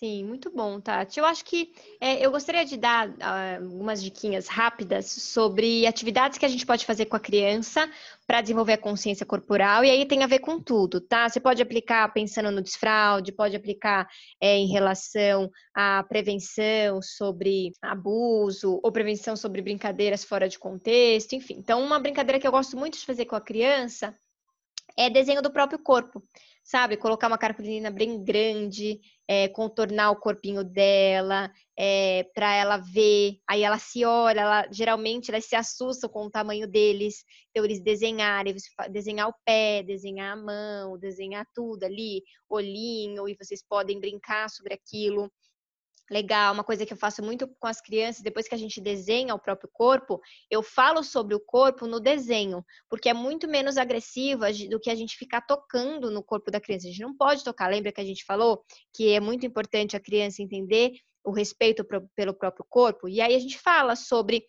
Sim, 0.02 0.24
muito 0.24 0.50
bom, 0.50 0.80
Tati. 0.80 1.20
Eu 1.20 1.24
acho 1.24 1.44
que 1.44 1.72
é, 2.00 2.26
eu 2.26 2.32
gostaria 2.32 2.64
de 2.64 2.76
dar 2.76 3.08
uh, 3.08 3.62
algumas 3.62 4.02
diquinhas 4.02 4.48
rápidas 4.48 5.06
sobre 5.06 5.86
atividades 5.86 6.38
que 6.38 6.44
a 6.44 6.48
gente 6.48 6.66
pode 6.66 6.84
fazer 6.84 7.06
com 7.06 7.14
a 7.14 7.20
criança 7.20 7.88
para 8.26 8.40
desenvolver 8.40 8.72
a 8.72 8.78
consciência 8.78 9.24
corporal, 9.24 9.84
e 9.84 9.90
aí 9.90 10.04
tem 10.04 10.24
a 10.24 10.26
ver 10.26 10.40
com 10.40 10.60
tudo, 10.60 11.00
tá? 11.00 11.28
Você 11.28 11.38
pode 11.38 11.62
aplicar 11.62 12.12
pensando 12.12 12.50
no 12.50 12.60
desfraude, 12.60 13.30
pode 13.30 13.54
aplicar 13.54 14.08
é, 14.40 14.56
em 14.56 14.66
relação 14.66 15.48
à 15.72 16.02
prevenção 16.02 17.00
sobre 17.00 17.70
abuso, 17.80 18.80
ou 18.82 18.90
prevenção 18.90 19.36
sobre 19.36 19.62
brincadeiras 19.62 20.24
fora 20.24 20.48
de 20.48 20.58
contexto, 20.58 21.34
enfim. 21.34 21.54
Então, 21.58 21.80
uma 21.80 22.00
brincadeira 22.00 22.40
que 22.40 22.46
eu 22.48 22.50
gosto 22.50 22.76
muito 22.76 22.98
de 22.98 23.06
fazer 23.06 23.26
com 23.26 23.36
a 23.36 23.40
criança 23.40 24.12
é 24.96 25.08
desenho 25.08 25.40
do 25.40 25.52
próprio 25.52 25.78
corpo 25.78 26.20
sabe? 26.62 26.96
Colocar 26.96 27.28
uma 27.28 27.38
cartolina 27.38 27.90
bem 27.90 28.22
grande, 28.22 29.00
é, 29.28 29.48
contornar 29.48 30.10
o 30.10 30.16
corpinho 30.16 30.62
dela, 30.62 31.50
é, 31.76 32.24
para 32.34 32.54
ela 32.54 32.76
ver. 32.76 33.38
Aí 33.48 33.62
ela 33.62 33.78
se 33.78 34.04
olha, 34.04 34.40
ela, 34.40 34.68
geralmente 34.70 35.30
elas 35.30 35.44
se 35.44 35.56
assustam 35.56 36.08
com 36.08 36.26
o 36.26 36.30
tamanho 36.30 36.66
deles. 36.68 37.24
Então, 37.50 37.64
eles 37.64 37.82
desenharem, 37.82 38.54
desenhar 38.90 39.28
o 39.28 39.34
pé, 39.44 39.82
desenhar 39.82 40.32
a 40.32 40.40
mão, 40.40 40.98
desenhar 40.98 41.46
tudo 41.54 41.84
ali, 41.84 42.22
olhinho, 42.48 43.28
e 43.28 43.36
vocês 43.40 43.62
podem 43.66 44.00
brincar 44.00 44.48
sobre 44.48 44.74
aquilo 44.74 45.30
legal, 46.12 46.52
uma 46.52 46.62
coisa 46.62 46.84
que 46.84 46.92
eu 46.92 46.96
faço 46.96 47.22
muito 47.22 47.48
com 47.58 47.66
as 47.66 47.80
crianças, 47.80 48.22
depois 48.22 48.46
que 48.46 48.54
a 48.54 48.58
gente 48.58 48.80
desenha 48.80 49.34
o 49.34 49.38
próprio 49.38 49.68
corpo, 49.72 50.20
eu 50.50 50.62
falo 50.62 51.02
sobre 51.02 51.34
o 51.34 51.40
corpo 51.40 51.86
no 51.86 51.98
desenho, 51.98 52.64
porque 52.88 53.08
é 53.08 53.14
muito 53.14 53.48
menos 53.48 53.78
agressiva 53.78 54.48
do 54.70 54.78
que 54.78 54.90
a 54.90 54.94
gente 54.94 55.16
ficar 55.16 55.40
tocando 55.40 56.10
no 56.10 56.22
corpo 56.22 56.50
da 56.50 56.60
criança. 56.60 56.86
A 56.86 56.90
gente 56.90 57.00
não 57.00 57.16
pode 57.16 57.42
tocar, 57.42 57.70
lembra 57.70 57.90
que 57.90 58.00
a 58.00 58.04
gente 58.04 58.24
falou 58.24 58.62
que 58.92 59.12
é 59.12 59.20
muito 59.20 59.46
importante 59.46 59.96
a 59.96 60.00
criança 60.00 60.42
entender 60.42 60.92
o 61.24 61.32
respeito 61.32 61.84
pelo 62.14 62.34
próprio 62.34 62.66
corpo? 62.68 63.08
E 63.08 63.20
aí 63.20 63.34
a 63.34 63.38
gente 63.38 63.58
fala 63.58 63.96
sobre 63.96 64.44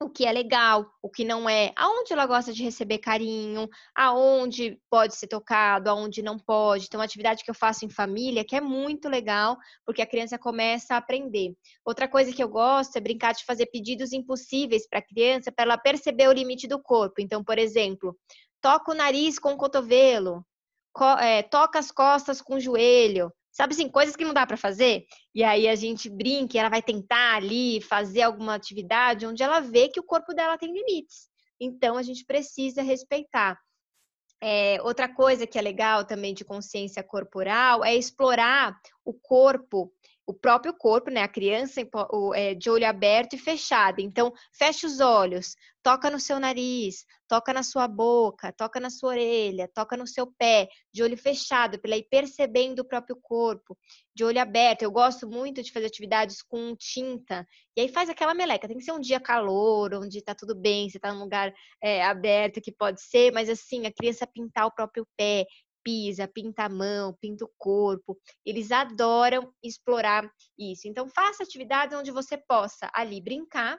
o 0.00 0.10
que 0.10 0.26
é 0.26 0.32
legal, 0.32 0.86
o 1.02 1.08
que 1.08 1.24
não 1.24 1.48
é, 1.48 1.72
aonde 1.74 2.12
ela 2.12 2.26
gosta 2.26 2.52
de 2.52 2.62
receber 2.62 2.98
carinho, 2.98 3.68
aonde 3.94 4.78
pode 4.90 5.16
ser 5.16 5.26
tocado, 5.26 5.88
aonde 5.88 6.22
não 6.22 6.38
pode. 6.38 6.84
Então, 6.84 7.00
uma 7.00 7.04
atividade 7.04 7.42
que 7.42 7.50
eu 7.50 7.54
faço 7.54 7.84
em 7.84 7.88
família 7.88 8.44
que 8.44 8.54
é 8.54 8.60
muito 8.60 9.08
legal, 9.08 9.56
porque 9.86 10.02
a 10.02 10.06
criança 10.06 10.38
começa 10.38 10.94
a 10.94 10.98
aprender. 10.98 11.54
Outra 11.84 12.06
coisa 12.06 12.32
que 12.32 12.42
eu 12.42 12.48
gosto 12.48 12.96
é 12.96 13.00
brincar 13.00 13.32
de 13.32 13.44
fazer 13.44 13.66
pedidos 13.66 14.12
impossíveis 14.12 14.86
para 14.86 14.98
a 14.98 15.06
criança, 15.06 15.50
para 15.50 15.64
ela 15.64 15.78
perceber 15.78 16.28
o 16.28 16.32
limite 16.32 16.68
do 16.68 16.80
corpo. 16.82 17.20
Então, 17.20 17.42
por 17.42 17.58
exemplo, 17.58 18.14
toca 18.60 18.92
o 18.92 18.94
nariz 18.94 19.38
com 19.38 19.54
o 19.54 19.56
cotovelo, 19.56 20.44
é, 21.20 21.42
toca 21.42 21.78
as 21.78 21.90
costas 21.90 22.42
com 22.42 22.56
o 22.56 22.60
joelho, 22.60 23.32
Sabe 23.56 23.72
assim, 23.72 23.88
coisas 23.88 24.14
que 24.14 24.24
não 24.24 24.34
dá 24.34 24.46
para 24.46 24.58
fazer? 24.58 25.06
E 25.34 25.42
aí 25.42 25.66
a 25.66 25.74
gente 25.74 26.10
brinca, 26.10 26.58
ela 26.58 26.68
vai 26.68 26.82
tentar 26.82 27.36
ali 27.36 27.80
fazer 27.80 28.20
alguma 28.20 28.54
atividade 28.54 29.24
onde 29.24 29.42
ela 29.42 29.60
vê 29.60 29.88
que 29.88 29.98
o 29.98 30.02
corpo 30.02 30.34
dela 30.34 30.58
tem 30.58 30.70
limites. 30.70 31.26
Então 31.58 31.96
a 31.96 32.02
gente 32.02 32.22
precisa 32.26 32.82
respeitar. 32.82 33.58
É, 34.42 34.76
outra 34.82 35.08
coisa 35.08 35.46
que 35.46 35.58
é 35.58 35.62
legal 35.62 36.04
também 36.04 36.34
de 36.34 36.44
consciência 36.44 37.02
corporal 37.02 37.82
é 37.82 37.96
explorar 37.96 38.78
o 39.02 39.14
corpo 39.14 39.90
o 40.26 40.34
próprio 40.34 40.74
corpo, 40.74 41.10
né? 41.10 41.22
A 41.22 41.28
criança 41.28 41.80
é, 42.34 42.54
de 42.54 42.68
olho 42.68 42.86
aberto 42.86 43.34
e 43.34 43.38
fechado. 43.38 44.00
Então, 44.00 44.32
fecha 44.52 44.86
os 44.86 44.98
olhos, 44.98 45.54
toca 45.82 46.10
no 46.10 46.18
seu 46.18 46.40
nariz, 46.40 47.06
toca 47.28 47.52
na 47.52 47.62
sua 47.62 47.86
boca, 47.86 48.52
toca 48.52 48.80
na 48.80 48.90
sua 48.90 49.10
orelha, 49.10 49.70
toca 49.72 49.96
no 49.96 50.04
seu 50.04 50.26
pé, 50.26 50.68
de 50.92 51.02
olho 51.02 51.16
fechado, 51.16 51.78
para 51.78 51.96
ir 51.96 52.08
percebendo 52.10 52.80
o 52.80 52.84
próprio 52.84 53.16
corpo, 53.22 53.78
de 54.12 54.24
olho 54.24 54.40
aberto. 54.40 54.82
Eu 54.82 54.90
gosto 54.90 55.28
muito 55.28 55.62
de 55.62 55.70
fazer 55.70 55.86
atividades 55.86 56.42
com 56.42 56.74
tinta. 56.74 57.46
E 57.76 57.82
aí 57.82 57.88
faz 57.88 58.08
aquela 58.08 58.34
meleca. 58.34 58.66
Tem 58.66 58.78
que 58.78 58.84
ser 58.84 58.92
um 58.92 59.00
dia 59.00 59.20
calor, 59.20 59.94
onde 59.94 60.20
tá 60.22 60.34
tudo 60.34 60.56
bem, 60.56 60.90
você 60.90 60.98
tá 60.98 61.12
num 61.12 61.20
lugar 61.20 61.54
é, 61.80 62.02
aberto 62.02 62.60
que 62.60 62.72
pode 62.72 63.00
ser, 63.00 63.32
mas 63.32 63.48
assim, 63.48 63.86
a 63.86 63.92
criança 63.92 64.26
pintar 64.26 64.66
o 64.66 64.74
próprio 64.74 65.06
pé, 65.16 65.46
pisa, 65.86 66.26
pinta 66.26 66.64
a 66.64 66.68
mão, 66.68 67.16
pinta 67.20 67.44
o 67.44 67.52
corpo. 67.56 68.18
Eles 68.44 68.72
adoram 68.72 69.54
explorar 69.62 70.28
isso. 70.58 70.88
Então, 70.88 71.08
faça 71.08 71.44
atividades 71.44 71.96
onde 71.96 72.10
você 72.10 72.36
possa 72.36 72.90
ali 72.92 73.20
brincar, 73.20 73.78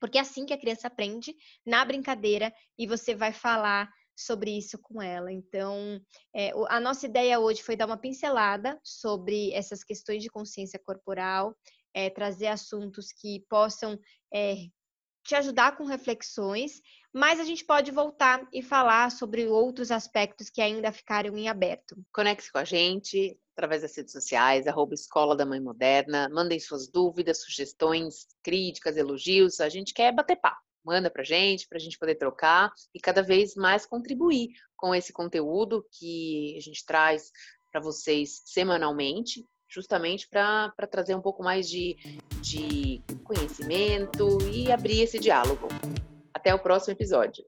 porque 0.00 0.16
é 0.16 0.22
assim 0.22 0.46
que 0.46 0.54
a 0.54 0.58
criança 0.58 0.86
aprende, 0.86 1.34
na 1.66 1.84
brincadeira, 1.84 2.50
e 2.78 2.86
você 2.86 3.14
vai 3.14 3.30
falar 3.30 3.90
sobre 4.16 4.56
isso 4.56 4.78
com 4.78 5.02
ela. 5.02 5.30
Então, 5.30 6.00
é, 6.34 6.50
a 6.68 6.80
nossa 6.80 7.04
ideia 7.04 7.38
hoje 7.38 7.62
foi 7.62 7.76
dar 7.76 7.86
uma 7.86 7.98
pincelada 7.98 8.80
sobre 8.82 9.52
essas 9.52 9.84
questões 9.84 10.22
de 10.22 10.30
consciência 10.30 10.80
corporal, 10.82 11.54
é, 11.92 12.08
trazer 12.08 12.46
assuntos 12.46 13.12
que 13.12 13.44
possam 13.50 13.98
é, 14.32 14.54
te 15.28 15.34
ajudar 15.34 15.76
com 15.76 15.84
reflexões, 15.84 16.80
mas 17.12 17.38
a 17.38 17.44
gente 17.44 17.62
pode 17.62 17.90
voltar 17.90 18.48
e 18.50 18.62
falar 18.62 19.10
sobre 19.10 19.46
outros 19.46 19.90
aspectos 19.90 20.48
que 20.48 20.62
ainda 20.62 20.90
ficaram 20.90 21.36
em 21.36 21.48
aberto. 21.48 21.94
Conecte-se 22.10 22.50
com 22.50 22.56
a 22.56 22.64
gente 22.64 23.38
através 23.52 23.82
das 23.82 23.94
redes 23.94 24.12
sociais, 24.12 24.66
arroba 24.66 24.94
Escola 24.94 25.36
da 25.36 25.44
Mãe 25.44 25.60
Moderna, 25.60 26.30
mandem 26.30 26.58
suas 26.58 26.88
dúvidas, 26.88 27.42
sugestões, 27.42 28.26
críticas, 28.42 28.96
elogios, 28.96 29.60
a 29.60 29.68
gente 29.68 29.92
quer 29.92 30.14
bater 30.14 30.36
papo. 30.36 30.62
Manda 30.82 31.10
pra 31.10 31.24
gente, 31.24 31.68
pra 31.68 31.78
gente 31.78 31.98
poder 31.98 32.14
trocar 32.14 32.72
e 32.94 33.00
cada 33.00 33.20
vez 33.20 33.54
mais 33.54 33.84
contribuir 33.84 34.48
com 34.76 34.94
esse 34.94 35.12
conteúdo 35.12 35.84
que 35.92 36.54
a 36.56 36.60
gente 36.60 36.86
traz 36.86 37.30
para 37.70 37.82
vocês 37.82 38.40
semanalmente 38.46 39.44
justamente 39.68 40.28
para 40.28 40.72
trazer 40.90 41.14
um 41.14 41.20
pouco 41.20 41.42
mais 41.42 41.68
de, 41.68 41.96
de 42.40 43.02
conhecimento 43.24 44.38
e 44.52 44.72
abrir 44.72 45.02
esse 45.02 45.18
diálogo. 45.18 45.68
Até 46.32 46.54
o 46.54 46.58
próximo 46.58 46.92
episódio. 46.92 47.44